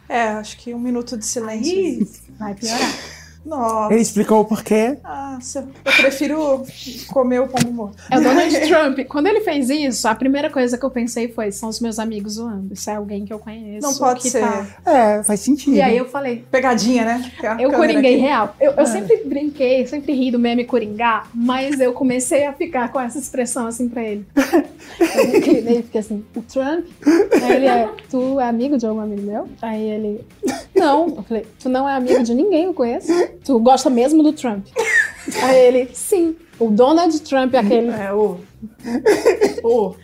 É, 0.09 0.27
acho 0.31 0.57
que 0.57 0.73
um 0.73 0.79
minuto 0.79 1.17
de 1.17 1.25
silêncio. 1.25 1.73
Aí 1.73 2.05
vai 2.37 2.53
piorar. 2.53 3.20
Nossa. 3.45 3.93
Ele 3.93 4.01
explicou 4.01 4.41
o 4.41 4.45
porquê. 4.45 4.97
Nossa, 5.03 5.67
eu 5.83 5.91
prefiro 5.93 6.63
comer 7.07 7.39
o 7.41 7.47
pombo 7.47 7.71
morto. 7.71 7.97
É 8.09 8.17
o 8.17 8.21
Donald 8.21 8.59
Trump. 8.67 8.99
Quando 9.07 9.27
ele 9.27 9.41
fez 9.41 9.69
isso, 9.69 10.07
a 10.07 10.13
primeira 10.15 10.49
coisa 10.49 10.77
que 10.77 10.85
eu 10.85 10.91
pensei 10.91 11.27
foi: 11.27 11.51
são 11.51 11.69
os 11.69 11.79
meus 11.79 11.97
amigos 11.99 12.33
zoando. 12.33 12.73
Isso 12.73 12.89
é 12.89 12.95
alguém 12.95 13.25
que 13.25 13.33
eu 13.33 13.39
conheço. 13.39 13.85
Não 13.87 13.95
pode 13.95 14.29
ser. 14.29 14.41
tá- 14.41 14.67
É, 14.85 15.23
faz 15.23 15.39
sentido. 15.39 15.75
E 15.75 15.81
aí 15.81 15.97
eu 15.97 16.05
falei, 16.05 16.45
Pegadinha, 16.51 17.03
né? 17.05 17.31
Eu 17.59 17.71
coringuei 17.71 18.13
aqui. 18.15 18.21
real. 18.21 18.55
Eu, 18.59 18.71
eu 18.73 18.79
Ah. 18.81 18.85
sempre 18.85 19.21
brinquei, 19.25 19.85
sempre 19.87 20.13
ri 20.13 20.29
do 20.31 20.37
meme 20.39 20.63
coringar, 20.65 21.27
mas 21.33 21.79
eu 21.79 21.93
comecei 21.93 22.45
a 22.45 22.53
ficar 22.53 22.91
com 22.91 22.99
essa 22.99 23.17
expressão 23.17 23.67
assim 23.67 23.89
pra 23.89 24.03
ele. 24.03 24.25
Eu 24.99 25.37
inclinei 25.37 25.83
fiquei 25.83 26.01
assim, 26.01 26.23
o 26.35 26.41
Trump? 26.41 26.85
Aí 27.43 27.55
ele 27.55 27.65
é, 27.67 27.89
tu 28.09 28.39
é 28.39 28.47
amigo 28.47 28.77
de 28.77 28.85
algum 28.85 28.99
amigo 28.99 29.21
meu? 29.21 29.47
Aí 29.61 29.81
ele, 29.81 30.25
não. 30.81 31.07
Eu 31.17 31.23
falei, 31.23 31.45
tu 31.59 31.69
não 31.69 31.87
é 31.87 31.95
amigo 31.95 32.23
de 32.23 32.33
ninguém, 32.33 32.65
eu 32.65 32.73
conheço. 32.73 33.11
Tu 33.45 33.59
gosta 33.59 33.89
mesmo 33.89 34.23
do 34.23 34.33
Trump? 34.33 34.65
Aí 35.43 35.57
ele, 35.57 35.89
sim. 35.93 36.35
O 36.59 36.69
Donald 36.69 37.19
Trump 37.21 37.53
é 37.53 37.59
aquele. 37.59 37.89
É, 37.89 38.11
o. 38.13 38.37
O. 39.63 39.95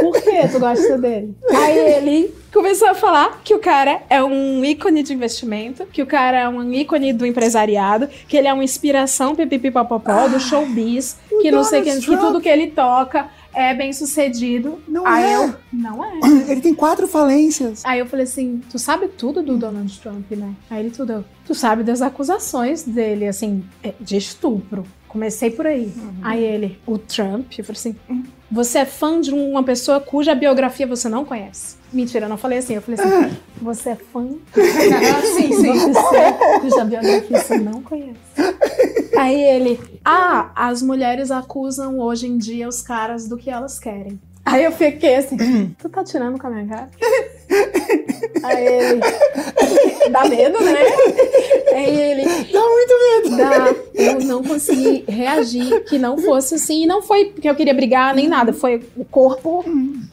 Por 0.00 0.22
que 0.22 0.48
tu 0.48 0.60
gosta 0.60 0.96
dele? 0.98 1.34
Aí 1.50 1.78
ele 1.78 2.34
começou 2.52 2.88
a 2.88 2.94
falar 2.94 3.40
que 3.42 3.54
o 3.54 3.58
cara 3.58 4.02
é 4.08 4.22
um 4.22 4.64
ícone 4.64 5.02
de 5.02 5.12
investimento, 5.12 5.84
que 5.86 6.02
o 6.02 6.06
cara 6.06 6.38
é 6.38 6.48
um 6.48 6.72
ícone 6.72 7.12
do 7.12 7.26
empresariado, 7.26 8.08
que 8.28 8.36
ele 8.36 8.46
é 8.46 8.52
uma 8.52 8.62
inspiração 8.62 9.34
pipipipopopó 9.34 10.28
do 10.28 10.38
showbiz, 10.38 11.16
que 11.40 11.50
não 11.50 11.64
sei 11.64 11.82
que, 11.82 11.90
Donald 11.90 12.06
que 12.06 12.16
tudo 12.16 12.40
que 12.40 12.48
ele 12.48 12.68
toca 12.68 13.28
é 13.56 13.72
bem 13.74 13.90
sucedido. 13.90 14.78
Não 14.86 15.06
Aí 15.06 15.24
é. 15.24 15.36
eu, 15.36 15.54
não 15.72 16.04
é. 16.04 16.20
Ele 16.46 16.60
tem 16.60 16.74
quatro 16.74 17.08
falências. 17.08 17.82
Aí 17.84 17.98
eu 17.98 18.06
falei 18.06 18.24
assim, 18.24 18.60
tu 18.70 18.78
sabe 18.78 19.08
tudo 19.08 19.42
do 19.42 19.56
Donald 19.56 19.98
Trump, 19.98 20.30
né? 20.32 20.54
Aí 20.70 20.80
ele 20.80 20.90
tudo, 20.90 21.24
tu 21.46 21.54
sabe 21.54 21.82
das 21.82 22.02
acusações 22.02 22.82
dele, 22.82 23.26
assim, 23.26 23.64
é, 23.82 23.94
de 23.98 24.16
estupro. 24.18 24.84
Comecei 25.08 25.50
por 25.50 25.66
aí. 25.66 25.92
Aí 26.22 26.44
ele, 26.44 26.78
o 26.86 26.98
Trump, 26.98 27.52
eu 27.56 27.64
falei 27.64 27.78
assim, 27.78 27.96
você 28.56 28.78
é 28.78 28.84
fã 28.86 29.20
de 29.20 29.30
uma 29.32 29.62
pessoa 29.62 30.00
cuja 30.00 30.34
biografia 30.34 30.86
você 30.86 31.10
não 31.10 31.26
conhece. 31.26 31.76
Mentira, 31.92 32.24
eu 32.24 32.28
não 32.30 32.38
falei 32.38 32.58
assim, 32.58 32.74
eu 32.74 32.80
falei 32.80 32.98
assim, 32.98 33.36
você 33.60 33.90
é 33.90 33.96
fã 33.96 34.26
sim, 35.34 35.54
uma 35.54 35.86
pessoa 35.86 36.60
cuja 36.60 36.84
biografia 36.86 37.38
você 37.38 37.58
não 37.58 37.82
conhece. 37.82 38.16
Aí 39.18 39.40
ele, 39.42 39.78
ah, 40.02 40.50
as 40.56 40.80
mulheres 40.80 41.30
acusam 41.30 41.98
hoje 42.00 42.26
em 42.26 42.38
dia 42.38 42.66
os 42.66 42.80
caras 42.80 43.28
do 43.28 43.36
que 43.36 43.50
elas 43.50 43.78
querem. 43.78 44.18
Aí 44.42 44.64
eu 44.64 44.72
fiquei 44.72 45.16
assim, 45.16 45.74
tu 45.78 45.90
tá 45.90 46.02
tirando 46.02 46.38
com 46.38 46.46
a 46.46 46.50
minha 46.50 46.66
cara? 46.66 46.90
Aí 48.42 48.66
ele, 48.66 49.00
dá 50.10 50.24
medo, 50.28 50.60
né? 50.62 50.74
Aí 51.74 52.00
ele, 52.00 52.24
Dá 52.52 52.60
muito 52.60 52.94
medo. 53.24 53.36
dá. 53.36 53.74
Eu 53.94 54.20
não 54.20 54.42
consegui 54.42 55.04
reagir 55.08 55.84
que 55.84 55.98
não 55.98 56.16
fosse 56.18 56.54
assim. 56.54 56.84
E 56.84 56.86
não 56.86 57.02
foi 57.02 57.26
porque 57.26 57.48
eu 57.48 57.54
queria 57.54 57.74
brigar 57.74 58.14
nem 58.14 58.28
nada. 58.28 58.52
Foi 58.52 58.82
o 58.96 59.04
corpo. 59.04 59.64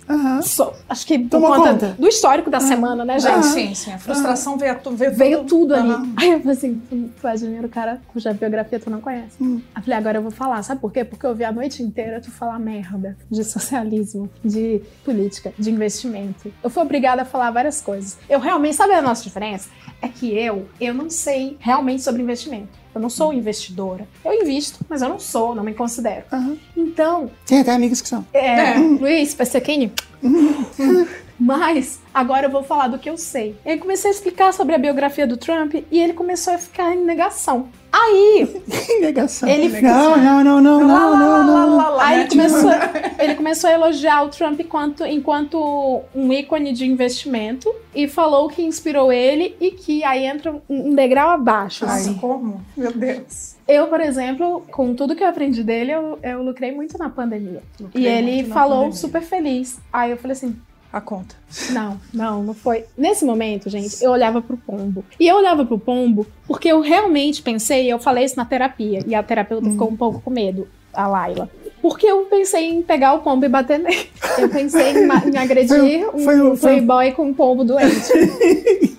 Aham. 0.10 0.42
só- 0.42 0.74
acho 0.90 1.06
que 1.08 1.18
por 1.18 1.30
Tomou 1.30 1.54
conta 1.56 1.70
conta. 1.72 1.96
do 1.98 2.08
histórico 2.08 2.50
da 2.50 2.60
semana, 2.60 3.06
né, 3.06 3.20
Gente, 3.20 3.34
gente? 3.34 3.46
sim, 3.46 3.74
sim. 3.76 3.92
A 3.94 3.98
frustração 3.98 4.58
veio, 4.58 4.76
veio, 4.92 5.14
Veio 5.14 5.44
tudo 5.46 5.74
ali. 5.74 5.94
Aí 6.18 6.32
eu 6.32 6.40
falei 6.42 6.58
assim: 6.58 6.82
admira 7.24 7.66
o 7.66 7.70
cara 7.70 8.02
cuja 8.12 8.34
biografia 8.34 8.80
tu 8.80 8.90
não 8.90 9.00
conhece. 9.00 9.42
Hum. 9.42 9.62
Aí 9.74 9.80
eu 9.82 9.84
falei: 9.84 9.98
agora 10.00 10.18
eu 10.18 10.22
vou 10.22 10.32
falar. 10.32 10.62
Sabe 10.64 10.82
por 10.82 10.92
quê? 10.92 11.06
Porque 11.06 11.26
eu 11.26 11.34
vi 11.34 11.46
a 11.46 11.52
noite 11.52 11.82
inteira 11.82 12.20
tu 12.20 12.32
falar 12.32 12.60
merda 12.60 13.16
de 13.32 13.44
socialismo, 13.46 14.30
de 14.44 14.82
política, 15.06 15.54
de 15.58 15.72
investimento. 15.72 16.52
Eu 16.62 16.70
fui 16.70 16.84
obrigada 16.84 17.22
a 17.22 17.26
falar 17.26 17.52
várias 17.52 17.80
coisas. 17.80 17.93
Eu 18.30 18.40
realmente, 18.40 18.76
sabe 18.76 18.94
a 18.94 19.02
nossa 19.02 19.24
diferença? 19.24 19.70
É 20.02 20.08
que 20.08 20.32
eu, 20.38 20.68
eu 20.82 20.94
não 20.94 21.10
sei 21.10 21.56
realmente 21.60 22.04
sobre 22.04 22.22
investimento. 22.22 22.68
Eu 22.94 23.02
não 23.02 23.10
sou 23.10 23.34
investidora. 23.34 24.08
Eu 24.24 24.34
invisto, 24.34 24.80
mas 24.88 25.02
eu 25.02 25.10
não 25.10 25.18
sou, 25.20 25.56
não 25.56 25.64
me 25.64 25.74
considero. 25.74 26.26
Aham. 26.32 26.58
Então, 26.78 27.32
Tem 27.46 27.60
até 27.62 27.72
amigos 27.72 28.02
que 28.02 28.08
são. 28.08 28.26
é, 28.34 28.74
É. 28.74 28.78
Luiz, 28.78 29.34
Passequini. 29.34 29.92
Mas 31.40 32.00
agora 32.14 32.48
eu 32.48 32.52
vou 32.52 32.64
falar 32.64 32.88
do 32.88 33.00
que 33.00 33.10
eu 33.10 33.18
sei. 33.18 33.56
Eu 33.66 33.78
comecei 33.80 34.10
a 34.10 34.14
explicar 34.14 34.54
sobre 34.54 34.76
a 34.76 34.78
biografia 34.78 35.28
do 35.28 35.38
Trump 35.38 35.74
e 35.92 36.00
ele 36.00 36.14
começou 36.14 36.54
a 36.54 36.58
ficar 36.58 36.94
em 36.94 37.04
negação. 37.04 37.68
Aí, 37.96 38.62
Negação. 39.02 39.48
Ele 39.48 39.80
Não, 39.80 40.18
não, 40.18 40.44
não, 40.44 40.62
não, 40.62 40.80
não, 40.82 41.18
não, 41.18 41.46
não. 41.46 41.96
lá, 41.96 42.08
aí 42.08 42.18
né? 42.18 42.22
ele, 42.24 42.30
começou, 42.30 42.72
ele 43.20 43.36
começou 43.36 43.70
a 43.70 43.74
elogiar 43.74 44.24
o 44.24 44.30
Trump 44.30 44.60
enquanto, 44.60 45.06
enquanto 45.06 46.02
um 46.16 46.34
ícone 46.34 46.74
de 46.74 46.88
investimento 46.88 47.72
e 47.94 48.08
falou 48.08 48.50
que 48.50 48.64
inspirou 48.64 49.14
ele 49.14 49.56
e 49.62 49.70
que 49.70 50.04
aí 50.04 50.26
entra 50.26 50.60
um 50.68 50.96
degrau 50.96 51.30
abaixo. 51.30 51.86
Ai, 51.88 52.00
assim. 52.00 52.16
como? 52.16 52.66
Meu 52.76 52.92
Deus. 52.92 53.58
Eu, 53.68 53.86
por 53.88 54.02
exemplo, 54.02 54.66
com 54.72 54.96
tudo 54.96 55.16
que 55.16 55.24
eu 55.24 55.28
aprendi 55.28 55.64
dele, 55.64 55.92
eu, 55.92 56.18
eu 56.24 56.42
lucrei 56.42 56.72
muito 56.72 56.98
na 56.98 57.12
pandemia. 57.12 57.62
Lucrei 57.80 58.04
e 58.04 58.08
ele 58.08 58.44
falou 58.46 58.78
pandemia. 58.78 58.98
super 58.98 59.22
feliz. 59.22 59.80
Aí 59.92 60.10
eu 60.10 60.18
falei 60.18 60.34
assim: 60.36 60.56
A 60.94 61.02
conta. 61.02 61.34
Não, 61.72 62.00
não, 62.14 62.44
não 62.44 62.54
foi. 62.54 62.86
Nesse 62.96 63.26
momento, 63.26 63.68
gente, 63.68 64.02
eu 64.04 64.12
olhava 64.12 64.44
pro 64.44 64.56
pombo. 64.56 65.04
E 65.20 65.28
eu 65.28 65.36
olhava 65.38 65.66
pro 65.66 65.80
pombo 65.80 66.24
porque 66.48 66.68
eu 66.72 66.82
realmente 66.82 67.42
pensei, 67.42 67.92
eu 67.92 67.98
falei 67.98 68.26
isso 68.26 68.38
na 68.38 68.46
terapia, 68.46 69.04
e 69.08 69.16
a 69.16 69.24
terapeuta 69.24 69.68
ficou 69.72 69.90
um 69.90 69.98
pouco 69.98 70.22
com 70.22 70.30
medo, 70.30 70.68
a 70.94 71.08
Laila. 71.08 71.50
Porque 71.82 72.06
eu 72.06 72.26
pensei 72.26 72.70
em 72.70 72.84
pegar 72.84 73.14
o 73.16 73.20
pombo 73.22 73.44
e 73.44 73.50
bater 73.50 73.80
nele. 73.80 74.08
Eu 74.38 74.48
pensei 74.50 74.92
em, 74.94 75.04
em 75.34 75.38
agredir 75.38 76.06
Foi- 76.12 76.24
foi 76.24 76.42
um 76.42 76.52
um- 76.52 76.56
foi- 76.56 76.70
playboy 76.76 77.12
com 77.12 77.26
um 77.26 77.34
pombo 77.34 77.64
doente. 77.66 78.14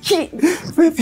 que, 0.03 0.29
Foi- 0.75 0.93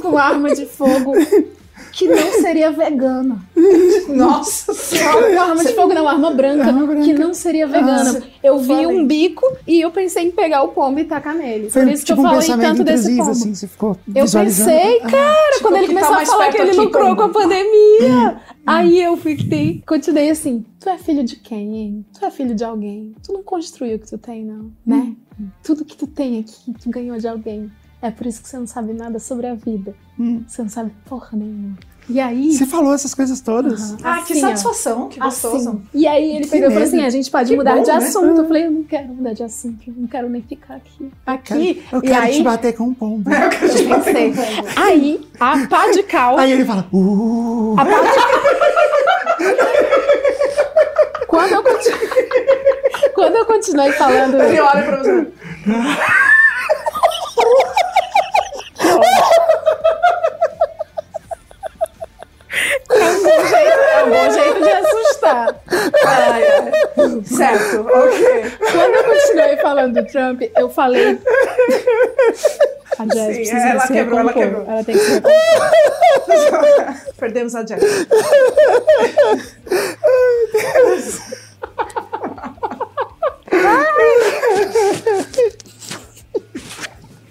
com 0.00 0.16
arma 0.18 0.52
de 0.54 0.66
fogo 0.66 1.12
que 1.98 2.06
não 2.06 2.32
seria 2.40 2.70
vegana. 2.70 3.40
Nossa 4.08 4.72
senhora. 4.72 5.40
Arma 5.42 5.64
de 5.64 5.72
fogo 5.74 5.92
não, 5.92 6.06
arma 6.08 6.30
branca, 6.30 6.64
Arma 6.66 6.86
branca. 6.86 7.02
que 7.04 7.12
não 7.12 7.34
seria 7.34 7.66
vegana. 7.66 8.04
Nossa, 8.04 8.22
eu 8.42 8.58
vi 8.58 8.68
falei. 8.68 8.86
um 8.86 9.06
bico 9.06 9.44
e 9.66 9.80
eu 9.80 9.90
pensei 9.90 10.26
em 10.26 10.30
pegar 10.30 10.62
o 10.62 10.68
pombo 10.68 11.00
e 11.00 11.04
tacar 11.04 11.34
nele. 11.34 11.70
Foi 11.70 11.82
Por 11.84 11.92
isso 11.92 12.04
que 12.06 12.12
tipo 12.12 12.20
eu 12.20 12.26
um 12.26 12.40
falei 12.40 12.66
tanto 12.66 12.84
desse 12.84 13.16
pombo. 13.16 13.30
assim, 13.30 13.54
você 13.54 13.66
ficou 13.66 13.96
Eu 14.14 14.24
pensei, 14.30 15.00
cara, 15.00 15.52
Tipo, 15.54 15.62
quando 15.68 15.76
ele 15.76 15.88
que 15.88 15.94
tá 15.94 16.06
começou 16.06 16.22
a 16.22 16.26
falar 16.38 16.52
que 16.52 16.58
ele 16.58 16.72
lucrou 16.76 17.16
com 17.16 17.22
a 17.22 17.28
pandemia. 17.30 18.40
Aí 18.66 19.00
eu 19.02 19.16
fiquei, 19.16 19.82
continuei 19.86 20.28
assim, 20.30 20.64
tu 20.78 20.88
é 20.90 20.98
filho 20.98 21.24
de 21.24 21.36
quem, 21.36 21.76
hein? 21.78 22.06
Tu 22.18 22.24
é 22.24 22.30
filho 22.30 22.54
de 22.54 22.62
alguém. 22.62 23.14
Tu 23.24 23.32
não 23.32 23.42
construiu 23.42 23.96
o 23.96 23.98
que 23.98 24.06
tu 24.08 24.18
tem, 24.18 24.44
não, 24.44 24.70
né? 24.86 25.14
Tudo 25.64 25.84
que 25.84 25.96
tu 25.96 26.06
tem 26.06 26.40
aqui, 26.40 26.74
tu 26.80 26.90
ganhou 26.90 27.16
de 27.16 27.26
alguém. 27.26 27.70
É 28.00 28.10
por 28.10 28.26
isso 28.26 28.42
que 28.42 28.48
você 28.48 28.58
não 28.58 28.66
sabe 28.66 28.92
nada 28.92 29.18
sobre 29.18 29.46
a 29.46 29.54
vida. 29.54 29.94
Hum. 30.18 30.42
Você 30.46 30.62
não 30.62 30.68
sabe 30.68 30.92
porra 31.04 31.30
nenhuma. 31.32 31.76
E 32.08 32.18
aí... 32.20 32.54
Você 32.54 32.64
falou 32.64 32.94
essas 32.94 33.14
coisas 33.14 33.40
todas. 33.40 33.92
Aham. 33.92 33.98
Ah, 34.02 34.22
que 34.22 34.32
Assim, 34.32 34.44
ó. 34.44 34.48
satisfação, 34.48 35.08
que 35.08 35.20
gostoso. 35.20 35.68
Assim. 35.68 35.82
E 35.92 36.06
aí 36.06 36.36
ele 36.36 36.44
Que 36.44 36.50
pegou 36.52 36.68
e 36.68 36.72
falou 36.72 36.88
assim: 36.88 37.04
a 37.04 37.10
gente 37.10 37.30
pode 37.30 37.50
Que 37.50 37.56
mudar 37.56 37.74
bom, 37.76 37.82
de 37.82 37.88
né? 37.88 37.96
assunto. 37.96 38.40
Eu 38.40 38.46
falei, 38.46 38.66
eu 38.66 38.70
não 38.70 38.82
quero 38.84 39.08
mudar 39.08 39.32
de 39.34 39.42
assunto, 39.42 39.82
eu 39.88 39.94
não 39.94 40.06
quero 40.06 40.30
nem 40.30 40.40
ficar 40.42 40.76
aqui. 40.76 41.10
Aqui. 41.26 41.84
Eu 41.92 41.98
e 41.98 42.02
quero 42.02 42.22
aí, 42.24 42.32
te 42.36 42.42
bater 42.42 42.74
com 42.74 42.84
um 42.84 42.94
pombo. 42.94 43.28
Eu 43.30 43.50
quero 43.50 43.74
te 43.74 43.82
eu 43.82 43.88
bater 43.90 44.14
pensei, 44.14 44.32
com 44.32 44.62
pombo. 44.62 44.68
aí, 44.80 45.28
a 45.38 45.66
pá 45.66 45.90
de 45.90 46.02
cal. 46.04 46.38
Aí 46.38 46.52
ele 46.52 46.64
fala, 46.64 46.88
uh, 46.92 47.74
A 47.78 47.84
pá 47.84 48.00
de... 48.00 49.44
Eu. 49.44 49.56
Quando 53.14 53.34
eu 53.34 53.44
continuei 53.46 53.90
falando. 53.92 54.40
Ele 54.40 54.60
olha 54.60 54.82
pra 54.82 54.96
você. 54.98 55.26
É 62.90 63.10
um 63.12 63.22
bom 63.22 63.46
jeito, 63.46 63.78
é 63.78 64.04
um 64.04 64.10
bom 64.10 64.30
jeito 64.32 64.60
assustar. 65.28 65.60
Ai, 66.06 66.42
ai. 66.44 67.24
Certo, 67.24 67.80
ok. 67.80 68.52
Quando 68.72 68.94
eu 68.94 69.04
continuei 69.04 69.56
falando 69.58 69.94
do 70.02 70.06
Trump, 70.06 70.42
eu 70.56 70.70
falei. 70.70 71.18
A 72.98 73.04
Jess 73.04 73.26
Sim, 73.26 73.34
precisa 73.34 73.68
ela 73.68 73.80
se 73.86 73.92
quebrou, 73.92 74.18
ela 74.18 74.32
recompor. 74.32 74.50
quebrou. 74.60 74.74
Ela 74.74 74.84
tem 74.84 74.96
que 74.96 75.04
se 75.04 75.12
recompor. 75.14 75.38
Perdemos 77.18 77.54
a 77.54 77.62
Jack. 77.62 77.82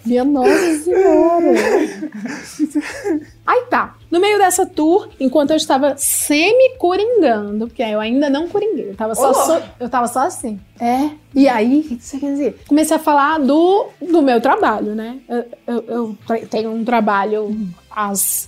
Minha 0.05 0.23
Nossa 0.23 0.77
Senhora! 0.83 1.51
Aí 3.45 3.61
tá. 3.69 3.96
No 4.09 4.19
meio 4.19 4.37
dessa 4.37 4.65
tour, 4.65 5.09
enquanto 5.19 5.51
eu 5.51 5.57
estava 5.57 5.95
semi-coringando, 5.97 7.67
porque 7.67 7.81
eu 7.83 7.99
ainda 7.99 8.29
não 8.29 8.47
coringuei, 8.47 8.89
eu 8.89 8.95
tava 8.95 9.15
só, 9.15 9.33
so- 9.33 9.61
eu 9.79 9.89
tava 9.89 10.07
só 10.07 10.19
assim. 10.21 10.59
É. 10.79 11.09
E 11.35 11.47
aí, 11.47 11.79
o 11.81 11.83
que 11.97 12.03
você 12.03 12.17
quer 12.17 12.31
dizer? 12.31 12.59
Comecei 12.67 12.95
a 12.95 12.99
falar 12.99 13.39
do, 13.39 13.87
do 14.01 14.21
meu 14.21 14.39
trabalho, 14.39 14.93
né? 14.95 15.17
Eu, 15.27 15.45
eu- 15.67 15.83
eu 16.29 16.47
tenho 16.49 16.71
um 16.71 16.83
trabalho 16.85 17.55
as, 17.97 18.47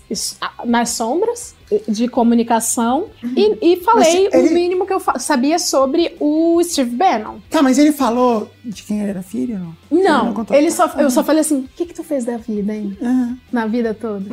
nas 0.63 0.89
sombras 0.89 1.55
de 1.87 2.07
comunicação 2.07 3.07
e, 3.35 3.73
e 3.73 3.77
falei 3.83 4.27
ele- 4.31 4.49
o 4.49 4.53
mínimo 4.53 4.85
que 4.87 4.93
eu 4.93 4.99
sabia 5.17 5.57
sobre 5.59 6.15
o 6.19 6.59
Steve 6.63 6.95
Bannon. 6.95 7.37
Tá, 7.49 7.61
mas 7.61 7.77
ele 7.79 7.91
falou 7.91 8.49
de 8.63 8.83
quem 8.83 9.01
ele 9.01 9.09
era 9.09 9.21
filho, 9.23 9.57
não? 9.59 10.01
Não, 10.03 10.25
não 10.25 10.33
contou. 10.33 10.55
ele 10.55 10.69
só, 10.71 10.87
eu 10.97 11.09
só 11.11 11.23
falei 11.23 11.41
assim: 11.41 11.57
o 11.59 11.69
que, 11.75 11.85
que 11.87 11.93
tu 11.93 12.03
fez 12.03 12.25
da 12.25 12.37
vida, 12.37 12.73
hein? 12.73 12.95
Ah, 13.03 13.33
Na 13.51 13.65
vida 13.67 13.93
toda. 13.93 14.25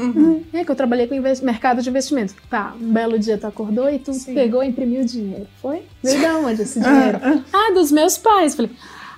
É 0.52 0.64
que 0.64 0.70
eu 0.70 0.76
trabalhei 0.76 1.06
com 1.06 1.14
mercado 1.42 1.80
de 1.82 1.88
investimento. 1.90 2.34
Tá, 2.50 2.74
um 2.80 2.92
belo 2.92 3.18
dia 3.18 3.36
tu 3.38 3.46
acordou 3.46 3.88
e 3.90 3.98
tu 3.98 4.12
pegou 4.34 4.62
e 4.62 4.68
imprimiu 4.68 5.04
dinheiro. 5.04 5.46
Foi? 5.62 5.82
Veio 6.02 6.20
da 6.20 6.38
onde 6.38 6.62
esse 6.62 6.78
dinheiro? 6.80 7.18
ah, 7.52 7.72
dos 7.74 7.90
meus 7.92 8.16
pais. 8.18 8.54
Falei, 8.54 8.70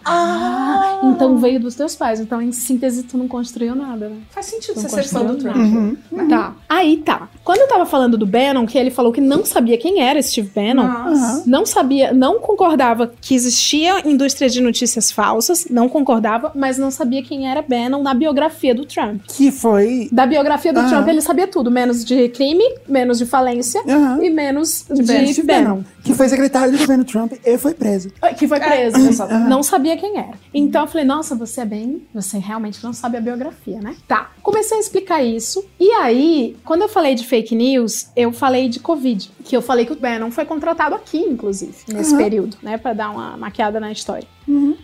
ah, 0.09 1.01
então 1.05 1.37
veio 1.39 1.61
dos 1.61 1.75
teus 1.75 1.95
pais. 1.95 2.21
Então, 2.21 2.41
em 2.41 2.53
síntese, 2.53 3.03
tu 3.03 3.17
não 3.19 3.29
construiu 3.29 3.75
nada, 3.75 4.09
né? 4.09 4.17
Faz 4.31 4.47
sentido 4.47 4.81
Não 4.81 4.89
ser 4.89 5.03
ser 5.03 5.09
fã 5.09 5.25
do 5.25 5.37
Trump. 5.37 5.57
uhum. 5.57 5.97
Tá. 6.29 6.55
Aí 6.69 6.99
tá. 6.99 7.29
Quando 7.45 7.61
eu 7.61 7.69
tava 7.69 7.87
falando 7.87 8.17
do 8.17 8.27
Bannon, 8.27 8.67
que 8.67 8.79
ele 8.79 8.91
falou 8.91 9.13
que 9.13 9.21
não 9.21 9.45
sabia 9.45 9.79
quem 9.79 10.01
era 10.01 10.21
Steve 10.21 10.51
Bannon, 10.55 10.87
Nossa. 10.87 11.45
não 11.47 11.65
sabia, 11.65 12.13
não 12.13 12.39
concordava 12.41 13.13
que 13.21 13.35
existia 13.35 14.07
indústria 14.09 14.49
de 14.49 14.61
notícias 14.61 15.11
falsas, 15.11 15.67
não 15.71 15.89
concordava, 15.89 16.53
mas 16.55 16.79
não 16.79 16.91
sabia 16.91 17.23
quem 17.23 17.51
era 17.51 17.63
Bannon 17.63 18.03
na 18.03 18.15
biografia 18.15 18.75
do 18.75 18.85
Trump. 18.85 19.23
Que 19.27 19.51
foi. 19.51 20.09
Da 20.13 20.27
biografia 20.27 20.73
do. 20.73 20.89
Trump 20.89 21.09
ele 21.09 21.21
sabia 21.21 21.47
tudo, 21.47 21.71
menos 21.71 22.05
de 22.05 22.29
crime, 22.31 22.65
menos 22.89 23.19
de 23.19 23.27
falência 23.27 23.83
e 24.23 24.31
menos 24.31 24.85
de, 24.89 25.05
Steve 25.05 25.43
Bannon. 25.43 25.65
Bannon, 25.65 25.85
que 26.03 26.15
foi 26.15 26.29
secretário 26.29 26.73
do 26.73 26.79
governo 26.79 27.05
Trump 27.05 27.33
e 27.45 27.59
foi 27.59 27.75
preso. 27.75 28.11
Que 28.39 28.49
foi 28.49 28.59
preso. 28.59 28.97
exato. 28.97 29.35
Não 29.35 29.63
sabia 29.63 29.97
quem 29.99 30.17
era. 30.17 30.35
Então 30.55 30.83
eu 30.83 30.89
falei, 30.89 31.05
nossa, 31.05 31.35
você 31.35 31.61
é 31.61 31.65
bem. 31.65 32.07
Você 32.15 32.39
realmente 32.39 32.83
não 32.83 32.93
sabe 32.93 33.17
a 33.17 33.21
biografia, 33.21 33.81
né? 33.81 33.97
Tá. 34.07 34.31
Comecei 34.43 34.79
a 34.79 34.81
explicar 34.81 35.23
isso. 35.23 35.65
E 35.79 35.91
aí, 35.93 36.57
quando 36.65 36.83
eu 36.83 36.89
falei 36.89 37.15
de 37.15 37.27
fake 37.27 37.55
news, 37.55 38.09
eu 38.17 38.33
falei 38.33 38.69
de 38.69 38.81
Covid. 38.81 39.31
Que 39.45 39.57
eu 39.57 39.63
falei 39.63 39.85
que 39.85 39.93
o 39.93 39.97
Bannon 39.97 40.31
foi 40.31 40.45
contratado 40.45 40.95
aqui, 40.95 41.19
inclusive, 41.19 41.77
nesse 41.89 42.15
Aham. 42.15 42.23
período, 42.23 42.57
né? 42.63 42.79
Pra 42.79 42.93
dar 42.93 43.11
uma 43.11 43.37
maquiada 43.37 43.79
na 43.79 43.93
história. 43.93 44.27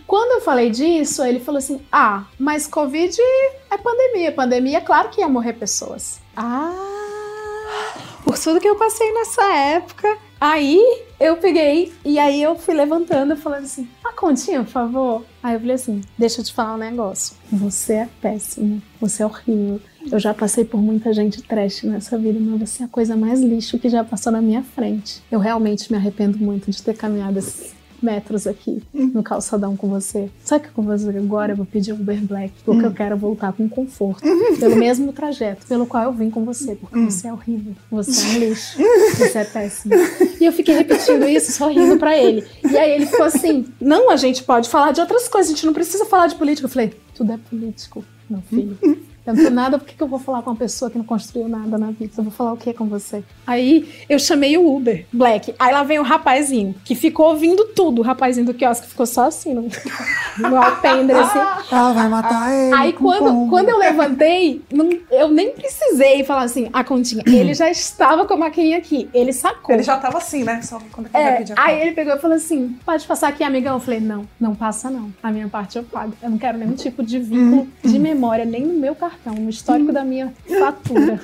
Quando 0.05 0.33
eu 0.33 0.41
falei 0.41 0.69
disso, 0.69 1.23
ele 1.23 1.39
falou 1.39 1.57
assim: 1.57 1.81
ah, 1.91 2.25
mas 2.37 2.67
Covid 2.67 3.17
é 3.71 3.77
pandemia. 3.77 4.31
Pandemia, 4.31 4.81
claro 4.81 5.09
que 5.09 5.21
ia 5.21 5.27
morrer 5.27 5.53
pessoas. 5.53 6.19
Ah, 6.37 6.71
por 8.35 8.43
tudo 8.43 8.59
que 8.59 8.67
eu 8.67 8.75
passei 8.75 9.13
nessa 9.13 9.43
época. 9.53 10.17
Aí 10.39 10.81
eu 11.19 11.37
peguei 11.37 11.93
e 12.03 12.19
aí 12.19 12.43
eu 12.43 12.57
fui 12.57 12.73
levantando 12.73 13.35
falando 13.37 13.63
assim: 13.63 13.87
a 14.03 14.11
continha, 14.11 14.63
por 14.63 14.69
favor. 14.69 15.25
Aí 15.41 15.55
eu 15.55 15.59
falei 15.59 15.75
assim: 15.75 16.01
deixa 16.17 16.41
eu 16.41 16.45
te 16.45 16.53
falar 16.53 16.75
um 16.75 16.77
negócio. 16.77 17.35
Você 17.51 17.93
é 17.93 18.09
péssimo, 18.21 18.81
você 18.99 19.23
é 19.23 19.25
horrível. 19.25 19.79
Eu 20.11 20.19
já 20.19 20.33
passei 20.33 20.65
por 20.65 20.79
muita 20.79 21.13
gente 21.13 21.41
trash 21.41 21.83
nessa 21.83 22.17
vida, 22.17 22.37
mas 22.39 22.69
você 22.69 22.83
é 22.83 22.85
a 22.85 22.89
coisa 22.89 23.15
mais 23.15 23.39
lixo 23.39 23.79
que 23.79 23.89
já 23.89 24.03
passou 24.03 24.31
na 24.31 24.41
minha 24.41 24.61
frente. 24.61 25.23
Eu 25.31 25.39
realmente 25.39 25.91
me 25.91 25.97
arrependo 25.97 26.37
muito 26.37 26.69
de 26.69 26.83
ter 26.83 26.95
caminhado 26.95 27.39
esses 27.39 27.73
metros 28.05 28.45
aqui 28.45 28.81
no 28.93 29.23
calçadão 29.23 29.75
com 29.75 29.87
você. 29.89 30.29
Sabe 30.43 30.61
o 30.61 30.71
que 30.71 30.79
eu 30.79 30.83
vou 30.83 30.93
fazer 30.93 31.17
agora? 31.17 31.53
Eu 31.53 31.57
vou 31.57 31.65
pedir 31.65 31.91
um 31.91 31.95
Uber 31.95 32.21
Black, 32.21 32.53
porque 32.63 32.85
eu 32.85 32.93
quero 32.93 33.17
voltar 33.17 33.51
com 33.51 33.67
conforto. 33.67 34.21
Pelo 34.59 34.75
mesmo 34.75 35.11
trajeto 35.11 35.65
pelo 35.67 35.85
qual 35.85 36.03
eu 36.03 36.13
vim 36.13 36.29
com 36.29 36.45
você, 36.45 36.75
porque 36.75 36.99
você 36.99 37.27
é 37.27 37.33
horrível, 37.33 37.73
você 37.89 38.21
é 38.21 38.29
um 38.29 38.39
lixo, 38.39 38.77
você 39.17 39.39
é 39.39 39.43
péssimo. 39.43 39.93
E 40.39 40.45
eu 40.45 40.51
fiquei 40.51 40.75
repetindo 40.75 41.27
isso, 41.27 41.51
sorrindo 41.51 41.97
pra 41.97 42.17
ele. 42.17 42.45
E 42.63 42.77
aí 42.77 42.91
ele 42.91 43.05
ficou 43.05 43.25
assim: 43.25 43.65
não, 43.81 44.09
a 44.09 44.15
gente 44.15 44.43
pode 44.43 44.69
falar 44.69 44.91
de 44.91 45.01
outras 45.01 45.27
coisas, 45.27 45.51
a 45.51 45.55
gente 45.55 45.65
não 45.65 45.73
precisa 45.73 46.05
falar 46.05 46.27
de 46.27 46.35
política. 46.35 46.65
Eu 46.65 46.71
falei: 46.71 46.93
tudo 47.15 47.31
é 47.31 47.37
político, 47.49 48.05
meu 48.29 48.41
filho. 48.41 48.77
Eu 49.25 49.33
não 49.33 49.41
tenho 49.43 49.55
nada, 49.55 49.79
por 49.79 49.87
que 49.87 49.95
que 49.95 50.03
eu 50.03 50.07
vou 50.07 50.19
falar 50.19 50.41
com 50.43 50.51
uma 50.51 50.55
pessoa 50.55 50.91
que 50.91 50.97
não 50.97 51.05
construiu 51.05 51.47
nada 51.47 51.77
na 51.77 51.87
vida? 51.87 52.11
Eu 52.17 52.23
vou 52.23 52.31
falar 52.31 52.53
o 52.53 52.57
que 52.57 52.73
com 52.73 52.85
você? 52.85 53.23
Aí 53.47 53.89
eu 54.07 54.19
chamei 54.19 54.57
o 54.57 54.75
Uber 54.75 55.05
Black. 55.11 55.53
Aí 55.57 55.73
lá 55.73 55.83
vem 55.83 55.97
o 55.99 56.03
rapazinho, 56.03 56.75
que 56.85 56.93
ficou 56.95 57.29
ouvindo 57.29 57.65
tudo. 57.75 57.99
O 58.01 58.03
rapazinho 58.03 58.45
do 58.45 58.53
quiosque 58.53 58.87
ficou 58.87 59.05
só 59.05 59.25
assim, 59.27 59.53
no, 59.53 59.67
no 60.37 60.57
alpendre, 60.57 61.15
assim. 61.17 61.39
Ela 61.71 61.93
vai 61.93 62.07
matar 62.09 62.53
ele. 62.53 62.73
Aí 62.75 62.93
quando, 62.93 63.49
quando 63.49 63.69
eu 63.69 63.77
levantei, 63.77 64.61
não- 64.71 64.89
eu 65.11 65.27
nem 65.29 65.51
precisei 65.51 66.23
falar 66.23 66.43
assim, 66.43 66.69
a 66.71 66.83
continha. 66.83 67.23
Ele 67.25 67.53
já 67.53 67.69
estava 67.69 68.25
com 68.25 68.33
a 68.33 68.37
maquininha 68.37 68.77
aqui. 68.77 69.09
Ele 69.13 69.33
sacou. 69.33 69.73
Ele 69.75 69.83
já 69.83 69.97
tava 69.97 70.17
assim, 70.19 70.43
né? 70.43 70.61
Só 70.61 70.79
quando 70.91 71.09
É, 71.13 71.31
pedir 71.37 71.53
a 71.57 71.63
aí 71.65 71.81
ele 71.81 71.91
pegou 71.93 72.13
e 72.15 72.19
falou 72.19 72.35
assim: 72.37 72.77
pode 72.85 73.05
passar 73.05 73.29
aqui, 73.29 73.43
amigão? 73.43 73.75
Eu 73.75 73.79
falei: 73.79 73.99
não, 73.99 74.27
não 74.39 74.53
passa 74.53 74.89
não. 74.89 75.11
A 75.23 75.31
minha 75.31 75.47
parte 75.47 75.77
eu 75.77 75.83
pago. 75.83 76.13
Eu 76.21 76.29
não 76.29 76.37
quero 76.37 76.57
nenhum 76.57 76.73
tipo 76.75 77.03
de 77.03 77.19
vínculo 77.19 77.67
de 77.83 77.97
memória, 77.99 78.45
nem 78.45 78.61
no 78.65 78.73
meu 78.73 78.93
cartão, 78.95 79.14
no 79.25 79.49
histórico 79.49 79.91
da 79.91 80.03
minha 80.03 80.33
fatura. 80.59 81.19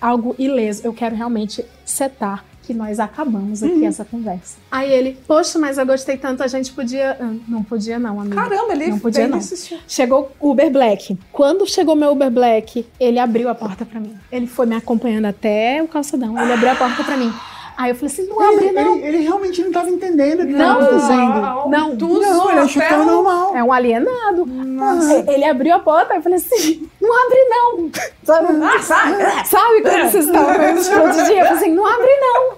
Algo 0.00 0.34
ileso. 0.38 0.82
Eu 0.84 0.92
quero 0.92 1.14
realmente 1.16 1.64
setar 1.84 2.44
que 2.62 2.72
nós 2.72 2.98
acabamos 2.98 3.62
aqui 3.62 3.84
essa 3.84 4.04
conversa. 4.06 4.56
Aí 4.70 4.90
ele, 4.90 5.18
poxa, 5.26 5.58
mas 5.58 5.76
eu 5.76 5.84
gostei 5.84 6.16
tanto, 6.16 6.42
a 6.42 6.46
gente 6.46 6.72
podia. 6.72 7.16
Ah, 7.20 7.34
Não 7.46 7.62
podia, 7.62 7.98
não, 7.98 8.18
amigo. 8.18 8.34
Caramba, 8.36 8.72
ele 8.72 8.86
Não 8.88 8.98
podia, 8.98 9.28
não. 9.28 9.36
assistir. 9.38 9.78
Chegou 9.86 10.32
o 10.40 10.50
Uber 10.50 10.70
Black. 10.70 11.18
Quando 11.30 11.66
chegou 11.66 11.94
meu 11.94 12.12
Uber 12.12 12.30
Black, 12.30 12.86
ele 12.98 13.18
abriu 13.18 13.48
a 13.50 13.54
porta 13.54 13.84
pra 13.84 14.00
mim. 14.00 14.14
Ele 14.32 14.46
foi 14.46 14.64
me 14.64 14.74
acompanhando 14.76 15.26
até 15.26 15.82
o 15.82 15.88
calçadão. 15.88 16.40
Ele 16.40 16.52
abriu 16.52 16.70
a 16.70 16.74
porta 16.74 17.04
pra 17.04 17.16
mim. 17.18 17.30
Aí 17.76 17.90
eu 17.90 17.94
falei 17.96 18.12
assim: 18.12 18.26
não 18.28 18.40
abre, 18.40 18.66
Ele, 18.66 18.72
não. 18.72 18.96
ele- 18.96 19.06
ele 19.06 19.18
realmente 19.18 19.62
não 19.62 19.72
tava 19.72 19.88
entendendo 19.90 20.42
o 20.42 20.46
que 20.46 20.52
Não. 20.52 20.58
tava 20.74 20.84
acontecendo. 20.84 21.70
Não. 21.70 21.96
Tudo 21.96 22.20
Não, 22.20 22.50
ele 22.50 22.60
achou 22.60 22.82
que 22.82 22.94
normal. 22.96 23.56
É 23.56 23.62
um 23.64 23.72
alienado. 23.72 24.46
Nossa. 24.46 25.24
Ele 25.30 25.44
abriu 25.44 25.74
a 25.74 25.78
porta, 25.80 26.14
eu 26.14 26.22
falei 26.22 26.38
assim: 26.38 26.88
não 27.00 27.24
abre, 27.26 27.38
não. 27.48 27.90
Sabe, 28.24 28.48
Ah, 28.64 28.82
sai! 28.82 29.44
Sabe 29.44 29.82
quando 29.82 30.10
vocês 30.10 30.26
estavam 30.26 30.58
vendo 30.58 30.78
os 30.78 30.88
outro 30.88 31.24
dia? 31.24 31.40
Eu 31.40 31.46
falei 31.46 31.52
assim: 31.52 31.74
não 31.74 31.86
abre, 31.86 32.16
não. 32.20 32.52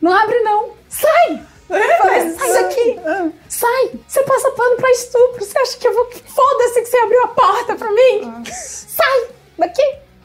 Não 0.00 0.12
abre, 0.14 0.40
não. 0.40 0.70
Sai! 0.88 1.42
Eu 1.70 1.96
falei, 1.98 2.30
sai 2.32 2.52
daqui! 2.62 3.00
Sai! 3.48 3.90
Você 4.06 4.22
passa 4.24 4.50
pano 4.50 4.76
pra 4.76 4.90
estupro. 4.90 5.42
Você 5.44 5.58
acha 5.58 5.78
que 5.78 5.88
eu 5.88 5.94
vou. 5.94 6.06
Foda-se 6.10 6.82
que 6.82 6.86
você 6.86 6.96
abriu 6.98 7.22
a 7.24 7.28
porta 7.28 7.74
pra 7.76 7.90
mim! 7.90 8.42
Sai! 8.46 9.26
Daqui! 9.58 9.82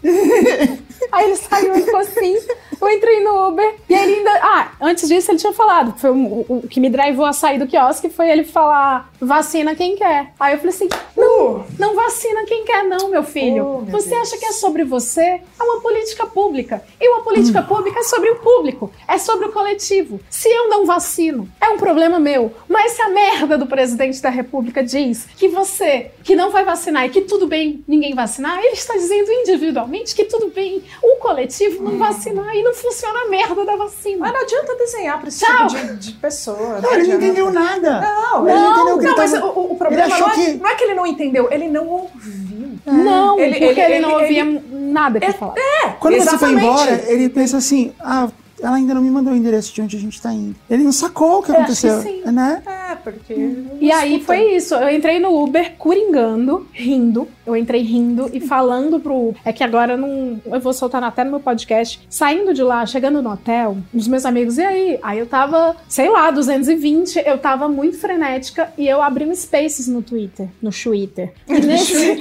Aí 1.11 1.25
ele 1.25 1.35
saiu 1.35 1.75
e 1.75 1.81
ficou 1.83 1.99
assim. 1.99 2.37
Eu 2.79 2.89
entrei 2.89 3.23
no 3.23 3.47
Uber. 3.49 3.75
E 3.89 3.93
ele 3.93 4.15
ainda. 4.15 4.31
Ah, 4.41 4.71
antes 4.81 5.07
disso 5.07 5.31
ele 5.31 5.37
tinha 5.37 5.53
falado. 5.53 5.97
Foi 5.99 6.09
o, 6.11 6.45
o- 6.47 6.67
que 6.69 6.79
me 6.79 6.89
drivou 6.89 7.25
a 7.25 7.33
sair 7.33 7.57
do 7.59 7.67
quiosque 7.67 8.09
foi 8.09 8.29
ele 8.29 8.43
falar: 8.43 9.11
vacina 9.21 9.75
quem 9.75 9.95
quer. 9.95 10.33
Aí 10.39 10.53
eu 10.53 10.57
falei 10.59 10.73
assim: 10.73 10.89
não, 11.15 11.65
não 11.79 11.95
vacina 11.95 12.43
quem 12.45 12.65
quer, 12.65 12.83
não, 12.83 13.09
meu 13.09 13.23
filho. 13.23 13.65
Oh, 13.65 13.81
meu 13.81 13.91
você 13.91 14.09
Deus. 14.09 14.21
acha 14.23 14.37
que 14.37 14.45
é 14.45 14.51
sobre 14.51 14.83
você? 14.83 15.21
É 15.59 15.63
uma 15.63 15.81
política 15.81 16.25
pública. 16.25 16.83
E 16.99 17.07
uma 17.09 17.21
política 17.21 17.61
pública 17.61 17.99
é 17.99 18.03
sobre 18.03 18.29
o 18.31 18.35
público. 18.37 18.91
É 19.07 19.17
sobre 19.17 19.47
o 19.47 19.51
coletivo. 19.51 20.19
Se 20.29 20.49
eu 20.49 20.67
não 20.69 20.85
vacino, 20.85 21.47
é 21.61 21.69
um 21.69 21.77
problema 21.77 22.19
meu. 22.19 22.51
Mas 22.67 22.91
se 22.93 23.01
a 23.01 23.09
merda 23.09 23.57
do 23.57 23.65
presidente 23.67 24.21
da 24.21 24.29
república 24.29 24.83
diz 24.83 25.27
que 25.37 25.47
você 25.47 26.11
que 26.23 26.35
não 26.35 26.51
vai 26.51 26.65
vacinar 26.65 27.05
e 27.05 27.09
que 27.09 27.21
tudo 27.21 27.47
bem 27.47 27.83
ninguém 27.87 28.13
vacinar, 28.13 28.59
ele 28.59 28.73
está 28.73 28.93
dizendo 28.95 29.31
individualmente 29.31 29.96
que 30.05 30.25
tudo 30.25 30.49
bem 30.49 30.81
o 31.03 31.15
coletivo 31.17 31.83
não 31.83 31.97
vacinar 31.97 32.55
e 32.55 32.63
não 32.63 32.73
funciona 32.73 33.19
a 33.25 33.29
merda 33.29 33.65
da 33.65 33.75
vacina. 33.75 34.17
Mas 34.19 34.33
não 34.33 34.41
adianta 34.41 34.75
desenhar 34.75 35.19
pra 35.19 35.29
esse 35.29 35.45
Tchau. 35.45 35.67
tipo 35.67 35.87
de, 35.87 35.97
de 35.97 36.11
pessoa. 36.13 36.79
Não, 36.81 36.93
ele 36.93 37.07
não 37.07 37.15
entendeu 37.15 37.51
nada. 37.51 38.01
Não, 38.01 38.47
Ele 38.49 38.59
não 38.59 38.63
não, 38.63 38.73
entendeu 38.73 38.97
que 38.99 39.05
não, 39.05 39.11
ele 39.11 39.17
mas 39.17 39.33
o, 39.43 39.47
o 39.71 39.75
problema 39.77 40.17
não 40.19 40.29
é, 40.29 40.33
que- 40.35 40.53
não 40.53 40.67
é 40.69 40.75
que 40.75 40.83
ele 40.83 40.93
não 40.93 41.05
entendeu, 41.07 41.47
ele 41.51 41.67
não 41.67 41.87
ouviu. 41.87 42.47
Não, 42.85 43.37
Ele- 43.39 43.59
porque 43.59 43.65
ele, 43.81 43.93
ele- 43.95 43.99
não 43.99 44.19
ele- 44.21 44.41
ouvia 44.41 44.63
nada 44.71 45.19
que 45.19 45.25
eu 45.27 45.33
falava. 45.33 45.57
Quando 45.99 46.13
você 46.15 46.23
foi 46.25 46.33
Exatamente. 46.35 46.65
embora, 46.65 47.03
ele 47.11 47.27
pensa 47.29 47.57
assim: 47.57 47.93
ah, 47.99 48.29
ela 48.61 48.75
ainda 48.77 48.93
não 48.93 49.01
me 49.01 49.09
mandou 49.11 49.33
o 49.33 49.35
endereço 49.35 49.73
de 49.73 49.81
onde 49.81 49.97
a 49.97 49.99
gente 49.99 50.21
tá 50.21 50.31
indo. 50.31 50.55
Ele 50.69 50.83
não 50.83 50.91
sacou 50.93 51.39
o 51.39 51.41
que 51.43 51.51
que 51.51 51.57
aconteceu, 51.57 52.01
sim. 52.01 52.21
né? 52.25 52.63
É, 52.65 52.86
porque. 53.03 53.33
E 53.79 53.91
aí 53.91 54.21
foi 54.21 54.55
isso. 54.55 54.75
Eu 54.75 54.89
entrei 54.89 55.19
no 55.19 55.43
Uber 55.43 55.73
coringando, 55.77 56.67
rindo. 56.73 57.27
Eu 57.45 57.55
entrei 57.55 57.81
rindo 57.81 58.29
e 58.33 58.39
falando 58.45 58.99
pro. 58.99 59.33
É 59.45 59.53
que 59.53 59.63
agora 59.63 59.93
eu 59.93 59.97
não. 59.97 60.41
Eu 60.45 60.59
vou 60.59 60.73
soltar 60.73 61.03
até 61.03 61.23
no 61.23 61.31
meu 61.31 61.39
podcast. 61.39 62.05
Saindo 62.09 62.53
de 62.53 62.63
lá, 62.63 62.85
chegando 62.85 63.21
no 63.21 63.31
hotel, 63.31 63.77
os 63.93 64.07
meus 64.07 64.25
amigos, 64.25 64.57
e 64.57 64.63
aí? 64.63 64.99
Aí 65.01 65.19
eu 65.19 65.27
tava, 65.27 65.75
sei 65.87 66.09
lá, 66.09 66.31
220. 66.31 67.23
Eu 67.25 67.37
tava 67.37 67.67
muito 67.67 67.97
frenética 67.97 68.71
e 68.77 68.87
eu 68.87 69.01
abri 69.01 69.25
um 69.25 69.33
Spaces 69.33 69.87
no 69.87 70.01
Twitter, 70.01 70.47
no 70.61 70.71
Twitter. 70.71 71.33
E 71.47 71.59
nesse, 71.59 72.17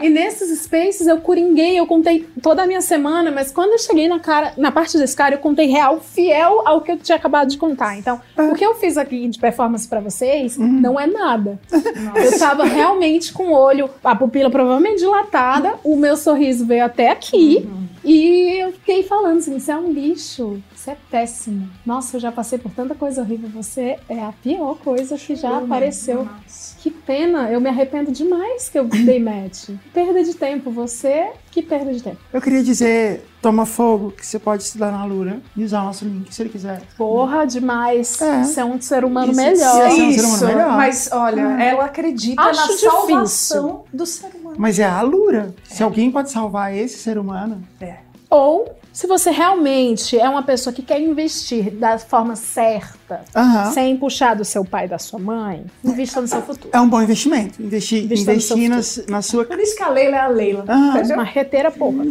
e 0.00 0.08
nesses 0.08 0.62
Spaces 0.62 1.06
eu 1.06 1.20
coringuei, 1.20 1.78
eu 1.78 1.86
contei 1.86 2.26
toda 2.40 2.62
a 2.62 2.66
minha 2.66 2.80
semana, 2.80 3.30
mas 3.30 3.50
quando 3.50 3.72
eu 3.72 3.78
cheguei 3.78 4.08
na 4.08 4.18
cara, 4.18 4.52
na 4.56 4.72
parte 4.72 4.96
desse 4.96 5.14
cara, 5.14 5.34
eu 5.34 5.38
contei 5.38 5.66
real, 5.66 6.00
fiel 6.00 6.62
ao 6.66 6.80
que 6.80 6.92
eu 6.92 6.98
tinha 6.98 7.16
acabado 7.16 7.48
de 7.48 7.58
contar. 7.58 7.98
Então, 7.98 8.20
o 8.38 8.54
que 8.54 8.64
eu 8.64 8.74
fiz 8.74 8.96
aqui 8.96 9.28
de 9.28 9.38
performance 9.38 9.86
pra 9.94 10.00
vocês 10.00 10.56
não 10.56 10.98
é 10.98 11.06
nada. 11.06 11.60
Eu 12.16 12.38
tava 12.38 12.64
realmente 12.64 13.32
com 13.32 13.48
o 13.48 13.52
olho, 13.52 13.88
a 14.02 14.16
pupila 14.16 14.50
provavelmente 14.50 14.98
dilatada, 14.98 15.74
o 15.84 15.96
meu 15.96 16.16
sorriso 16.16 16.66
veio 16.66 16.84
até 16.84 17.10
aqui. 17.10 17.68
E 18.04 18.60
eu 18.60 18.72
fiquei 18.72 19.02
falando 19.02 19.38
assim: 19.38 19.58
você 19.58 19.72
é 19.72 19.76
um 19.76 19.90
lixo, 19.90 20.62
você 20.74 20.90
é 20.90 20.96
péssimo. 21.10 21.68
Nossa, 21.86 22.16
eu 22.16 22.20
já 22.20 22.30
passei 22.30 22.58
por 22.58 22.70
tanta 22.70 22.94
coisa 22.94 23.22
horrível. 23.22 23.48
Você 23.50 23.96
é 24.08 24.20
a 24.20 24.32
pior 24.42 24.76
coisa 24.76 25.16
que 25.16 25.34
já 25.34 25.58
apareceu. 25.58 26.28
Que 26.80 26.90
pena, 26.90 27.50
eu 27.50 27.60
me 27.60 27.68
arrependo 27.70 28.12
demais 28.12 28.68
que 28.68 28.78
eu 28.78 28.84
dei 28.84 29.18
match. 29.18 29.70
Perda 29.94 30.22
de 30.22 30.34
tempo, 30.34 30.70
você, 30.70 31.30
que 31.50 31.62
perda 31.62 31.94
de 31.94 32.02
tempo. 32.02 32.18
Eu 32.30 32.42
queria 32.42 32.62
dizer, 32.62 33.24
toma 33.44 33.64
fogo, 33.66 34.10
que 34.10 34.26
você 34.26 34.38
pode 34.38 34.62
estudar 34.62 34.90
na 34.90 35.04
Lura 35.04 35.40
e 35.56 35.62
usar 35.64 35.82
o 35.82 35.84
nosso 35.84 36.04
link 36.04 36.34
se 36.34 36.42
ele 36.42 36.48
quiser. 36.48 36.82
Porra, 36.96 37.46
demais. 37.46 38.20
É. 38.20 38.42
Você 38.42 38.60
é 38.60 38.64
um 38.64 38.80
ser 38.80 39.04
humano 39.04 39.30
Isso, 39.32 39.40
melhor. 39.40 39.88
isso. 39.88 39.96
ser 39.96 40.02
um 40.02 40.08
ser 40.08 40.08
Isso, 40.08 40.26
humano 40.26 40.46
melhor. 40.46 40.76
mas 40.76 41.08
olha, 41.12 41.40
ela 41.62 41.84
acredita 41.84 42.42
Acho 42.42 42.60
na 42.60 42.66
difícil. 42.66 42.90
salvação 42.90 43.84
do 43.92 44.06
ser 44.06 44.30
humano. 44.34 44.56
Mas 44.58 44.78
é 44.78 44.84
a 44.84 45.00
Lura. 45.02 45.54
Se 45.64 45.82
alguém 45.82 46.10
pode 46.10 46.30
salvar 46.30 46.74
esse 46.74 46.98
ser 46.98 47.18
humano, 47.18 47.62
É. 47.80 47.98
Ou, 48.30 48.74
se 48.92 49.06
você 49.06 49.30
realmente 49.30 50.18
é 50.18 50.28
uma 50.28 50.42
pessoa 50.42 50.74
que 50.74 50.82
quer 50.82 51.00
investir 51.00 51.70
da 51.70 51.98
forma 51.98 52.34
certa, 52.34 52.96
aham, 53.34 53.72
sem 53.72 53.96
puxar 53.96 54.34
do 54.34 54.44
seu 54.44 54.64
pai 54.64 54.86
e 54.86 54.88
da 54.88 54.98
sua 54.98 55.18
mãe, 55.18 55.64
invista 55.84 56.20
no 56.20 56.28
seu 56.28 56.42
futuro. 56.42 56.70
é 56.72 56.80
um 56.80 56.88
bom 56.88 57.00
investimento. 57.02 57.62
Investir, 57.62 58.04
Invista 58.04 58.34
no 58.34 58.40
seu 58.40 58.56
na, 58.56 58.76
na 59.08 59.22
sua. 59.22 59.44
Por 59.44 59.58
isso 59.58 59.76
que 59.76 59.82
a 59.82 59.88
Leila 59.88 60.16
é 60.16 60.20
a 60.20 60.28
Leila. 60.28 60.64
Aham. 60.68 60.98
entendeu? 60.98 61.16
Marreteira, 61.16 61.70
porra. 61.70 62.04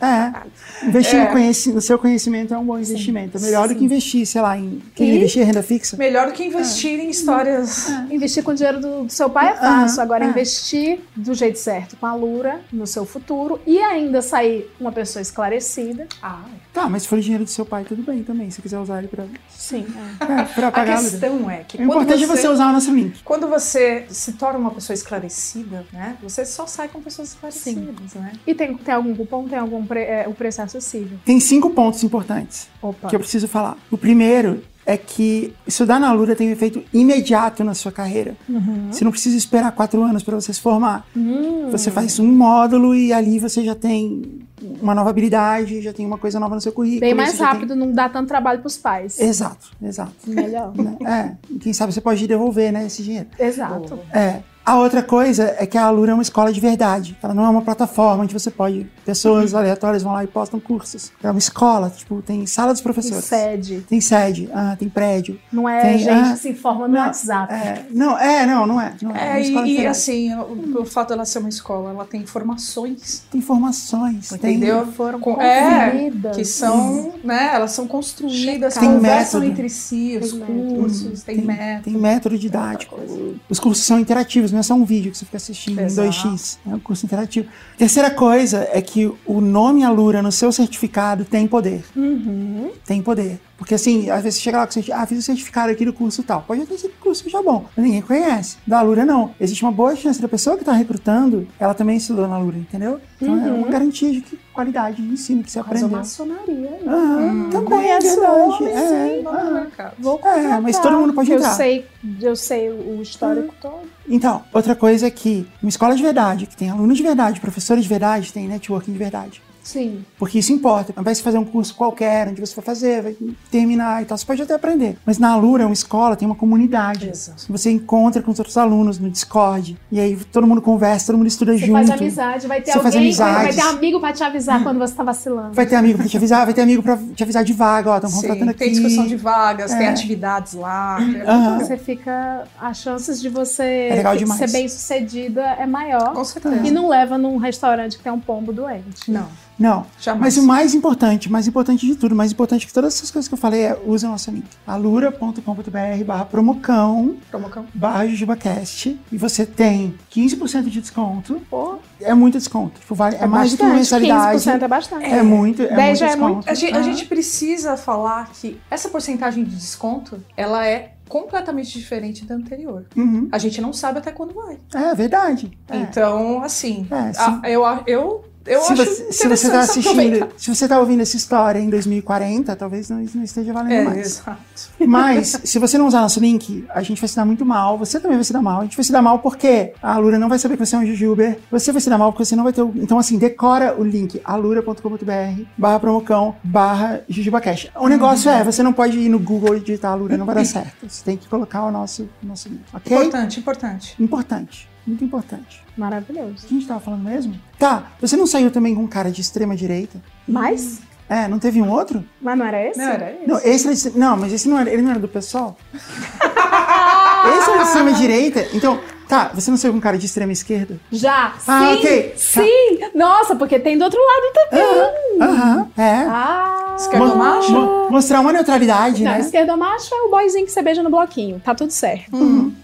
É. 0.00 0.86
Investir 0.86 1.18
É. 1.18 1.24
No, 1.24 1.30
conheci- 1.32 1.72
no 1.72 1.80
seu 1.80 1.98
conhecimento 1.98 2.52
é 2.54 2.58
um 2.58 2.64
bom 2.64 2.78
investimento. 2.78 3.36
É 3.38 3.40
melhor 3.40 3.68
do 3.68 3.74
que 3.74 3.84
investir, 3.84 4.26
sei 4.26 4.40
lá, 4.40 4.56
em. 4.56 4.82
Quem 4.94 5.10
E- 5.10 5.16
investir 5.16 5.42
em 5.42 5.44
renda 5.44 5.62
fixa? 5.62 5.96
Melhor 5.96 6.26
do 6.28 6.32
que 6.32 6.44
investir 6.44 6.98
em 6.98 7.10
histórias. 7.10 7.88
Investir 8.10 8.42
com 8.42 8.50
o 8.50 8.54
dinheiro 8.54 8.80
do, 8.80 9.04
do 9.04 9.12
seu 9.12 9.28
pai 9.30 9.48
é 9.52 9.56
fácil. 9.56 9.96
Aham, 9.96 10.02
Agora, 10.02 10.24
é. 10.24 10.28
investir 10.28 11.00
do 11.14 11.34
jeito 11.34 11.58
certo, 11.58 11.96
com 11.96 12.06
a 12.06 12.14
Lura, 12.14 12.60
no 12.72 12.86
seu 12.86 13.04
futuro, 13.04 13.60
e 13.66 13.78
ainda 13.78 14.22
sair 14.22 14.70
uma 14.80 14.90
pessoa 14.92 15.20
esclarecida. 15.22 16.06
Ah, 16.22 16.40
Tá, 16.72 16.88
mas 16.88 17.02
se 17.02 17.08
for 17.08 17.18
dinheiro 17.18 17.42
do 17.42 17.50
seu 17.50 17.66
pai, 17.66 17.82
tudo 17.82 18.00
bem 18.00 18.22
também. 18.22 18.48
Se 18.48 18.62
quiser 18.62 18.78
usar 18.78 18.98
ele 19.00 19.08
pra, 19.08 19.24
Sim. 19.48 19.84
é, 20.20 20.39
pra 20.44 20.68
a 20.68 20.72
pagar 20.72 20.98
a 20.98 21.02
questão 21.02 21.50
é 21.50 21.64
que 21.64 21.78
O 21.78 21.82
importante 21.82 22.24
é 22.24 22.26
você 22.26 22.48
usar 22.48 22.68
o 22.70 22.72
nosso 22.72 22.92
link. 22.92 23.22
Quando 23.24 23.48
você 23.48 24.06
se 24.08 24.32
torna 24.32 24.58
uma 24.58 24.70
pessoa 24.70 24.94
esclarecida, 24.94 25.86
né? 25.92 26.16
Você 26.22 26.44
só 26.44 26.66
sai 26.66 26.88
com 26.88 27.00
pessoas 27.00 27.28
esclarecidas, 27.28 28.14
né? 28.14 28.32
E 28.46 28.54
tem, 28.54 28.76
tem 28.76 28.94
algum 28.94 29.14
cupom? 29.14 29.48
Tem 29.48 29.58
algum 29.58 29.84
pre, 29.84 30.00
é, 30.00 30.26
o 30.28 30.34
preço 30.34 30.60
é 30.60 30.64
acessível? 30.64 31.18
Tem 31.24 31.40
cinco 31.40 31.70
pontos 31.70 32.02
importantes 32.04 32.68
Opa. 32.82 33.08
que 33.08 33.16
eu 33.16 33.20
preciso 33.20 33.48
falar. 33.48 33.76
O 33.90 33.98
primeiro 33.98 34.62
é 34.86 34.96
que 34.96 35.54
estudar 35.66 36.00
na 36.00 36.12
Lura 36.12 36.34
tem 36.34 36.48
um 36.48 36.52
efeito 36.52 36.82
imediato 36.92 37.62
na 37.62 37.74
sua 37.74 37.92
carreira. 37.92 38.36
Uhum. 38.48 38.88
Você 38.90 39.04
não 39.04 39.12
precisa 39.12 39.36
esperar 39.36 39.70
quatro 39.72 40.02
anos 40.02 40.22
para 40.22 40.34
você 40.34 40.52
se 40.52 40.60
formar. 40.60 41.06
Hum. 41.16 41.68
Você 41.70 41.90
faz 41.90 42.18
um 42.18 42.26
módulo 42.26 42.94
e 42.94 43.12
ali 43.12 43.38
você 43.38 43.62
já 43.62 43.74
tem 43.74 44.39
uma 44.80 44.94
nova 44.94 45.10
habilidade, 45.10 45.80
já 45.80 45.92
tem 45.92 46.04
uma 46.06 46.18
coisa 46.18 46.38
nova 46.40 46.54
no 46.54 46.60
seu 46.60 46.72
currículo. 46.72 47.00
Bem 47.00 47.14
mais 47.14 47.32
já 47.32 47.38
tem- 47.38 47.46
rápido, 47.46 47.76
não 47.76 47.92
dá 47.92 48.08
tanto 48.08 48.28
trabalho 48.28 48.60
pros 48.60 48.76
pais. 48.76 49.18
Exato, 49.20 49.70
exato. 49.82 50.12
Melhor. 50.26 50.72
Né? 50.76 50.96
É, 51.06 51.56
quem 51.60 51.72
sabe 51.72 51.92
você 51.92 52.00
pode 52.00 52.26
devolver, 52.26 52.72
né, 52.72 52.86
esse 52.86 53.02
dinheiro. 53.02 53.28
Exato. 53.38 53.98
É. 54.12 54.40
A 54.70 54.76
outra 54.78 55.02
coisa 55.02 55.52
é 55.58 55.66
que 55.66 55.76
a 55.76 55.82
Alura 55.84 56.12
é 56.12 56.14
uma 56.14 56.22
escola 56.22 56.52
de 56.52 56.60
verdade. 56.60 57.18
Ela 57.20 57.34
não 57.34 57.44
é 57.44 57.48
uma 57.48 57.60
plataforma 57.60 58.22
onde 58.22 58.32
você 58.32 58.52
pode. 58.52 58.86
Pessoas 59.04 59.52
aleatórias 59.52 60.04
vão 60.04 60.12
lá 60.12 60.22
e 60.22 60.28
postam 60.28 60.60
cursos. 60.60 61.10
É 61.20 61.28
uma 61.28 61.40
escola, 61.40 61.90
tipo, 61.90 62.22
tem 62.22 62.46
sala 62.46 62.70
dos 62.72 62.80
Tem 62.80 62.84
professores. 62.84 63.24
sede. 63.24 63.84
Tem 63.88 64.00
sede, 64.00 64.48
ah, 64.54 64.76
tem 64.78 64.88
prédio. 64.88 65.40
Não 65.52 65.68
é 65.68 65.80
Tem, 65.80 65.98
gente 65.98 66.10
ah, 66.10 66.32
que 66.34 66.38
se 66.38 66.48
informa 66.50 66.86
no 66.86 66.94
não, 66.94 67.00
WhatsApp. 67.00 67.52
É, 67.52 67.84
não, 67.90 68.16
é, 68.16 68.46
não, 68.46 68.64
não 68.64 68.80
é. 68.80 68.94
Não 69.02 69.10
é, 69.16 69.26
É, 69.26 69.30
uma 69.32 69.40
escola 69.40 69.66
e, 69.66 69.80
e 69.80 69.86
assim, 69.88 70.34
o, 70.38 70.44
pelo 70.72 70.84
fato 70.86 71.08
dela 71.08 71.24
ser 71.24 71.40
uma 71.40 71.48
escola, 71.48 71.90
ela 71.90 72.04
tem 72.04 72.20
informações, 72.22 73.24
Tem 73.28 73.40
informações, 73.40 74.28
tem. 74.28 74.54
entendeu? 74.54 74.86
Foram 74.92 75.18
Com- 75.18 75.42
é, 75.42 75.90
conferidas. 75.90 76.36
que 76.36 76.44
são, 76.44 77.14
né, 77.24 77.50
elas 77.54 77.72
são 77.72 77.88
construídas, 77.88 78.74
Tem 78.74 78.88
conversam 78.88 79.40
método. 79.40 79.44
entre 79.60 79.68
si, 79.68 80.16
os 80.22 80.30
Tem 80.30 80.74
cursos, 80.76 81.22
tem, 81.24 81.36
Tem, 81.38 81.44
método. 81.44 81.82
tem 81.82 81.94
método 81.94 82.38
didático. 82.38 83.00
Os 83.48 83.58
cursos 83.58 83.84
são 83.84 83.98
interativos, 83.98 84.52
não 84.60 84.62
é 84.62 84.62
só 84.62 84.74
um 84.74 84.84
vídeo 84.84 85.10
que 85.10 85.16
você 85.16 85.24
fica 85.24 85.38
assistindo 85.38 85.80
Exato. 85.80 86.08
em 86.08 86.10
2x. 86.10 86.58
É 86.66 86.74
um 86.74 86.78
curso 86.78 87.06
interativo. 87.06 87.48
Terceira 87.78 88.10
coisa 88.10 88.68
é 88.72 88.82
que 88.82 89.10
o 89.24 89.40
nome 89.40 89.82
Alura 89.82 90.20
no 90.20 90.30
seu 90.30 90.52
certificado 90.52 91.24
tem 91.24 91.46
poder. 91.46 91.82
Uhum. 91.96 92.70
Tem 92.84 93.00
poder. 93.00 93.40
Porque 93.60 93.74
assim, 93.74 94.08
às 94.08 94.22
vezes 94.22 94.38
você 94.38 94.44
chega 94.44 94.56
lá 94.56 94.66
com 94.66 94.72
certificado, 94.72 95.02
ah, 95.02 95.06
fiz 95.06 95.18
o 95.18 95.22
certificado 95.22 95.70
aqui 95.70 95.84
do 95.84 95.92
curso 95.92 96.22
tal. 96.22 96.40
Pode 96.40 96.62
até 96.62 96.78
ser 96.78 96.88
que 96.88 96.94
o 96.94 97.02
curso 97.02 97.22
seja 97.22 97.42
bom, 97.42 97.66
mas 97.76 97.84
ninguém 97.84 98.00
conhece. 98.00 98.56
Da 98.66 98.78
Alura 98.78 99.04
não. 99.04 99.34
Existe 99.38 99.62
uma 99.62 99.70
boa 99.70 99.94
chance 99.94 100.20
da 100.20 100.26
pessoa 100.26 100.56
que 100.56 100.62
está 100.62 100.72
recrutando, 100.72 101.46
ela 101.58 101.74
também 101.74 101.98
estudou 101.98 102.26
na 102.26 102.36
Alura, 102.36 102.56
entendeu? 102.56 102.98
Então 103.20 103.38
é 103.38 103.52
uma 103.52 103.68
garantia 103.68 104.10
de 104.12 104.22
que 104.22 104.38
qualidade 104.54 105.02
de 105.02 105.12
ensino 105.12 105.44
que 105.44 105.50
você 105.50 105.62
Quase 105.62 105.84
aprendeu. 105.84 105.98
maçonaria. 105.98 106.54
né? 106.54 106.78
Ah, 106.86 107.48
também 107.52 107.90
é 107.90 107.98
verdade. 107.98 108.20
nome, 108.20 108.70
é, 108.70 109.18
Sim, 109.18 109.52
mercado. 109.52 109.94
Vou 109.98 110.20
É, 110.24 110.60
mas 110.60 110.78
todo 110.78 110.96
mundo 110.96 111.12
pode 111.12 111.30
eu 111.30 111.36
entrar. 111.36 111.52
Sei, 111.52 111.86
eu 112.18 112.34
sei 112.34 112.70
o 112.70 113.02
histórico 113.02 113.54
todo. 113.60 113.80
Então, 114.08 114.42
outra 114.54 114.74
coisa 114.74 115.06
é 115.06 115.10
que 115.10 115.46
uma 115.62 115.68
escola 115.68 115.94
de 115.94 116.02
verdade, 116.02 116.46
que 116.46 116.56
tem 116.56 116.70
alunos 116.70 116.96
de 116.96 117.02
verdade, 117.02 117.40
professores 117.40 117.82
de 117.82 117.88
verdade, 117.90 118.32
tem 118.32 118.48
networking 118.48 118.92
de 118.92 118.98
verdade. 118.98 119.42
Sim. 119.72 120.04
Porque 120.18 120.38
isso 120.38 120.52
importa. 120.52 120.92
Ao 120.96 121.00
invés 121.02 121.18
de 121.18 121.24
fazer 121.24 121.38
um 121.38 121.44
curso 121.44 121.74
qualquer, 121.74 122.28
onde 122.28 122.40
você 122.40 122.54
vai 122.54 122.64
fazer, 122.64 123.02
vai 123.02 123.16
terminar 123.50 124.02
e 124.02 124.04
tal, 124.04 124.16
você 124.18 124.26
pode 124.26 124.42
até 124.42 124.54
aprender. 124.54 124.96
Mas 125.06 125.18
na 125.18 125.30
Alura 125.32 125.62
é 125.62 125.66
uma 125.66 125.72
escola, 125.72 126.16
tem 126.16 126.26
uma 126.26 126.34
comunidade. 126.34 127.08
Exato. 127.08 127.46
Você 127.48 127.70
encontra 127.70 128.20
com 128.22 128.30
os 128.30 128.38
outros 128.38 128.56
alunos 128.56 128.98
no 128.98 129.08
Discord. 129.10 129.78
E 129.92 130.00
aí 130.00 130.16
todo 130.32 130.46
mundo 130.46 130.60
conversa, 130.60 131.06
todo 131.06 131.16
mundo 131.18 131.26
estuda 131.28 131.52
Você 131.52 131.58
junto. 131.66 131.72
faz 131.72 131.90
amizade, 131.90 132.46
vai 132.46 132.60
ter 132.60 132.72
Você 132.72 132.80
faz 132.80 132.94
alguém, 132.96 133.12
vai, 133.12 133.32
vai 133.44 133.52
ter 133.52 133.60
amigo 133.60 134.00
pra 134.00 134.12
te 134.12 134.22
avisar 134.24 134.62
quando 134.62 134.78
você 134.78 134.94
tá 134.94 135.02
vacilando. 135.04 135.52
Vai 135.54 135.66
ter 135.66 135.76
amigo 135.76 135.98
pra 135.98 136.08
te 136.08 136.16
avisar, 136.16 136.44
vai 136.44 136.54
ter 136.54 136.62
amigo 136.62 136.82
pra 136.82 136.98
te 137.14 137.22
avisar 137.22 137.44
de 137.44 137.52
vaga, 137.52 137.90
ó, 137.90 137.96
estão 137.96 138.10
contratando 138.10 138.50
aqui. 138.50 138.58
tem 138.58 138.72
discussão 138.72 139.06
de 139.06 139.16
vagas, 139.16 139.72
tem 139.72 139.86
É. 139.86 139.90
atividades 139.90 140.54
lá. 140.54 140.98
é. 141.00 141.58
Você 141.64 141.76
fica. 141.76 142.44
As 142.60 142.78
chances 142.78 143.20
de 143.20 143.28
você 143.28 143.62
É 143.62 144.02
ser 144.36 144.50
bem 144.50 144.68
sucedida 144.68 145.42
é 145.42 145.66
maior. 145.66 146.12
Com 146.12 146.24
certeza. 146.24 146.66
E 146.66 146.70
não 146.70 146.88
leva 146.88 147.16
num 147.18 147.36
restaurante 147.36 147.96
que 147.96 148.02
tem 148.02 148.12
um 148.12 148.20
pombo 148.20 148.52
doente. 148.52 149.10
Não, 149.10 149.26
Não. 149.60 149.86
jamais. 150.00 150.34
Mas 150.36 150.42
o 150.42 150.46
mais 150.46 150.74
importante, 150.74 151.28
o 151.28 151.32
mais 151.32 151.46
importante 151.46 151.86
de 151.86 151.94
tudo, 151.94 152.14
mais 152.16 152.32
importante 152.32 152.66
que 152.66 152.72
todas 152.72 152.94
essas 152.94 153.10
coisas 153.10 153.28
que 153.28 153.34
eu 153.34 153.38
falei 153.38 153.60
é 153.66 153.78
usa 153.86 154.08
o 154.08 154.10
nosso 154.10 154.30
link. 154.30 154.46
alura.com.br 154.66 156.04
barra 156.04 156.24
promocão 156.24 157.16
Promocão. 157.30 157.66
barra 157.74 158.06
JujubaCast 158.06 158.98
e 159.12 159.16
você 159.18 159.44
tem 159.46 159.94
15% 160.12 160.64
de 160.68 160.80
desconto. 160.80 161.40
Pô, 161.50 161.78
É 162.00 162.14
muito 162.14 162.38
desconto. 162.38 162.80
Tipo, 162.80 162.94
vale, 162.94 163.16
é, 163.16 163.26
mais 163.26 163.50
do 163.52 163.58
que 163.58 163.62
uma 163.62 163.74
mensalidade. 163.74 164.38
15% 164.38 164.62
é 164.62 164.68
bastante. 164.68 165.04
É 165.04 165.22
muito, 165.22 165.62
é 165.62 165.66
10 165.74 165.76
muito 165.76 165.98
já 165.98 166.06
é 166.06 166.08
desconto. 166.10 166.32
muito. 166.34 166.48
A 166.50 166.54
gente, 166.54 166.74
a 166.74 166.78
Ah. 166.78 166.82
gente 166.82 167.04
precisa 167.06 167.76
falar 167.76 168.30
que 168.32 168.58
essa 168.70 168.88
porcentagem 168.88 169.44
de 169.44 169.54
desconto, 169.54 170.18
ela 170.36 170.66
é 170.66 170.94
completamente 171.08 171.76
diferente 171.76 172.24
da 172.24 172.36
anterior. 172.36 172.86
Uhum. 172.96 173.28
A 173.32 173.38
gente 173.38 173.60
não 173.60 173.72
sabe 173.72 173.98
até 173.98 174.12
quando 174.12 174.32
vai. 174.32 174.58
É 174.72 174.94
verdade. 174.94 175.50
É. 175.68 175.76
Então, 175.78 176.42
assim, 176.42 176.86
É, 176.90 177.12
a- 177.20 177.40
eu, 177.50 177.62
eu, 177.86 178.24
eu 178.46 178.60
se 178.62 178.72
acho 178.72 178.84
você, 178.84 179.12
se 179.12 179.28
você 179.28 179.50
tá 179.50 179.60
assistindo, 179.60 179.90
aproveitar. 180.00 180.28
se 180.36 180.54
você 180.54 180.68
tá 180.68 180.78
ouvindo 180.80 181.00
essa 181.00 181.16
história 181.16 181.58
em 181.58 181.68
2040, 181.68 182.56
talvez 182.56 182.88
não, 182.88 182.98
não 183.14 183.22
esteja 183.22 183.52
valendo 183.52 183.72
É, 183.72 183.84
mais. 183.84 183.98
exato. 184.06 184.40
Mas, 184.86 185.40
se 185.44 185.58
você 185.58 185.76
não 185.78 185.86
usar 185.86 186.00
nosso 186.00 186.20
link, 186.20 186.64
a 186.70 186.82
gente 186.82 187.00
vai 187.00 187.08
se 187.08 187.16
dar 187.16 187.24
muito 187.24 187.44
mal. 187.44 187.76
Você 187.78 188.00
também 188.00 188.16
vai 188.16 188.24
se 188.24 188.32
dar 188.32 188.42
mal. 188.42 188.60
A 188.60 188.64
gente 188.64 188.76
vai 188.76 188.84
se 188.84 188.92
dar 188.92 189.02
mal 189.02 189.18
porque 189.18 189.72
a 189.82 189.94
Alura 189.94 190.18
não 190.18 190.28
vai 190.28 190.38
saber 190.38 190.56
que 190.56 190.64
você 190.64 190.74
é 190.76 190.78
um 190.78 190.86
Jujuber. 190.86 191.38
Você 191.50 191.70
vai 191.72 191.80
se 191.80 191.90
dar 191.90 191.98
mal 191.98 192.12
porque 192.12 192.24
você 192.24 192.34
não 192.36 192.44
vai 192.44 192.52
ter 192.52 192.62
o... 192.62 192.72
Então, 192.76 192.98
assim, 192.98 193.18
decora 193.18 193.74
o 193.78 193.84
link 193.84 194.20
alura.com.br 194.24 195.42
barra 195.56 195.80
promocão 195.80 196.34
barra 196.42 197.00
JujubaCast. 197.08 197.70
O 197.76 197.88
negócio 197.88 198.30
é, 198.30 198.42
você 198.42 198.62
não 198.62 198.72
pode 198.72 198.98
ir 198.98 199.08
no 199.08 199.18
Google 199.18 199.56
e 199.56 199.60
digitar 199.60 199.92
Alura, 199.92 200.16
não 200.16 200.26
vai 200.26 200.34
dar 200.36 200.44
certo. 200.46 200.88
Você 200.88 201.04
tem 201.04 201.16
que 201.16 201.28
colocar 201.28 201.64
o 201.64 201.70
nosso, 201.70 202.08
nosso 202.22 202.48
link, 202.48 202.62
ok? 202.72 202.96
Importante, 202.96 203.40
importante. 203.40 203.94
Importante. 204.02 204.69
Muito 204.86 205.04
importante. 205.04 205.62
Maravilhoso. 205.76 206.44
O 206.44 206.48
que 206.48 206.54
a 206.54 206.58
gente 206.58 206.66
tava 206.66 206.80
falando 206.80 207.02
mesmo? 207.04 207.34
Tá, 207.58 207.92
você 208.00 208.16
não 208.16 208.26
saiu 208.26 208.50
também 208.50 208.74
com 208.74 208.82
um 208.82 208.86
cara 208.86 209.10
de 209.10 209.20
extrema 209.20 209.56
direita? 209.56 210.00
Mas? 210.26 210.80
É, 211.08 211.26
não 211.26 211.38
teve 211.38 211.60
um 211.60 211.70
outro? 211.70 212.04
Mas 212.20 212.38
não 212.38 212.46
era 212.46 212.64
esse? 212.64 212.78
Não, 212.78 212.88
era 212.88 213.12
isso. 213.12 213.28
Não, 213.28 213.38
esse 213.38 213.66
era 213.66 213.76
de, 213.76 213.98
não, 213.98 214.16
mas 214.16 214.32
esse 214.32 214.48
não 214.48 214.58
era, 214.58 214.70
ele 214.70 214.82
não 214.82 214.90
era 214.92 215.00
do 215.00 215.08
pessoal? 215.08 215.56
esse 215.74 217.50
era 217.50 217.58
de 217.58 217.64
extrema 217.64 217.92
direita? 217.92 218.46
Então, 218.54 218.80
tá, 219.10 219.30
você 219.34 219.50
não 219.50 219.58
saiu 219.58 219.72
com 219.72 219.78
um 219.78 219.80
cara 219.80 219.98
de 219.98 220.06
extrema 220.06 220.32
esquerda? 220.32 220.76
Já. 220.90 221.34
Ah, 221.46 221.72
sim. 221.72 221.78
ok. 221.78 222.02
Tá. 222.10 222.16
Sim. 222.16 222.78
Nossa, 222.94 223.34
porque 223.36 223.58
tem 223.58 223.76
do 223.76 223.84
outro 223.84 224.00
lado 224.00 224.32
também. 224.50 225.20
Aham, 225.20 225.68
é. 225.76 225.94
Ah. 226.08 226.56
Esquerdo 226.78 227.14
macho? 227.14 227.52
Mo- 227.52 227.90
mostrar 227.90 228.20
uma 228.20 228.32
neutralidade, 228.32 229.02
Não, 229.04 229.12
né? 229.12 229.20
esquerdo 229.20 229.54
macho 229.54 229.94
é 229.94 230.00
o 230.02 230.10
boyzinho 230.10 230.46
que 230.46 230.52
você 230.52 230.62
beija 230.62 230.82
no 230.82 230.88
bloquinho. 230.88 231.38
Tá 231.44 231.54
tudo 231.54 231.70
certo. 231.70 232.10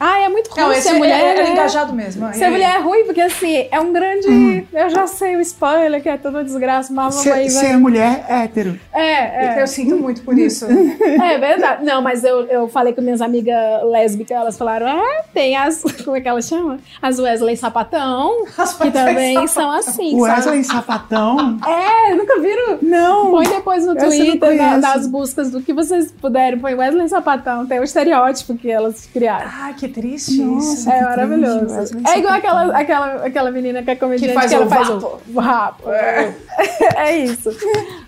Ah, 0.01 0.21
é 0.21 0.29
muito 0.31 0.49
ruim 0.51 0.63
Não, 0.63 0.73
ser 0.73 0.79
esse 0.79 0.89
é, 0.89 0.93
mulher. 0.95 1.21
é, 1.21 1.39
é 1.41 1.43
né? 1.45 1.51
engajado 1.53 1.93
mesmo. 1.93 2.33
Ser 2.33 2.45
É- 2.45 2.51
mulher 2.51 2.77
é 2.77 2.79
ruim, 2.79 3.05
porque 3.05 3.21
assim, 3.21 3.69
é 3.71 3.79
um 3.79 3.93
grande. 3.93 4.67
Eu 4.73 4.89
já 4.89 5.07
sei 5.07 5.37
o 5.37 5.41
spoiler, 5.43 6.01
que 6.03 6.09
é 6.09 6.17
toda 6.17 6.43
desgraça, 6.43 6.91
mas 6.95 7.17
Ser, 7.17 7.29
vai. 7.31 7.49
ser 7.51 7.77
mulher 7.77 8.25
hétero. 8.27 8.79
É, 8.95 9.57
é. 9.59 9.63
Eu 9.63 9.67
sinto 9.67 9.97
muito 9.99 10.23
por 10.23 10.39
isso. 10.39 10.65
É 10.67 11.37
verdade. 11.39 11.85
Não, 11.85 12.01
mas 12.01 12.25
eu, 12.25 12.47
eu 12.47 12.69
falei 12.69 12.95
com 12.95 13.03
minhas 13.03 13.21
amigas 13.21 13.55
lésbicas, 13.85 14.35
elas 14.37 14.57
falaram: 14.57 14.87
ah, 14.87 15.25
tem 15.35 15.57
as. 15.57 15.83
Como 16.07 16.17
é 16.17 16.21
que 16.23 16.29
elas 16.37 16.49
ela 16.51 16.61
chama? 16.63 16.79
As 17.01 17.19
Wesley 17.19 17.57
Sapatão, 17.57 18.45
As 18.57 18.75
que 18.75 18.91
também 18.91 19.47
são 19.47 19.71
assim. 19.71 20.11
Sabe? 20.21 20.23
Wesley 20.23 20.65
Sapatão? 20.65 21.59
É, 21.67 22.15
nunca 22.15 22.41
viram? 22.41 22.79
Não! 22.83 23.31
Põe 23.31 23.49
depois 23.49 23.87
no 23.87 23.97
Essa 23.97 24.07
Twitter, 24.07 24.39
conheço. 24.59 24.79
nas 24.81 25.07
buscas 25.07 25.51
do 25.51 25.63
que 25.63 25.73
vocês 25.73 26.13
puderem. 26.13 26.59
Põe 26.59 26.75
Wesley 26.75 27.09
Sapatão, 27.09 27.67
tem 27.67 27.81
o 27.81 27.85
estereótipo 27.85 28.55
que 28.57 28.71
elas 28.71 29.07
criaram. 29.13 29.47
Ah, 29.51 29.73
que 29.73 29.89
triste 29.89 30.43
Nossa. 30.43 30.73
isso. 30.75 30.91
É 30.91 30.99
que 30.99 31.05
maravilhoso. 31.05 31.59
triste, 31.59 31.77
Wesley 31.79 32.03
É 32.07 32.19
igual 32.19 32.35
Sapatão. 32.35 32.59
aquela, 32.61 32.79
aquela, 32.79 33.27
aquela 33.27 33.51
menina 33.51 33.83
que 33.83 33.91
é 33.91 33.97
comediante 33.97 34.33
Que 34.35 34.39
faz 34.39 34.53
ela 34.53 34.67
o 34.67 34.69
faz 34.69 34.89
vapo. 34.89 35.21
o 35.29 35.33
vapo. 35.33 35.85
É. 36.97 37.17
isso. 37.19 37.51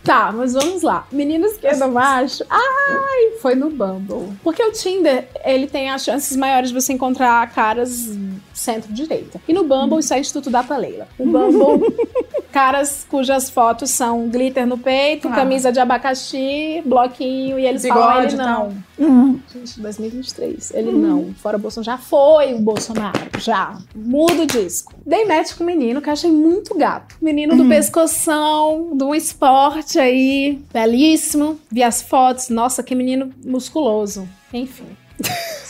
Tá, 0.03 0.33
mas 0.33 0.55
vamos 0.55 0.83
lá. 0.83 1.07
Menino 1.13 1.47
esquerdo 1.47 1.87
macho. 1.89 2.43
Ai, 2.49 3.33
foi 3.43 3.55
no 3.55 3.69
Bumble. 3.71 4.33
Porque 4.43 4.63
o 4.63 4.73
Tinder, 4.73 5.29
ele 5.45 5.67
tem 5.67 5.91
as 5.91 6.03
chances 6.03 6.35
maiores 6.37 6.71
de 6.71 6.75
você 6.81 6.93
encontrar 6.95 7.47
caras 7.51 8.09
centro-direita. 8.55 9.41
E 9.49 9.53
no 9.53 9.65
Bumble, 9.65 9.99
isso 10.01 10.13
é 10.15 10.19
Instituto 10.21 10.51
Data 10.51 10.77
Leila. 10.77 11.07
O 11.19 11.25
Bumble, 11.27 11.95
caras 12.53 13.07
cujas 13.09 13.49
fotos 13.51 13.91
são 13.91 14.29
glitter 14.29 14.67
no 14.67 14.77
peito, 14.79 15.29
Ah. 15.29 15.33
camisa 15.33 15.71
de 15.71 15.79
abacaxi, 15.81 16.83
bloquinho, 16.85 17.59
e 17.59 17.67
eles 17.67 17.87
falam 17.87 18.09
Bigode 18.23 18.35
ele 18.35 18.35
e 18.35 18.37
não. 18.39 18.45
tal. 18.47 18.73
Hum, 19.01 19.41
Gente, 19.53 19.81
2023. 19.81 20.73
Ele 20.75 20.93
não. 20.93 21.33
Fora 21.35 21.57
o 21.57 21.61
Bolsonaro. 21.61 21.85
Já 21.85 21.99
foi 21.99 22.55
o 22.55 22.59
Bolsonaro. 22.59 23.19
Já. 23.39 23.79
Muda 23.95 24.43
o 24.43 24.47
disco. 24.47 24.93
Dei 25.07 25.25
match 25.25 25.55
com 25.57 25.63
um 25.63 25.67
menino 25.67 26.01
que 26.03 26.09
eu 26.09 26.13
achei 26.13 26.31
muito 26.31 26.77
gato. 26.77 27.15
Menino 27.23 27.57
do 27.57 27.65
pescoção, 27.69 28.91
de 28.95 29.05
um 29.05 29.15
esporte 29.15 29.99
aí. 29.99 30.61
Belíssimo. 30.73 31.59
Vi 31.71 31.83
as 31.83 32.03
fotos. 32.03 32.49
Nossa, 32.49 32.83
que 32.83 32.95
menino 32.95 33.31
musculoso. 33.45 34.29
Enfim. 34.53 34.87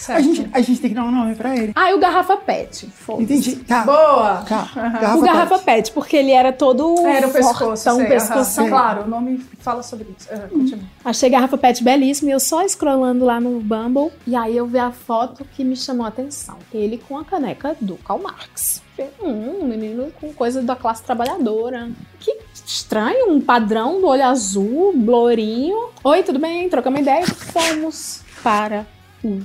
A, 0.08 0.20
gente, 0.20 0.48
a 0.52 0.60
gente 0.60 0.80
tem 0.80 0.90
que 0.90 0.96
dar 0.96 1.04
um 1.04 1.10
nome 1.10 1.34
pra 1.34 1.56
ele. 1.56 1.72
Ah, 1.74 1.90
e 1.90 1.94
o 1.94 1.98
Garrafa 1.98 2.36
Pet. 2.36 2.88
Entendi. 3.18 3.56
Tá. 3.56 3.84
Boa! 3.84 4.44
Tá. 4.48 4.68
O 5.18 5.20
Garrafa 5.20 5.58
Pet, 5.58 5.90
porque 5.92 6.16
ele 6.16 6.30
era 6.30 6.52
todo 6.52 7.06
Era 7.06 7.28
o 7.28 7.32
pescoço. 7.32 7.58
fortão, 7.58 7.96
sei, 7.96 8.06
pescoção. 8.06 8.68
Claro, 8.68 9.02
o 9.04 9.08
nome 9.08 9.38
fala 9.58 9.82
sobre 9.82 10.08
isso. 10.18 10.28
Ah, 10.30 10.48
continua. 10.48 10.84
Achei 11.04 11.30
Garrafa 11.30 11.58
Pet 11.58 11.82
belíssimo 11.82 12.28
e 12.30 12.32
eu 12.32 12.40
só 12.40 12.66
scrollando 12.66 13.24
lá 13.24 13.40
no 13.40 13.60
Bumble. 13.60 14.12
E 14.26 14.36
aí 14.36 14.56
eu 14.56 14.66
vi 14.66 14.78
a 14.78 14.90
foto 14.90 15.44
que 15.44 15.64
me 15.64 15.76
chamou 15.76 16.04
a 16.04 16.08
atenção. 16.08 16.56
Ele 16.72 16.98
com 16.98 17.16
a 17.18 17.24
caneca 17.24 17.76
do 17.80 17.96
Karl 17.96 18.20
Marx. 18.20 18.82
Hum, 19.22 19.60
um 19.62 19.64
menino 19.66 20.10
com 20.20 20.32
coisa 20.32 20.60
da 20.62 20.74
classe 20.74 21.02
trabalhadora. 21.02 21.90
Que 22.20 22.36
estranho, 22.64 23.30
um 23.30 23.40
padrão 23.40 24.00
do 24.00 24.06
olho 24.06 24.24
azul, 24.24 24.92
lourinho. 24.96 25.90
Oi, 26.02 26.22
tudo 26.22 26.38
bem? 26.38 26.68
Trocamos 26.68 27.00
ideia 27.00 27.22
e 27.22 27.26
fomos 27.26 28.22
para 28.42 28.86
o 29.24 29.40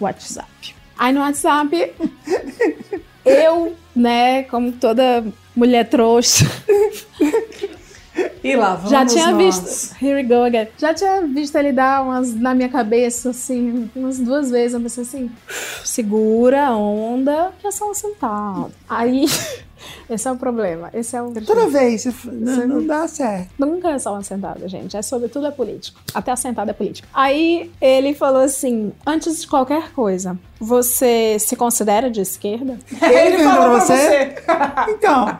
WhatsApp. 0.00 0.74
Aí 0.98 1.12
no 1.12 1.20
WhatsApp, 1.20 1.92
eu, 3.24 3.74
né, 3.94 4.44
como 4.44 4.72
toda 4.72 5.24
mulher 5.56 5.88
trouxa, 5.88 6.44
E 8.44 8.54
lá, 8.54 8.74
vamos 8.76 8.90
já 8.90 9.04
tinha 9.06 9.30
nós. 9.32 9.44
visto. 9.44 9.96
Here 10.04 10.14
we 10.14 10.22
go 10.22 10.44
again. 10.44 10.68
Já 10.78 10.94
tinha 10.94 11.22
visto 11.22 11.56
ele 11.56 11.72
dar 11.72 12.02
umas 12.04 12.32
na 12.34 12.54
minha 12.54 12.68
cabeça, 12.68 13.30
assim, 13.30 13.90
umas 13.96 14.18
duas 14.18 14.50
vezes. 14.50 14.74
Eu 14.74 14.80
pensei 14.80 15.02
assim: 15.02 15.30
segura 15.84 16.66
a 16.66 16.76
onda, 16.76 17.52
que 17.58 17.66
é 17.66 17.70
só 17.70 17.90
um 17.90 17.94
sentado. 17.94 18.70
Aí. 18.88 19.24
Esse 20.08 20.28
é 20.28 20.32
o 20.32 20.36
problema. 20.36 20.90
Esse 20.92 21.16
é 21.16 21.22
o. 21.22 21.32
Toda 21.32 21.66
vez, 21.68 22.04
você 22.04 22.12
não, 22.30 22.66
não 22.66 22.86
dá 22.86 23.06
certo. 23.08 23.48
Nunca 23.58 23.90
é 23.90 23.98
só 23.98 24.12
uma 24.12 24.22
sentada, 24.22 24.68
gente. 24.68 24.96
É 24.96 25.02
sobre 25.02 25.28
tudo 25.28 25.46
é 25.46 25.50
político. 25.50 26.00
Até 26.14 26.30
a 26.32 26.36
sentada 26.36 26.70
é 26.70 26.74
política. 26.74 27.08
Aí 27.12 27.70
ele 27.80 28.14
falou 28.14 28.42
assim: 28.42 28.92
antes 29.06 29.40
de 29.40 29.46
qualquer 29.48 29.92
coisa, 29.92 30.38
você 30.60 31.36
se 31.38 31.56
considera 31.56 32.10
de 32.10 32.20
esquerda? 32.20 32.78
Ele 33.02 33.36
perguntou 33.36 33.52
falou 33.52 33.76
pra 33.78 33.86
pra 33.86 33.96
você? 33.96 34.34
Então, 34.92 35.38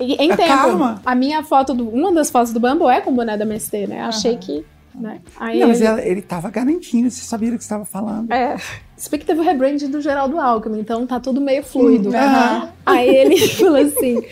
E, 0.00 0.14
em 0.14 0.30
É 0.32 0.36
tempo, 0.36 0.48
karma. 0.48 1.00
a 1.04 1.14
minha 1.14 1.42
foto 1.42 1.72
do. 1.74 1.88
Uma 1.88 2.12
das 2.12 2.30
fotos 2.30 2.52
do 2.52 2.60
Bumble 2.60 2.88
é 2.88 3.00
com 3.00 3.10
o 3.10 3.14
boné 3.14 3.36
da 3.36 3.44
MST, 3.44 3.86
né? 3.86 4.02
Achei 4.02 4.36
que. 4.36 4.64
Né? 4.94 5.20
Aí 5.38 5.60
não, 5.60 5.68
mas 5.68 5.80
ele- 5.82 6.00
ele 6.08 6.22
tava 6.22 6.48
garantindo, 6.50 7.10
você 7.10 7.20
sabia 7.22 7.50
do 7.50 7.58
que 7.58 7.64
você 7.64 7.68
tava 7.68 7.84
falando. 7.84 8.32
É. 8.32 8.56
Se 8.96 9.10
bem 9.10 9.20
que 9.20 9.26
teve 9.26 9.40
o 9.40 9.42
rebranding 9.44 9.88
do 9.88 10.00
Geraldo 10.00 10.40
Alckmin, 10.40 10.80
então 10.80 11.06
tá 11.06 11.20
tudo 11.20 11.40
meio 11.40 11.62
fluido. 11.62 12.08
Hum, 12.08 12.16
aham. 12.16 12.68
Aí 12.86 13.08
ele 13.08 13.36
falou 13.48 13.76
assim: 13.76 14.22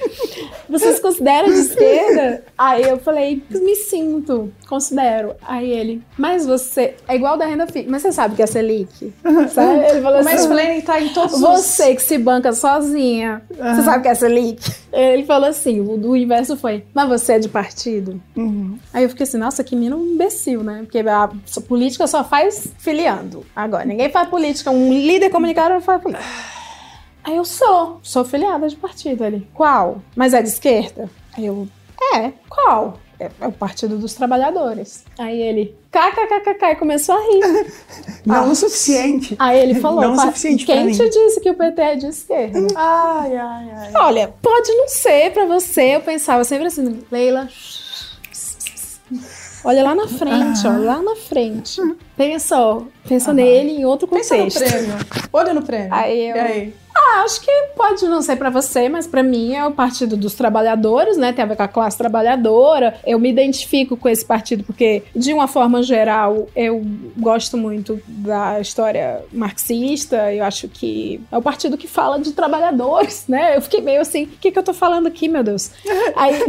Você 0.68 0.92
se 0.92 1.00
considera 1.00 1.46
de 1.48 1.58
esquerda? 1.58 2.44
Aí 2.56 2.84
eu 2.84 2.98
falei, 2.98 3.42
me 3.50 3.74
sinto, 3.74 4.52
considero. 4.68 5.34
Aí 5.42 5.68
ele, 5.70 6.00
mas 6.16 6.46
você. 6.46 6.94
É 7.08 7.16
igual 7.16 7.36
da 7.36 7.46
renda 7.46 7.66
fixa, 7.66 7.90
mas 7.90 8.02
você 8.02 8.12
sabe 8.12 8.36
que 8.36 8.42
é 8.42 8.46
Selic? 8.46 9.12
Sabe? 9.52 9.84
Ele 9.90 10.00
falou 10.00 10.18
O 10.18 10.20
assim. 10.20 10.30
mansplaining 10.36 10.80
tá 10.82 11.00
em 11.00 11.08
todos 11.08 11.34
os... 11.34 11.40
Você 11.40 11.96
que 11.96 12.02
se 12.02 12.16
banca 12.16 12.52
sozinha, 12.52 13.42
você 13.50 13.82
sabe 13.82 14.04
que 14.04 14.08
é 14.08 14.14
Selic? 14.14 14.72
Ele 14.92 15.24
falou 15.24 15.48
assim: 15.48 15.80
o 15.80 15.96
do 15.96 16.16
inverso 16.16 16.56
foi, 16.56 16.84
mas 16.94 17.08
você 17.08 17.32
é 17.32 17.38
de 17.40 17.48
partido? 17.48 18.22
Uhum. 18.36 18.78
Aí 18.92 19.02
eu 19.02 19.08
fiquei 19.08 19.24
assim, 19.24 19.36
nossa, 19.36 19.64
que 19.64 19.74
menino 19.74 20.00
imbecil, 20.00 20.62
né? 20.62 20.82
Porque 20.82 21.00
a 21.00 21.28
política 21.66 22.06
só 22.06 22.22
faz 22.22 22.68
filiando. 22.78 23.44
Agora, 23.54 23.84
ninguém 23.84 24.10
faz 24.10 24.28
política. 24.28 24.53
Um 24.70 24.92
líder 24.92 25.30
comunicador 25.30 25.80
faz 25.80 26.02
política. 26.02 26.24
Aí 27.22 27.36
eu 27.36 27.44
sou, 27.44 28.00
sou 28.02 28.24
filiada 28.24 28.68
de 28.68 28.76
partido 28.76 29.24
ali. 29.24 29.48
Qual? 29.54 30.02
Mas 30.14 30.34
é 30.34 30.42
de 30.42 30.48
esquerda? 30.48 31.08
Aí 31.36 31.46
eu, 31.46 31.66
é, 32.14 32.32
qual? 32.48 32.98
É, 33.18 33.30
é 33.40 33.46
o 33.46 33.52
Partido 33.52 33.96
dos 33.96 34.12
Trabalhadores. 34.12 35.04
Aí 35.18 35.40
ele, 35.40 35.74
kkkk, 35.90 36.64
e 36.72 36.74
começou 36.74 37.14
a 37.14 37.20
rir. 37.20 37.72
Não 38.26 38.50
o 38.50 38.54
suficiente. 38.56 39.36
Aí 39.38 39.58
ele 39.58 39.76
falou, 39.76 40.00
Não 40.02 40.12
o 40.14 40.16
"Pa- 40.16 40.26
suficiente 40.26 40.66
quem 40.66 40.84
mim." 40.84 40.92
te 40.92 41.08
disse 41.08 41.40
que 41.40 41.48
o 41.48 41.54
PT 41.54 41.80
é 41.80 41.94
de 41.96 42.06
esquerda? 42.08 42.58
Ai, 42.76 43.36
ai, 43.36 43.70
ai. 43.72 43.92
Olha, 43.94 44.34
pode 44.42 44.70
não 44.74 44.88
ser 44.88 45.32
pra 45.32 45.46
você. 45.46 45.94
Eu 45.96 46.00
pensava 46.00 46.42
sempre 46.44 46.66
assim, 46.66 47.02
Leila. 47.10 47.48
Olha 49.64 49.82
lá 49.82 49.94
na 49.94 50.06
frente, 50.06 50.66
olha 50.66 50.78
lá 50.78 51.02
na 51.02 51.16
frente. 51.16 51.80
Pensa, 52.16 52.58
ó, 52.60 52.82
pensa 53.08 53.32
nele 53.32 53.70
em 53.80 53.84
outro 53.84 54.06
Pensa 54.06 54.36
no 54.36 54.44
contexto. 54.44 54.68
prêmio. 54.70 54.94
Olha 55.32 55.54
no 55.54 55.62
prêmio. 55.62 55.88
Aí 55.92 56.28
eu- 56.28 56.36
E 56.36 56.38
aí? 56.40 56.74
Ah, 56.96 57.22
acho 57.24 57.40
que 57.40 57.50
pode 57.76 58.04
não 58.04 58.22
ser 58.22 58.36
pra 58.36 58.50
você, 58.50 58.88
mas 58.88 59.06
pra 59.06 59.22
mim 59.22 59.54
é 59.54 59.66
o 59.66 59.72
Partido 59.72 60.16
dos 60.16 60.34
Trabalhadores, 60.34 61.16
né? 61.16 61.32
Tem 61.32 61.44
a 61.44 61.48
ver 61.48 61.56
com 61.56 61.62
a 61.62 61.68
classe 61.68 61.98
trabalhadora. 61.98 62.98
Eu 63.04 63.18
me 63.18 63.28
identifico 63.30 63.96
com 63.96 64.08
esse 64.08 64.24
partido 64.24 64.62
porque, 64.62 65.02
de 65.14 65.32
uma 65.32 65.48
forma 65.48 65.82
geral, 65.82 66.48
eu 66.54 66.82
gosto 67.18 67.56
muito 67.56 68.00
da 68.06 68.60
história 68.60 69.22
marxista. 69.32 70.32
Eu 70.32 70.44
acho 70.44 70.68
que 70.68 71.20
é 71.32 71.36
o 71.36 71.42
partido 71.42 71.76
que 71.76 71.88
fala 71.88 72.18
de 72.18 72.32
trabalhadores, 72.32 73.24
né? 73.26 73.56
Eu 73.56 73.60
fiquei 73.60 73.80
meio 73.80 74.00
assim, 74.00 74.24
o 74.24 74.28
que, 74.28 74.52
que 74.52 74.58
eu 74.58 74.62
tô 74.62 74.72
falando 74.72 75.06
aqui, 75.08 75.28
meu 75.28 75.42
Deus? 75.42 75.70
Aí, 76.16 76.40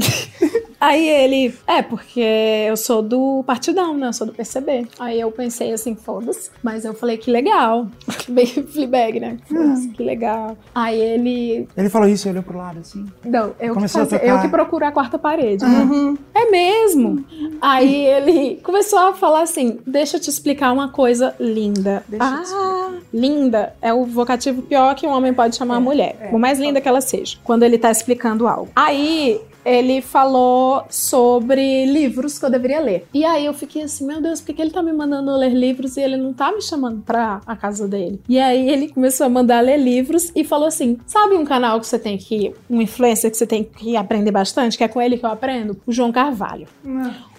aí 0.80 1.10
ele, 1.10 1.56
é, 1.66 1.82
porque 1.82 2.20
eu 2.68 2.78
sou 2.78 3.02
do 3.02 3.44
partidão, 3.48 3.98
né? 3.98 4.08
Eu 4.08 4.14
sou 4.14 4.28
do 4.28 4.34
PCB. 4.34 4.88
Aí 5.00 5.20
eu 5.20 5.32
pensei 5.32 5.74
assim, 5.74 5.96
foda-se. 5.96 6.52
Mas 6.62 6.86
eu 6.86 6.94
falei, 6.94 7.18
que 7.18 7.32
legal. 7.32 7.88
Meio 8.28 8.68
Fleabag, 8.68 9.20
né? 9.20 9.38
Foda-se, 9.48 9.90
que 9.90 10.04
legal. 10.04 10.35
Aí 10.74 11.00
ele. 11.00 11.68
Ele 11.76 11.90
falou 11.90 12.08
isso, 12.08 12.30
olhou 12.30 12.44
pro 12.44 12.58
lado 12.58 12.80
assim. 12.80 13.06
Não, 13.24 13.48
eu 13.60 13.70
que, 13.70 13.74
Começou 13.74 14.06
tocar. 14.06 14.26
eu 14.26 14.40
que 14.42 14.48
procuro 14.48 14.86
a 14.86 14.92
quarta 14.92 15.18
parede. 15.18 15.64
né? 15.66 15.80
Uhum. 15.80 16.18
É 16.34 16.50
mesmo. 16.50 17.24
Aí 17.62 18.06
ele 18.06 18.60
começou 18.64 19.00
a 19.00 19.14
falar 19.14 19.42
assim: 19.42 19.80
deixa 19.86 20.18
eu 20.18 20.22
te 20.22 20.30
explicar 20.30 20.72
uma 20.72 20.90
coisa 20.90 21.36
linda. 21.40 22.04
Deixa 22.08 22.26
eu 22.26 22.44
te 22.44 22.54
ah, 22.54 22.92
linda 23.14 23.74
é 23.82 23.94
o 23.94 24.06
vocativo 24.06 24.62
pior 24.62 24.94
que 24.96 25.06
um 25.08 25.12
homem 25.12 25.34
pode 25.34 25.56
chamar 25.56 25.78
a 25.78 25.80
mulher. 25.80 26.16
é. 26.20 26.28
Por 26.28 26.40
mais 26.40 26.60
linda 26.60 26.80
que 26.82 26.88
ela 26.88 27.02
seja. 27.02 27.38
Quando 27.44 27.64
ele 27.64 27.78
tá 27.78 27.92
explicando 27.92 28.48
algo. 28.48 28.70
Aí. 28.76 29.40
Ele 29.66 30.02
falou 30.02 30.84
sobre 30.90 31.86
livros 31.86 32.38
que 32.38 32.46
eu 32.46 32.50
deveria 32.50 32.80
ler. 32.80 33.08
E 33.14 33.26
aí 33.26 33.46
eu 33.46 33.54
fiquei 33.54 33.84
assim, 33.84 34.06
meu 34.06 34.22
Deus, 34.22 34.40
por 34.42 34.54
que, 34.54 34.62
ele 34.62 34.72
tá 34.72 34.82
me 34.82 34.94
mandando 34.94 35.36
ler 35.36 35.54
livros 35.54 35.98
e 35.98 36.02
ele 36.02 36.18
não 36.18 36.34
tá 36.34 36.52
me 36.52 36.62
chamando 36.62 37.02
pra 37.02 37.42
a 37.46 37.56
casa 37.56 37.88
dele? 37.88 38.22
E 38.30 38.40
aí 38.40 38.70
ele 38.70 38.90
começou 38.90 39.26
a 39.26 39.30
mandar 39.30 39.62
ler 39.62 39.78
livros 39.78 40.32
e 40.36 40.44
falou 40.44 40.68
assim: 40.68 40.98
sabe 41.06 41.36
um 41.36 41.46
canal 41.46 41.80
que 41.80 41.88
você 41.88 42.00
tem 42.00 42.18
que. 42.18 42.54
um 42.70 42.82
influencer 42.82 43.32
que 43.32 43.38
você 43.38 43.48
tem 43.48 43.64
que 43.64 43.96
aprender 43.98 44.32
bastante, 44.32 44.78
que 44.78 44.84
é 44.84 44.88
com 44.88 45.02
ele 45.02 45.18
que 45.18 45.26
eu 45.26 45.30
aprendo? 45.30 45.78
O 45.86 45.92
João 45.92 46.12
Carvalho. 46.12 46.68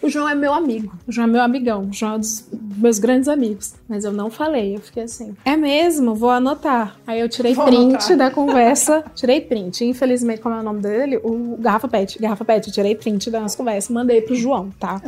O 0.02 0.08
João 0.08 0.28
é 0.28 0.34
meu 0.34 0.52
amigo. 0.52 0.92
O 1.06 1.12
João 1.12 1.26
é 1.26 1.30
meu 1.30 1.42
amigão. 1.42 1.88
O 1.90 1.92
João 1.92 2.12
é 2.12 2.16
um 2.16 2.20
dos 2.20 2.48
meus 2.76 2.98
grandes 2.98 3.28
amigos. 3.28 3.74
Mas 3.88 4.04
eu 4.04 4.12
não 4.12 4.30
falei. 4.30 4.76
Eu 4.76 4.80
fiquei 4.80 5.04
assim. 5.04 5.34
É 5.44 5.56
mesmo? 5.56 6.14
Vou 6.14 6.30
anotar. 6.30 6.96
Aí 7.06 7.18
eu 7.20 7.28
tirei 7.28 7.54
Vou 7.54 7.64
print 7.64 7.94
anotar. 7.94 8.16
da 8.16 8.30
conversa. 8.30 9.04
Tirei 9.14 9.40
print. 9.40 9.84
Infelizmente, 9.84 10.40
como 10.40 10.54
é 10.54 10.60
o 10.60 10.62
nome 10.62 10.80
dele? 10.80 11.16
O 11.24 11.56
Garrafa 11.58 11.88
Pet. 11.88 12.15
Garrafa 12.20 12.44
pet, 12.44 12.66
eu 12.68 12.72
tirei 12.72 12.94
print 12.94 13.30
da 13.30 13.40
nossa 13.40 13.56
conversa, 13.56 13.92
mandei 13.92 14.20
pro 14.20 14.34
João, 14.34 14.70
tá? 14.78 15.00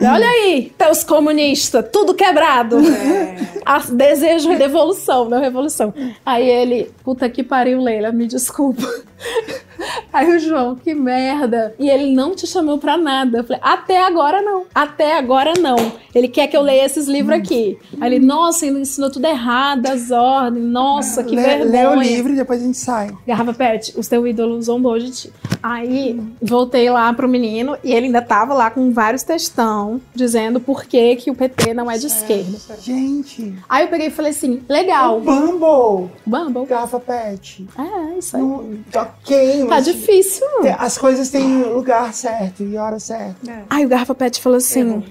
Olha 0.00 0.26
aí, 0.26 0.72
teus 0.78 1.04
comunistas, 1.04 1.84
tudo 1.92 2.14
quebrado. 2.14 2.76
A- 3.64 3.78
desejo 3.90 4.56
devolução, 4.56 5.28
não 5.28 5.40
revolução. 5.40 5.92
Aí 6.24 6.48
ele, 6.48 6.90
puta 7.04 7.28
que 7.28 7.42
pariu, 7.42 7.80
Leila, 7.80 8.10
me 8.10 8.26
desculpa. 8.26 8.82
Aí 10.12 10.30
o 10.36 10.38
João, 10.38 10.76
que 10.76 10.92
merda. 10.94 11.74
E 11.78 11.88
ele 11.88 12.14
não 12.14 12.34
te 12.34 12.46
chamou 12.46 12.78
pra 12.78 12.96
nada. 12.96 13.38
Eu 13.38 13.44
falei, 13.44 13.60
até 13.62 14.02
agora 14.04 14.42
não. 14.42 14.64
Até 14.74 15.16
agora 15.16 15.54
não. 15.58 15.76
Ele 16.14 16.28
quer 16.28 16.48
que 16.48 16.56
eu 16.56 16.60
leia 16.62 16.84
esses 16.84 17.06
livros 17.06 17.38
aqui. 17.38 17.78
Aí 18.00 18.14
ele, 18.14 18.24
nossa, 18.24 18.66
ele 18.66 18.80
ensinou 18.80 19.10
tudo 19.10 19.26
errado, 19.26 19.86
as 19.86 20.10
ordens. 20.10 20.64
Nossa, 20.64 21.22
que 21.24 21.34
lê, 21.34 21.42
vergonha. 21.42 21.70
lê 21.70 21.86
o 21.86 22.00
livro 22.00 22.32
e 22.32 22.36
depois 22.36 22.60
a 22.60 22.64
gente 22.64 22.76
sai. 22.78 23.10
Garrafa 23.26 23.54
Pet, 23.54 23.94
o 23.96 24.02
seu 24.02 24.26
ídolo 24.26 24.60
zombou 24.60 24.98
de 24.98 25.10
ti. 25.10 25.32
Aí 25.62 26.20
voltei 26.42 26.88
lá 26.90 27.12
pro 27.12 27.28
menino 27.28 27.76
e 27.82 27.92
ele 27.92 28.06
ainda 28.06 28.22
tava 28.22 28.54
lá 28.54 28.70
com 28.70 28.92
vários 28.92 29.22
textão 29.22 30.00
dizendo 30.14 30.60
por 30.60 30.84
que, 30.84 31.16
que 31.16 31.30
o 31.30 31.34
PT 31.34 31.74
não 31.74 31.90
é 31.90 31.96
de 31.98 32.06
esquerda. 32.06 32.58
Gente, 32.80 33.54
Aí 33.68 33.84
eu 33.84 33.88
peguei 33.88 34.06
e 34.08 34.10
falei 34.10 34.30
assim: 34.30 34.62
o 34.68 34.72
legal, 34.72 35.20
Bumble, 35.20 36.10
Bumble. 36.26 36.66
garrafa 36.66 37.00
pet. 37.00 37.66
É, 37.78 38.18
isso 38.18 38.36
aí. 38.36 38.42
Não, 38.42 38.64
ok, 38.94 39.60
Tá 39.60 39.66
mas 39.68 39.84
difícil. 39.84 40.46
as 40.78 40.96
coisas 40.98 41.30
têm 41.30 41.62
lugar 41.64 42.12
certo 42.14 42.62
e 42.62 42.76
hora 42.76 42.98
certa. 42.98 43.64
Aí 43.68 43.84
o 43.84 43.88
Garrafa 43.88 44.14
Pet 44.14 44.40
falou 44.40 44.58
assim: 44.58 45.02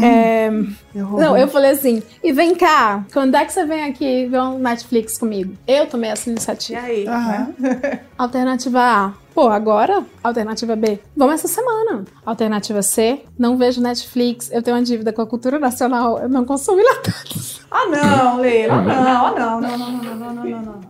é... 0.00 0.50
Não, 0.94 1.36
eu 1.36 1.48
falei 1.48 1.70
assim, 1.70 2.02
e 2.22 2.32
vem 2.32 2.54
cá, 2.54 3.04
quando 3.12 3.34
é 3.34 3.44
que 3.44 3.52
você 3.52 3.64
vem 3.64 3.84
aqui 3.84 4.26
ver 4.26 4.40
um 4.40 4.58
Netflix 4.58 5.18
comigo? 5.18 5.54
Eu 5.66 5.86
tomei 5.86 6.10
essa 6.10 6.30
iniciativa. 6.30 6.80
E 6.80 6.84
aí? 6.84 7.06
Uhum. 7.06 7.98
Alternativa 8.16 8.80
A, 8.80 9.12
pô, 9.34 9.48
agora, 9.48 10.04
alternativa 10.22 10.74
B, 10.74 10.98
vamos 11.16 11.34
essa 11.34 11.48
semana. 11.48 12.04
Alternativa 12.24 12.82
C, 12.82 13.22
não 13.38 13.56
vejo 13.56 13.80
Netflix, 13.80 14.50
eu 14.52 14.62
tenho 14.62 14.76
uma 14.76 14.82
dívida 14.82 15.12
com 15.12 15.22
a 15.22 15.26
cultura 15.26 15.58
nacional, 15.58 16.18
eu 16.18 16.28
não 16.28 16.44
consumo 16.44 16.82
latas. 16.82 17.60
Ah 17.70 17.86
não, 17.86 18.40
Leila, 18.40 18.74
ah 18.74 18.82
não, 18.82 19.26
ah 19.26 19.34
não, 19.38 19.60
não, 19.60 19.78
não, 19.78 19.78
não, 19.78 20.14
não, 20.14 20.34
não, 20.34 20.44
não, 20.44 20.62
não. 20.62 20.80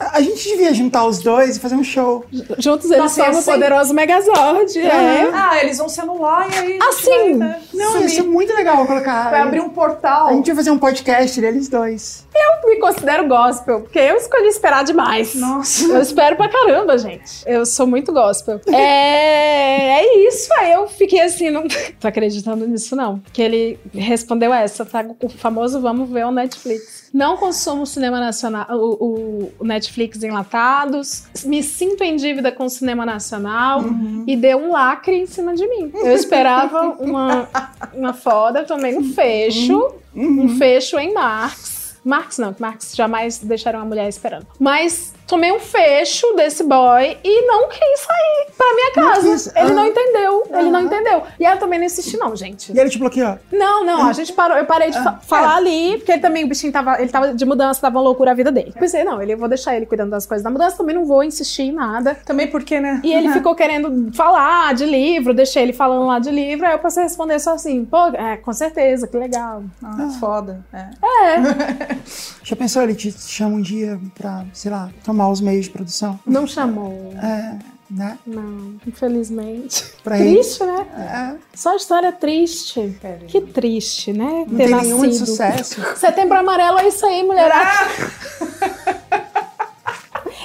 A 0.00 0.20
gente 0.22 0.42
devia 0.48 0.72
juntar 0.72 1.04
os 1.04 1.18
dois 1.18 1.56
e 1.56 1.60
fazer 1.60 1.74
um 1.74 1.84
show. 1.84 2.24
Juntos 2.58 2.86
eles 2.90 2.96
Nossa, 3.02 3.16
formam 3.16 3.36
o 3.36 3.38
assim- 3.38 3.52
poderoso 3.52 3.92
Megazord, 3.94 4.78
é. 4.78 5.30
Ah, 5.32 5.58
eles 5.62 5.76
vão 5.76 5.88
se 5.90 6.00
anular 6.00 6.48
e 6.50 6.58
aí. 6.58 6.78
Assim, 6.88 7.36
vai, 7.38 7.48
né, 7.48 7.62
Não, 7.74 7.92
sumir. 7.92 8.02
ia 8.04 8.08
ser 8.08 8.22
muito 8.22 8.54
legal 8.54 8.86
colocar. 8.86 9.30
Vai 9.30 9.40
abrir 9.42 9.60
um 9.60 9.68
portal. 9.68 10.28
A 10.28 10.32
gente 10.32 10.46
vai 10.46 10.56
fazer 10.56 10.70
um 10.70 10.78
podcast 10.78 11.38
deles 11.40 11.68
dois. 11.68 12.26
Eu 12.34 12.70
me 12.70 12.76
considero 12.76 13.28
gospel, 13.28 13.80
porque 13.82 13.98
eu 13.98 14.16
escolhi 14.16 14.46
esperar 14.48 14.84
demais. 14.84 15.34
Nossa. 15.34 15.84
Eu 15.84 16.00
espero 16.00 16.34
pra 16.36 16.48
caramba, 16.48 16.96
gente. 16.96 17.42
Eu 17.46 17.66
sou 17.66 17.86
muito 17.86 18.10
gospel. 18.12 18.58
É, 18.72 20.00
é 20.00 20.26
isso. 20.28 20.48
Aí 20.58 20.72
eu 20.72 20.86
fiquei 20.88 21.20
assim, 21.20 21.50
não 21.50 21.64
tô 22.00 22.08
acreditando 22.08 22.66
nisso, 22.66 22.96
não. 22.96 23.20
Que 23.32 23.42
ele 23.42 23.78
respondeu 23.92 24.52
essa, 24.54 24.84
tá? 24.84 25.04
O 25.22 25.28
famoso 25.28 25.80
vamos 25.80 26.08
ver 26.10 26.24
o 26.24 26.30
Netflix. 26.30 27.10
Não 27.12 27.36
consumo 27.36 27.82
o 27.82 27.86
cinema 27.86 28.20
nacional, 28.20 28.66
o, 28.70 28.92
o- 29.04 29.52
o 29.58 29.64
Netflix 29.90 30.22
enlatados. 30.22 31.24
Me 31.44 31.62
sinto 31.62 32.02
em 32.02 32.16
dívida 32.16 32.52
com 32.52 32.64
o 32.64 32.70
cinema 32.70 33.04
nacional 33.04 33.82
e 34.26 34.36
deu 34.36 34.58
um 34.58 34.72
lacre 34.72 35.16
em 35.16 35.26
cima 35.26 35.54
de 35.54 35.66
mim. 35.66 35.90
Eu 35.94 36.14
esperava 36.14 36.90
uma, 37.00 37.48
uma 37.92 38.12
foda, 38.12 38.64
tomei 38.64 38.96
um 38.96 39.12
fecho, 39.12 39.94
um 40.14 40.56
fecho 40.56 40.98
em 40.98 41.12
Marx. 41.12 41.98
Marx 42.04 42.38
não, 42.38 42.54
que 42.54 42.62
Marx 42.62 42.94
jamais 42.94 43.38
deixaram 43.38 43.80
uma 43.80 43.84
mulher 43.84 44.08
esperando. 44.08 44.46
Mas 44.58 45.12
tomei 45.30 45.52
um 45.52 45.60
fecho 45.60 46.26
desse 46.34 46.64
boy 46.64 47.16
e 47.22 47.46
não 47.46 47.68
quis 47.68 48.00
sair 48.00 48.46
pra 48.56 48.66
minha 48.74 48.92
Não 48.96 49.14
casa. 49.14 49.30
quis. 49.30 49.46
Ele 49.46 49.70
Ah. 49.70 49.74
não 49.74 49.86
entendeu, 49.86 50.42
ele 50.58 50.70
não 50.70 50.80
Ah. 50.80 50.82
entendeu. 50.82 51.22
E 51.38 51.44
eu 51.44 51.56
também 51.56 51.78
não 51.78 51.86
insisti 51.86 52.16
não, 52.16 52.34
gente. 52.34 52.72
E 52.72 52.78
ele 52.78 52.90
te 52.90 52.98
bloqueou. 52.98 53.38
Não, 53.52 53.84
não, 53.84 54.08
a 54.08 54.12
gente 54.12 54.32
parou, 54.32 54.56
eu 54.56 54.64
parei 54.66 54.90
de 54.90 55.02
fa- 55.02 55.20
falar 55.22 55.54
ali, 55.56 55.96
porque 55.98 56.10
ele 56.12 56.20
também, 56.20 56.42
o 56.44 56.48
bichinho 56.48 56.72
tava, 56.72 57.00
ele 57.00 57.08
tava 57.10 57.32
de 57.32 57.44
mudança, 57.44 57.80
tava 57.80 57.96
uma 57.98 58.02
loucura 58.02 58.32
a 58.32 58.34
vida 58.34 58.50
dele. 58.50 58.74
Pensei, 58.78 59.04
não, 59.04 59.22
ele, 59.22 59.34
eu 59.34 59.38
vou 59.38 59.48
deixar 59.48 59.76
ele 59.76 59.86
cuidando 59.86 60.10
das 60.10 60.26
coisas 60.26 60.42
da 60.42 60.50
mudança, 60.50 60.76
também 60.76 60.94
não 60.96 61.04
vou 61.06 61.22
insistir 61.22 61.62
em 61.62 61.72
nada. 61.72 62.16
Também 62.26 62.48
porque, 62.48 62.80
né? 62.80 63.00
E 63.04 63.12
ele 63.12 63.30
ficou 63.32 63.54
querendo 63.54 64.12
falar 64.12 64.74
de 64.74 64.84
livro, 64.84 65.32
deixei 65.32 65.62
ele 65.62 65.72
falando 65.72 66.06
lá 66.06 66.18
de 66.18 66.30
livro, 66.30 66.66
aí 66.66 66.72
eu 66.72 66.78
passei 66.80 67.04
a 67.04 67.06
responder 67.06 67.38
só 67.38 67.54
assim, 67.54 67.84
pô, 67.84 68.08
é, 68.08 68.36
com 68.36 68.52
certeza, 68.52 69.06
que 69.06 69.16
legal. 69.16 69.62
Ah, 69.82 70.08
foda. 70.18 70.64
É. 70.72 70.90
Já 72.42 72.56
pensou, 72.56 72.82
ele 72.82 72.94
te 72.94 73.12
chama 73.12 73.56
um 73.56 73.60
dia 73.60 74.00
pra, 74.16 74.44
sei 74.52 74.70
lá, 74.70 74.90
tomar 75.04 75.19
os 75.28 75.40
meios 75.40 75.66
de 75.66 75.70
produção? 75.72 76.18
Não 76.24 76.46
chamou. 76.46 77.12
É, 77.22 77.58
né? 77.90 78.18
Não, 78.26 78.74
infelizmente. 78.86 79.84
Pra 80.04 80.18
ele. 80.18 80.36
Triste, 80.36 80.62
né? 80.64 80.86
É, 80.96 81.56
Só 81.56 81.74
história 81.74 82.12
triste. 82.12 82.96
Que 83.26 83.40
triste, 83.40 84.12
né? 84.12 84.44
não 84.48 84.56
Ter 84.56 84.66
tem 84.68 84.74
nenhuma 84.82 85.08
de 85.08 85.18
nascido. 85.18 85.26
sucesso. 85.26 85.80
Setembro 85.98 86.38
amarelo 86.38 86.78
é 86.78 86.88
isso 86.88 87.04
aí, 87.04 87.22
mulherada. 87.24 87.90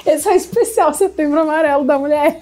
Esse 0.04 0.28
é 0.28 0.32
o 0.32 0.36
especial 0.36 0.94
Setembro 0.94 1.40
Amarelo 1.40 1.84
da 1.84 1.98
mulher. 1.98 2.40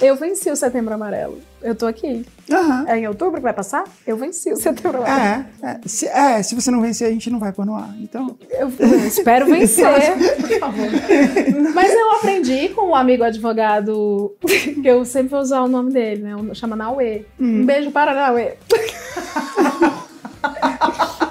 Eu 0.00 0.14
venci 0.14 0.48
o 0.50 0.56
Setembro 0.56 0.94
Amarelo. 0.94 1.40
Eu 1.60 1.74
tô 1.74 1.86
aqui. 1.86 2.24
Aham. 2.50 2.84
É 2.86 2.98
em 2.98 3.08
outubro 3.08 3.34
que 3.36 3.42
vai 3.42 3.52
passar? 3.52 3.82
Eu 4.06 4.16
venci 4.16 4.52
o 4.52 4.56
Setembro 4.56 4.98
Amarelo. 5.02 5.44
É, 5.62 5.70
é. 5.70 5.80
Se, 5.86 6.06
é, 6.06 6.42
se 6.42 6.54
você 6.54 6.70
não 6.70 6.80
vencer, 6.80 7.08
a 7.08 7.10
gente 7.10 7.28
não 7.30 7.38
vai 7.40 7.52
pôr 7.52 7.66
no 7.66 7.74
ar. 7.74 7.92
Então, 8.00 8.36
Eu, 8.48 8.72
eu 8.78 9.06
espero 9.06 9.46
vencer. 9.46 9.86
Mas 11.74 11.92
eu 11.92 12.12
aprendi 12.12 12.68
com 12.70 12.90
um 12.90 12.94
amigo 12.94 13.24
advogado, 13.24 14.36
que 14.40 14.86
eu 14.86 15.04
sempre 15.04 15.30
vou 15.30 15.40
usar 15.40 15.62
o 15.62 15.68
nome 15.68 15.92
dele, 15.92 16.22
né? 16.22 16.36
Chama 16.54 16.76
Naue. 16.76 17.26
Um 17.40 17.66
beijo 17.66 17.90
para 17.90 18.14
Naue. 18.14 18.52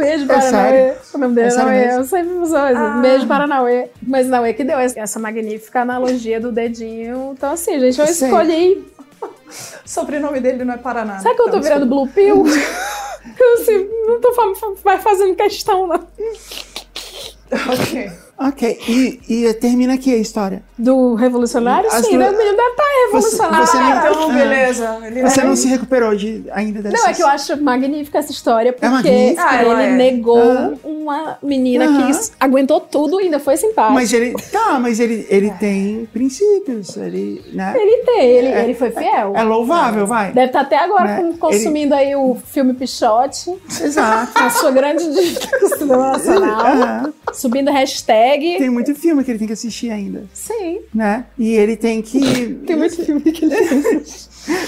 beijo 0.00 0.26
para 0.26 0.40
sério? 0.40 0.86
Naue. 0.88 0.98
O 1.14 1.18
nome 1.18 1.34
dele 1.34 1.48
É 1.48 1.52
é 1.60 1.64
mesmo? 1.64 2.00
Eu 2.00 2.04
sempre 2.04 2.32
uso 2.34 2.56
isso. 2.56 2.80
Um 2.80 3.00
beijo 3.02 3.26
para 3.26 3.46
Naue. 3.46 3.90
Mas 4.02 4.26
Naue 4.28 4.54
que 4.54 4.64
deu 4.64 4.78
essa 4.78 5.18
magnífica 5.20 5.80
analogia 5.82 6.40
do 6.40 6.50
dedinho. 6.52 7.32
Então, 7.36 7.52
assim, 7.52 7.78
gente, 7.80 8.00
eu 8.00 8.06
Sei. 8.06 8.28
escolhi. 8.28 8.92
O 9.22 9.28
sobrenome 9.88 10.40
dele 10.40 10.64
não 10.64 10.74
é 10.74 10.78
Paraná. 10.78 11.18
Sabe 11.20 11.34
que 11.36 11.40
eu 11.42 11.44
tô 11.46 11.50
Então, 11.50 11.62
virando 11.62 11.86
Blue 11.86 12.08
Pill? 12.08 12.44
Eu 13.38 13.54
assim, 13.54 13.86
não 14.06 14.18
tô 14.20 14.32
fa- 14.32 14.98
fazendo 14.98 15.34
questão, 15.36 15.86
não. 15.86 16.00
Ok. 17.72 18.10
Ok. 18.40 18.78
E, 18.88 19.20
e 19.28 19.54
termina 19.54 19.94
aqui 19.94 20.12
a 20.12 20.16
história. 20.16 20.62
Do 20.78 21.14
revolucionário? 21.14 21.88
As 21.90 22.06
Sim, 22.06 22.16
menino 22.16 22.36
deve 22.36 22.52
estar 22.52 22.84
revolucionário. 23.06 23.66
você 23.66 23.76
não- 23.78 23.90
Então, 23.98 24.30
Ah. 24.30 24.32
beleza. 24.32 24.98
Ele 25.06 25.22
Você 25.22 25.40
é- 25.40 25.44
não 25.44 25.56
se 25.56 25.68
recuperou 25.68 26.14
de, 26.16 26.44
ainda 26.52 26.80
dessa. 26.82 26.96
Não, 26.96 27.06
é 27.08 27.12
que 27.14 27.22
eu 27.22 27.26
acho 27.26 27.62
magnífica 27.62 28.18
essa 28.18 28.32
história, 28.32 28.72
porque 28.72 28.86
magnífica. 28.86 29.42
Ah, 29.46 29.62
ele 29.62 29.82
é. 29.82 29.90
negou 29.96 30.38
Aham. 30.40 30.74
uma 30.84 31.38
menina 31.42 31.86
que 31.86 32.10
s- 32.10 32.32
aguentou 32.40 32.80
tudo 32.80 33.20
e 33.20 33.24
ainda 33.24 33.38
foi 33.38 33.56
simpática. 33.56 33.92
Mas 33.92 34.12
ele. 34.12 34.34
Tá, 34.50 34.78
mas 34.80 34.98
ele, 35.00 35.26
ele 35.28 35.50
tem 35.60 36.08
princípios. 36.12 36.96
Ele, 36.96 37.42
né? 37.52 37.74
Ele 37.76 38.04
tem, 38.04 38.24
ele, 38.26 38.48
ele 38.48 38.74
foi 38.74 38.90
fiel. 38.90 39.32
É 39.36 39.42
louvável, 39.42 40.06
vai. 40.06 40.32
Deve 40.32 40.46
estar 40.46 40.60
até 40.60 40.78
agora 40.78 41.04
Né? 41.04 41.16
com- 41.16 41.36
consumindo 41.36 41.94
aí 41.94 42.14
o 42.16 42.36
filme 42.46 42.72
Pichote, 42.74 43.54
Exato. 43.82 44.32
a 44.38 44.50
sua 44.50 44.70
grande 44.70 45.02
cinema 45.78 46.08
nacional, 46.12 46.60
Aham. 46.66 47.12
Subindo 47.34 47.70
hashtag. 47.70 48.58
Tem 48.58 48.70
muito 48.70 48.94
filme 48.94 49.24
que 49.24 49.30
ele 49.30 49.38
tem 49.38 49.46
que 49.46 49.52
assistir 49.52 49.90
ainda, 49.90 50.24
Sim, 50.32 50.80
né? 50.94 51.26
E 51.38 51.54
ele 51.54 51.76
tem 51.76 52.02
que. 52.02 52.20
tem 52.66 52.76
muito 52.76 53.04
filme 53.04 53.20
que 53.32 53.44
ele 53.44 53.54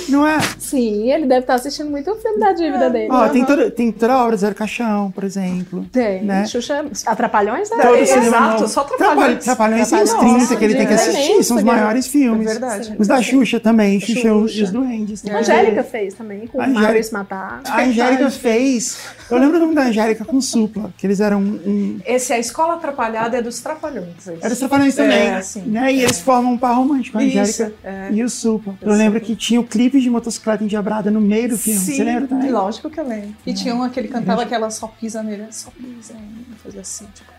Não 0.09 0.27
é? 0.27 0.39
Sim, 0.59 1.11
ele 1.11 1.27
deve 1.27 1.41
estar 1.41 1.55
assistindo 1.55 1.91
muito 1.91 2.11
o 2.11 2.17
filme 2.17 2.39
da 2.39 2.53
dívida 2.53 2.91
dele. 2.91 3.09
Ó, 3.11 3.29
tem 3.29 3.45
toda, 3.45 3.71
tem 3.71 3.93
toda 3.93 4.13
a 4.13 4.25
obra 4.25 4.37
Zero 4.37 4.55
Caixão, 4.55 5.11
por 5.11 5.25
exemplo. 5.25 5.85
Tem. 5.93 6.23
né? 6.25 6.45
Xuxa 6.47 6.85
Atrapalhões, 7.07 7.71
né? 7.71 7.77
Todo 7.83 7.97
É, 7.97 8.01
exato, 8.03 8.69
só 8.69 8.85
Trapalhões. 8.85 9.45
Trapalhões. 9.45 9.45
Trapalhões 9.45 9.91
tem 9.91 10.03
os 10.03 10.11
Trapalhões, 10.11 10.37
30 10.49 10.57
que 10.57 10.65
ele 10.65 10.75
tem 10.75 10.87
que 10.87 10.95
assistir, 10.95 11.45
são 11.45 11.57
os 11.57 11.63
maiores 11.63 12.07
filmes. 12.07 12.47
É 12.47 12.51
verdade. 12.51 12.97
Os 12.99 13.07
da 13.09 13.23
Xuxa 13.23 13.61
também, 13.61 14.01
Xuxa, 14.01 14.13
e 14.13 14.31
os- 14.31 14.51
Xuxa. 14.51 14.61
e 14.61 14.63
os 14.65 14.71
Duendes. 14.71 15.25
A 15.29 15.39
Angélica 15.39 15.83
fez 15.85 16.15
também, 16.15 16.47
com 16.47 16.59
o 16.59 16.61
Angélica- 16.61 16.81
Maurício 16.83 17.13
Matar. 17.15 17.61
A 17.65 17.83
Angélica 17.83 18.31
fez. 18.31 18.99
Eu 19.31 19.39
lembro 19.39 19.57
o 19.57 19.61
nome 19.61 19.75
da 19.75 19.83
Angélica 19.83 20.25
com 20.25 20.41
Supla, 20.41 20.93
que 20.99 21.07
eles 21.07 21.21
eram 21.21 21.41
um. 21.41 21.99
Esse 22.07 22.33
é 22.33 22.37
a 22.37 22.39
escola 22.39 22.75
atrapalhada 22.75 23.37
é 23.39 23.43
dos 23.43 23.61
trapalhões. 23.61 24.09
esse. 24.19 24.37
era 24.41 24.53
os 24.53 24.59
Trapalhões 24.59 24.95
também. 24.95 25.29
É, 25.29 25.41
sim. 25.43 25.63
né? 25.67 25.93
E 25.93 26.03
eles 26.03 26.21
formam 26.21 26.53
um 26.53 26.59
par 26.59 26.75
romântico, 26.77 27.19
a 27.19 27.25
Isso, 27.25 27.39
Angélica 27.63 27.73
é. 27.85 28.09
e 28.13 28.23
o 28.23 28.29
Supla. 28.29 28.75
Eu 28.81 28.91
Eu 28.93 28.97
lembro 28.97 29.21
que 29.21 29.35
tinha 29.35 29.61
o 29.61 29.65
clipe 29.73 29.99
de 30.01 30.11
motocicleta 30.11 30.63
endiabrada 30.63 31.11
no 31.11 31.21
meio 31.21 31.49
do 31.49 31.57
filme. 31.57 31.81
Sim, 31.81 31.97
Você 31.97 32.05
lembra 32.05 32.29
também? 32.29 32.51
lógico 32.51 32.91
que 32.91 33.01
eu 33.01 33.09
lembro. 33.09 33.35
E 33.47 33.55
tinha 33.55 33.75
um 33.75 33.89
que 33.89 33.99
ele 33.99 34.09
cantava 34.09 34.43
aquela 34.43 34.71
só 34.71 34.87
pisa 34.87 35.23
nele, 35.23 35.47
só 35.51 35.71
pisa 35.71 36.13
nele, 36.13 36.47
fazia 36.63 36.83
assim, 36.83 37.07
tipo. 37.15 37.33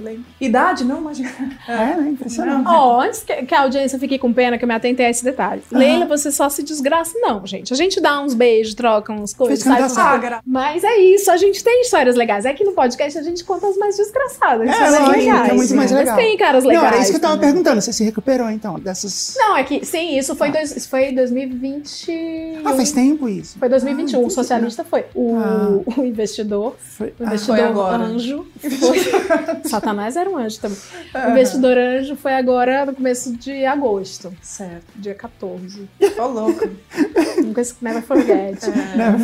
Lembro. 0.00 0.24
Idade, 0.40 0.84
não, 0.84 0.98
imagina. 1.00 1.30
É, 1.68 1.96
né? 1.96 2.08
Impressionante. 2.10 2.66
Ó, 2.68 3.00
antes 3.00 3.22
que, 3.22 3.34
que 3.46 3.54
a 3.54 3.60
audiência 3.62 3.98
fique 3.98 4.18
com 4.18 4.32
pena, 4.32 4.58
que 4.58 4.64
eu 4.64 4.68
me 4.68 4.74
atentei 4.74 5.06
a 5.06 5.10
esse 5.10 5.24
detalhe. 5.24 5.62
Leila, 5.70 6.06
você 6.06 6.30
só 6.30 6.48
se 6.48 6.62
desgraça. 6.62 7.12
Não, 7.18 7.46
gente. 7.46 7.72
A 7.72 7.76
gente 7.76 8.00
dá 8.00 8.20
uns 8.20 8.34
beijos, 8.34 8.74
troca 8.74 9.12
uns 9.12 9.32
coisas. 9.34 9.60
Sai- 9.60 9.88
certo. 9.88 9.98
Ah, 10.00 10.16
gra- 10.18 10.42
Mas 10.46 10.82
é 10.84 10.96
isso, 10.98 11.30
a 11.30 11.36
gente 11.36 11.62
tem 11.62 11.80
histórias 11.82 12.16
legais. 12.16 12.44
É 12.44 12.52
que 12.52 12.64
no 12.64 12.72
podcast 12.72 13.18
a 13.18 13.22
gente 13.22 13.42
conta 13.44 13.66
as 13.68 13.76
mais 13.76 13.96
desgraçadas. 13.96 14.68
É, 14.68 14.70
histórias 14.70 14.92
lógico, 15.00 15.18
legais. 15.18 15.48
é 15.50 15.54
muito 15.54 15.74
mais 15.74 15.92
Mas 15.92 16.00
legal. 16.00 16.16
tem 16.16 16.36
caras 16.36 16.64
legais. 16.64 16.82
Não, 16.84 16.92
era 16.92 17.02
isso 17.02 17.10
que 17.10 17.16
eu 17.16 17.20
tava 17.20 17.34
também. 17.34 17.48
perguntando. 17.50 17.80
Você 17.80 17.92
se 17.92 18.04
recuperou, 18.04 18.50
então, 18.50 18.78
dessas... 18.78 19.34
Não, 19.38 19.56
é 19.56 19.64
que, 19.64 19.84
sim, 19.84 20.18
isso 20.18 20.34
foi, 20.36 20.50
dois, 20.50 20.74
isso 20.76 20.88
foi 20.88 21.12
2020. 21.12 22.60
Ah, 22.64 22.74
faz 22.74 22.92
tempo 22.92 23.28
isso. 23.28 23.58
Foi 23.58 23.68
2021. 23.68 24.20
Ah, 24.22 24.26
o 24.26 24.30
socialista 24.30 24.84
foi. 24.84 25.04
O, 25.14 25.38
Ah. 25.38 25.80
o 25.96 26.04
investidor. 26.04 26.76
Foi... 26.78 27.08
O 27.08 27.12
Ah, 27.20 27.26
investidor 27.26 27.56
Foi 27.56 27.64
agora. 27.66 28.02
anjo. 28.04 28.46
Foi. 28.60 28.98
Satanás 29.84 30.16
era 30.16 30.30
um 30.30 30.36
anjo 30.38 30.58
também. 30.60 30.78
O 31.14 31.30
investidor 31.30 31.76
anjo 31.76 32.16
foi 32.16 32.32
agora 32.34 32.86
no 32.86 32.94
começo 32.94 33.36
de 33.36 33.64
agosto. 33.66 34.32
Certo. 34.40 34.84
Dia 34.96 35.14
14. 35.14 35.88
Tô 36.16 36.26
louco. 36.26 36.68
Nunca 37.44 37.62
never 37.82 38.02
forget. 38.02 38.60
Não, 38.96 39.18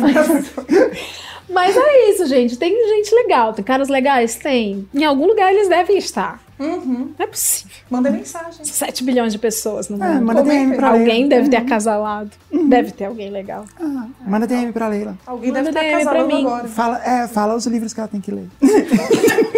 Mas 1.49 1.75
é 1.75 2.09
isso, 2.11 2.25
gente. 2.27 2.57
Tem 2.57 2.71
gente 2.71 3.13
legal. 3.15 3.53
Tem 3.53 3.63
caras 3.65 3.89
legais? 3.89 4.35
Tem. 4.35 4.87
Em 4.93 5.03
algum 5.03 5.25
lugar 5.27 5.51
eles 5.53 5.67
devem 5.67 5.97
estar. 5.97 6.39
Uhum. 6.59 7.11
Não 7.17 7.25
é 7.25 7.27
possível. 7.27 7.71
Manda 7.89 8.11
mensagem. 8.11 8.63
7 8.63 9.03
bilhões 9.03 9.33
de 9.33 9.39
pessoas 9.39 9.89
no 9.89 10.01
É, 10.01 10.07
mundo. 10.13 10.25
manda 10.27 10.41
Comenta 10.43 10.59
DM 10.65 10.75
pra 10.75 10.89
Alguém 10.89 11.05
Leila. 11.07 11.29
deve 11.29 11.49
ter 11.49 11.57
acasalado. 11.57 12.29
Deve 12.69 12.91
ter 12.91 13.05
alguém 13.05 13.31
legal. 13.31 13.65
Ah, 13.79 14.05
manda 14.27 14.45
DM 14.45 14.71
pra 14.71 14.87
Leila. 14.87 15.17
Alguém 15.25 15.51
Manda 15.51 15.71
deve 15.71 15.97
estar 15.97 16.13
DM 16.13 16.27
mim. 16.27 16.45
agora. 16.45 16.67
Fala, 16.67 17.03
é, 17.03 17.27
fala 17.27 17.55
os 17.55 17.65
livros 17.65 17.93
que 17.95 17.99
ela 17.99 18.07
tem 18.07 18.21
que 18.21 18.29
ler. 18.31 18.47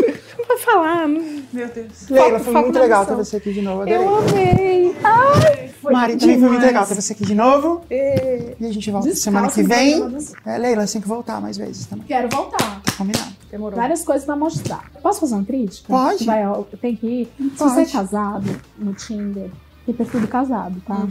Falar. 0.63 1.07
Meu 1.07 1.67
Deus. 1.67 2.09
Leila, 2.09 2.39
foi 2.39 2.53
muito 2.53 2.79
legal 2.79 3.05
ter 3.05 3.15
você 3.15 3.37
aqui 3.37 3.53
de 3.53 3.61
novo. 3.61 3.87
Eu 3.87 4.17
Adorei. 4.17 4.51
amei. 4.53 4.95
Ai, 5.03 5.67
foi 5.81 5.93
Mari, 5.93 6.17
também 6.17 6.39
foi 6.39 6.49
muito 6.49 6.61
demais. 6.61 6.65
legal 6.67 6.85
ter 6.87 6.95
você 6.95 7.13
aqui 7.13 7.25
de 7.25 7.35
novo. 7.35 7.81
É. 7.89 8.55
E 8.59 8.65
a 8.65 8.71
gente 8.71 8.89
volta 8.89 9.09
Descalça 9.09 9.23
semana 9.23 9.51
que 9.51 9.63
vem. 9.63 10.17
É, 10.45 10.57
Leila, 10.57 10.87
você 10.87 10.93
tem 10.93 11.01
que 11.01 11.07
voltar 11.07 11.41
mais 11.41 11.57
vezes 11.57 11.85
também. 11.85 12.05
Quero 12.07 12.29
voltar. 12.29 12.81
Tá 12.81 12.93
combinado. 12.97 13.33
Demorou. 13.51 13.77
Várias 13.77 14.03
coisas 14.03 14.25
pra 14.25 14.35
mostrar. 14.35 14.89
Posso 15.01 15.19
fazer 15.19 15.35
uma 15.35 15.43
crítica? 15.43 15.87
Pode. 15.87 16.25
Vai, 16.25 16.43
tem 16.81 16.95
que 16.95 17.07
ir. 17.07 17.33
Se 17.37 17.49
Pode. 17.57 17.73
você 17.73 17.81
é 17.81 17.85
casado 17.85 18.61
no 18.77 18.93
Tinder, 18.93 19.49
tem 19.85 19.93
perfil 19.93 20.21
do 20.21 20.27
casado, 20.27 20.81
tá? 20.87 20.95
Uhum. 20.95 21.09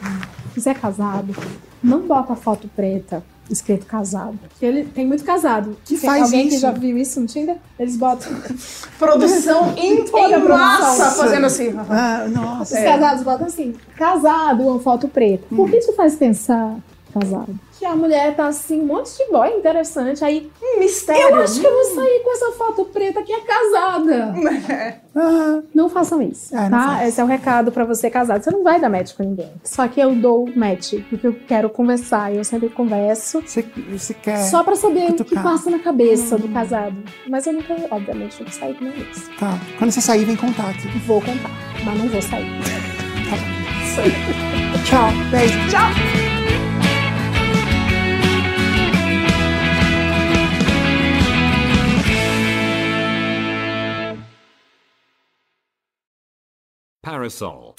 Se 0.55 0.61
você 0.61 0.71
é 0.71 0.75
casado, 0.75 1.35
não 1.83 2.01
bota 2.01 2.35
foto 2.35 2.69
preta 2.75 3.23
escrito 3.53 3.87
casado. 3.87 4.39
Porque 4.49 4.65
Ele 4.65 4.85
tem 4.85 5.07
muito 5.07 5.25
casado. 5.25 5.77
Que 5.85 5.97
Tem 5.97 6.09
faz 6.09 6.23
alguém 6.25 6.49
que 6.49 6.55
isso? 6.55 6.63
já 6.63 6.71
viu 6.71 6.97
isso 6.99 7.21
no 7.21 7.27
Tinder? 7.27 7.57
Eles 7.79 7.97
botam. 7.97 8.31
Produção 8.99 9.75
em, 9.79 10.05
Toda 10.05 10.37
em 10.39 10.43
massa 10.49 10.97
produção. 11.05 11.25
fazendo 11.25 11.47
assim. 11.47 11.75
Ah, 11.91 12.27
nossa. 12.29 12.75
Os 12.77 12.83
casados 12.85 13.23
botam 13.23 13.47
assim, 13.47 13.75
casado, 13.97 14.63
uma 14.63 14.79
foto 14.81 15.09
preta. 15.09 15.45
Por 15.55 15.69
que 15.71 15.77
isso 15.79 15.93
faz 15.95 16.15
pensar 16.17 16.77
casado? 17.13 17.55
Que 17.79 17.85
a 17.87 17.95
mulher 17.97 18.35
tá 18.37 18.47
assim, 18.47 18.81
um 18.81 18.87
monte 18.87 19.17
de 19.17 19.31
boy 19.31 19.49
interessante. 19.57 20.25
Aí, 20.25 20.51
Um 20.63 20.79
mistério. 20.81 21.23
eu 21.37 21.43
acho 21.43 21.61
que 21.61 21.67
eu 21.67 21.73
vou 21.73 21.85
sair 21.97 22.21
com 22.23 22.33
essa 22.33 22.53
foto 22.53 22.85
preta 22.87 23.23
que 23.23 23.33
é 23.33 23.41
casada. 23.41 24.35
Ah, 25.15 25.61
Não 25.75 25.91
façam 25.91 26.23
isso, 26.23 26.57
É, 26.57 26.71
tá? 26.71 26.79
faça. 26.95 27.07
Esse 27.07 27.21
é 27.21 27.25
o 27.25 27.27
recado 27.27 27.71
pra 27.71 27.85
você 27.85 28.09
casado. 28.09 28.43
Você 28.43 28.51
não 28.51 28.65
vai 28.65 28.81
dar 28.81 28.89
match 28.89 29.13
com 29.15 29.23
ninguém. 29.23 29.51
Só 29.63 29.87
que 29.87 30.01
eu 30.01 30.15
dou 30.15 30.49
match, 30.57 30.95
porque 31.11 31.27
eu 31.27 31.37
quero 31.47 31.69
conversar. 31.69 32.33
E 32.33 32.39
eu 32.39 32.45
sempre 32.45 32.71
converso. 32.71 33.43
você, 33.43 33.63
você 33.91 34.15
quer. 34.15 34.39
Só 34.39 34.65
pra 34.65 34.75
saber 34.75 35.11
o 35.11 35.13
que 35.13 35.25
cutucar. 35.25 35.43
passa 35.43 35.69
na 35.69 35.81
cabeça 35.81 36.39
do 36.39 36.49
casado. 36.49 36.97
Mas 37.29 37.47
eu 37.47 37.53
nunca, 37.53 37.75
obviamente, 37.91 38.43
vou 38.43 38.51
sair 38.51 38.73
com 38.75 38.87
ninguém. 38.87 39.05
Tá. 39.39 39.59
Quando 39.79 39.91
você 39.91 40.01
sair, 40.01 40.25
vem 40.25 40.35
contar 40.37 40.71
aqui. 40.71 40.89
Vou 41.07 41.21
contar, 41.21 41.51
mas 41.85 41.99
não 41.99 42.09
vou 42.09 42.23
sair. 42.23 42.47
Tchau. 44.87 45.09
Beijo. 45.31 46.22
Parasol. 57.03 57.75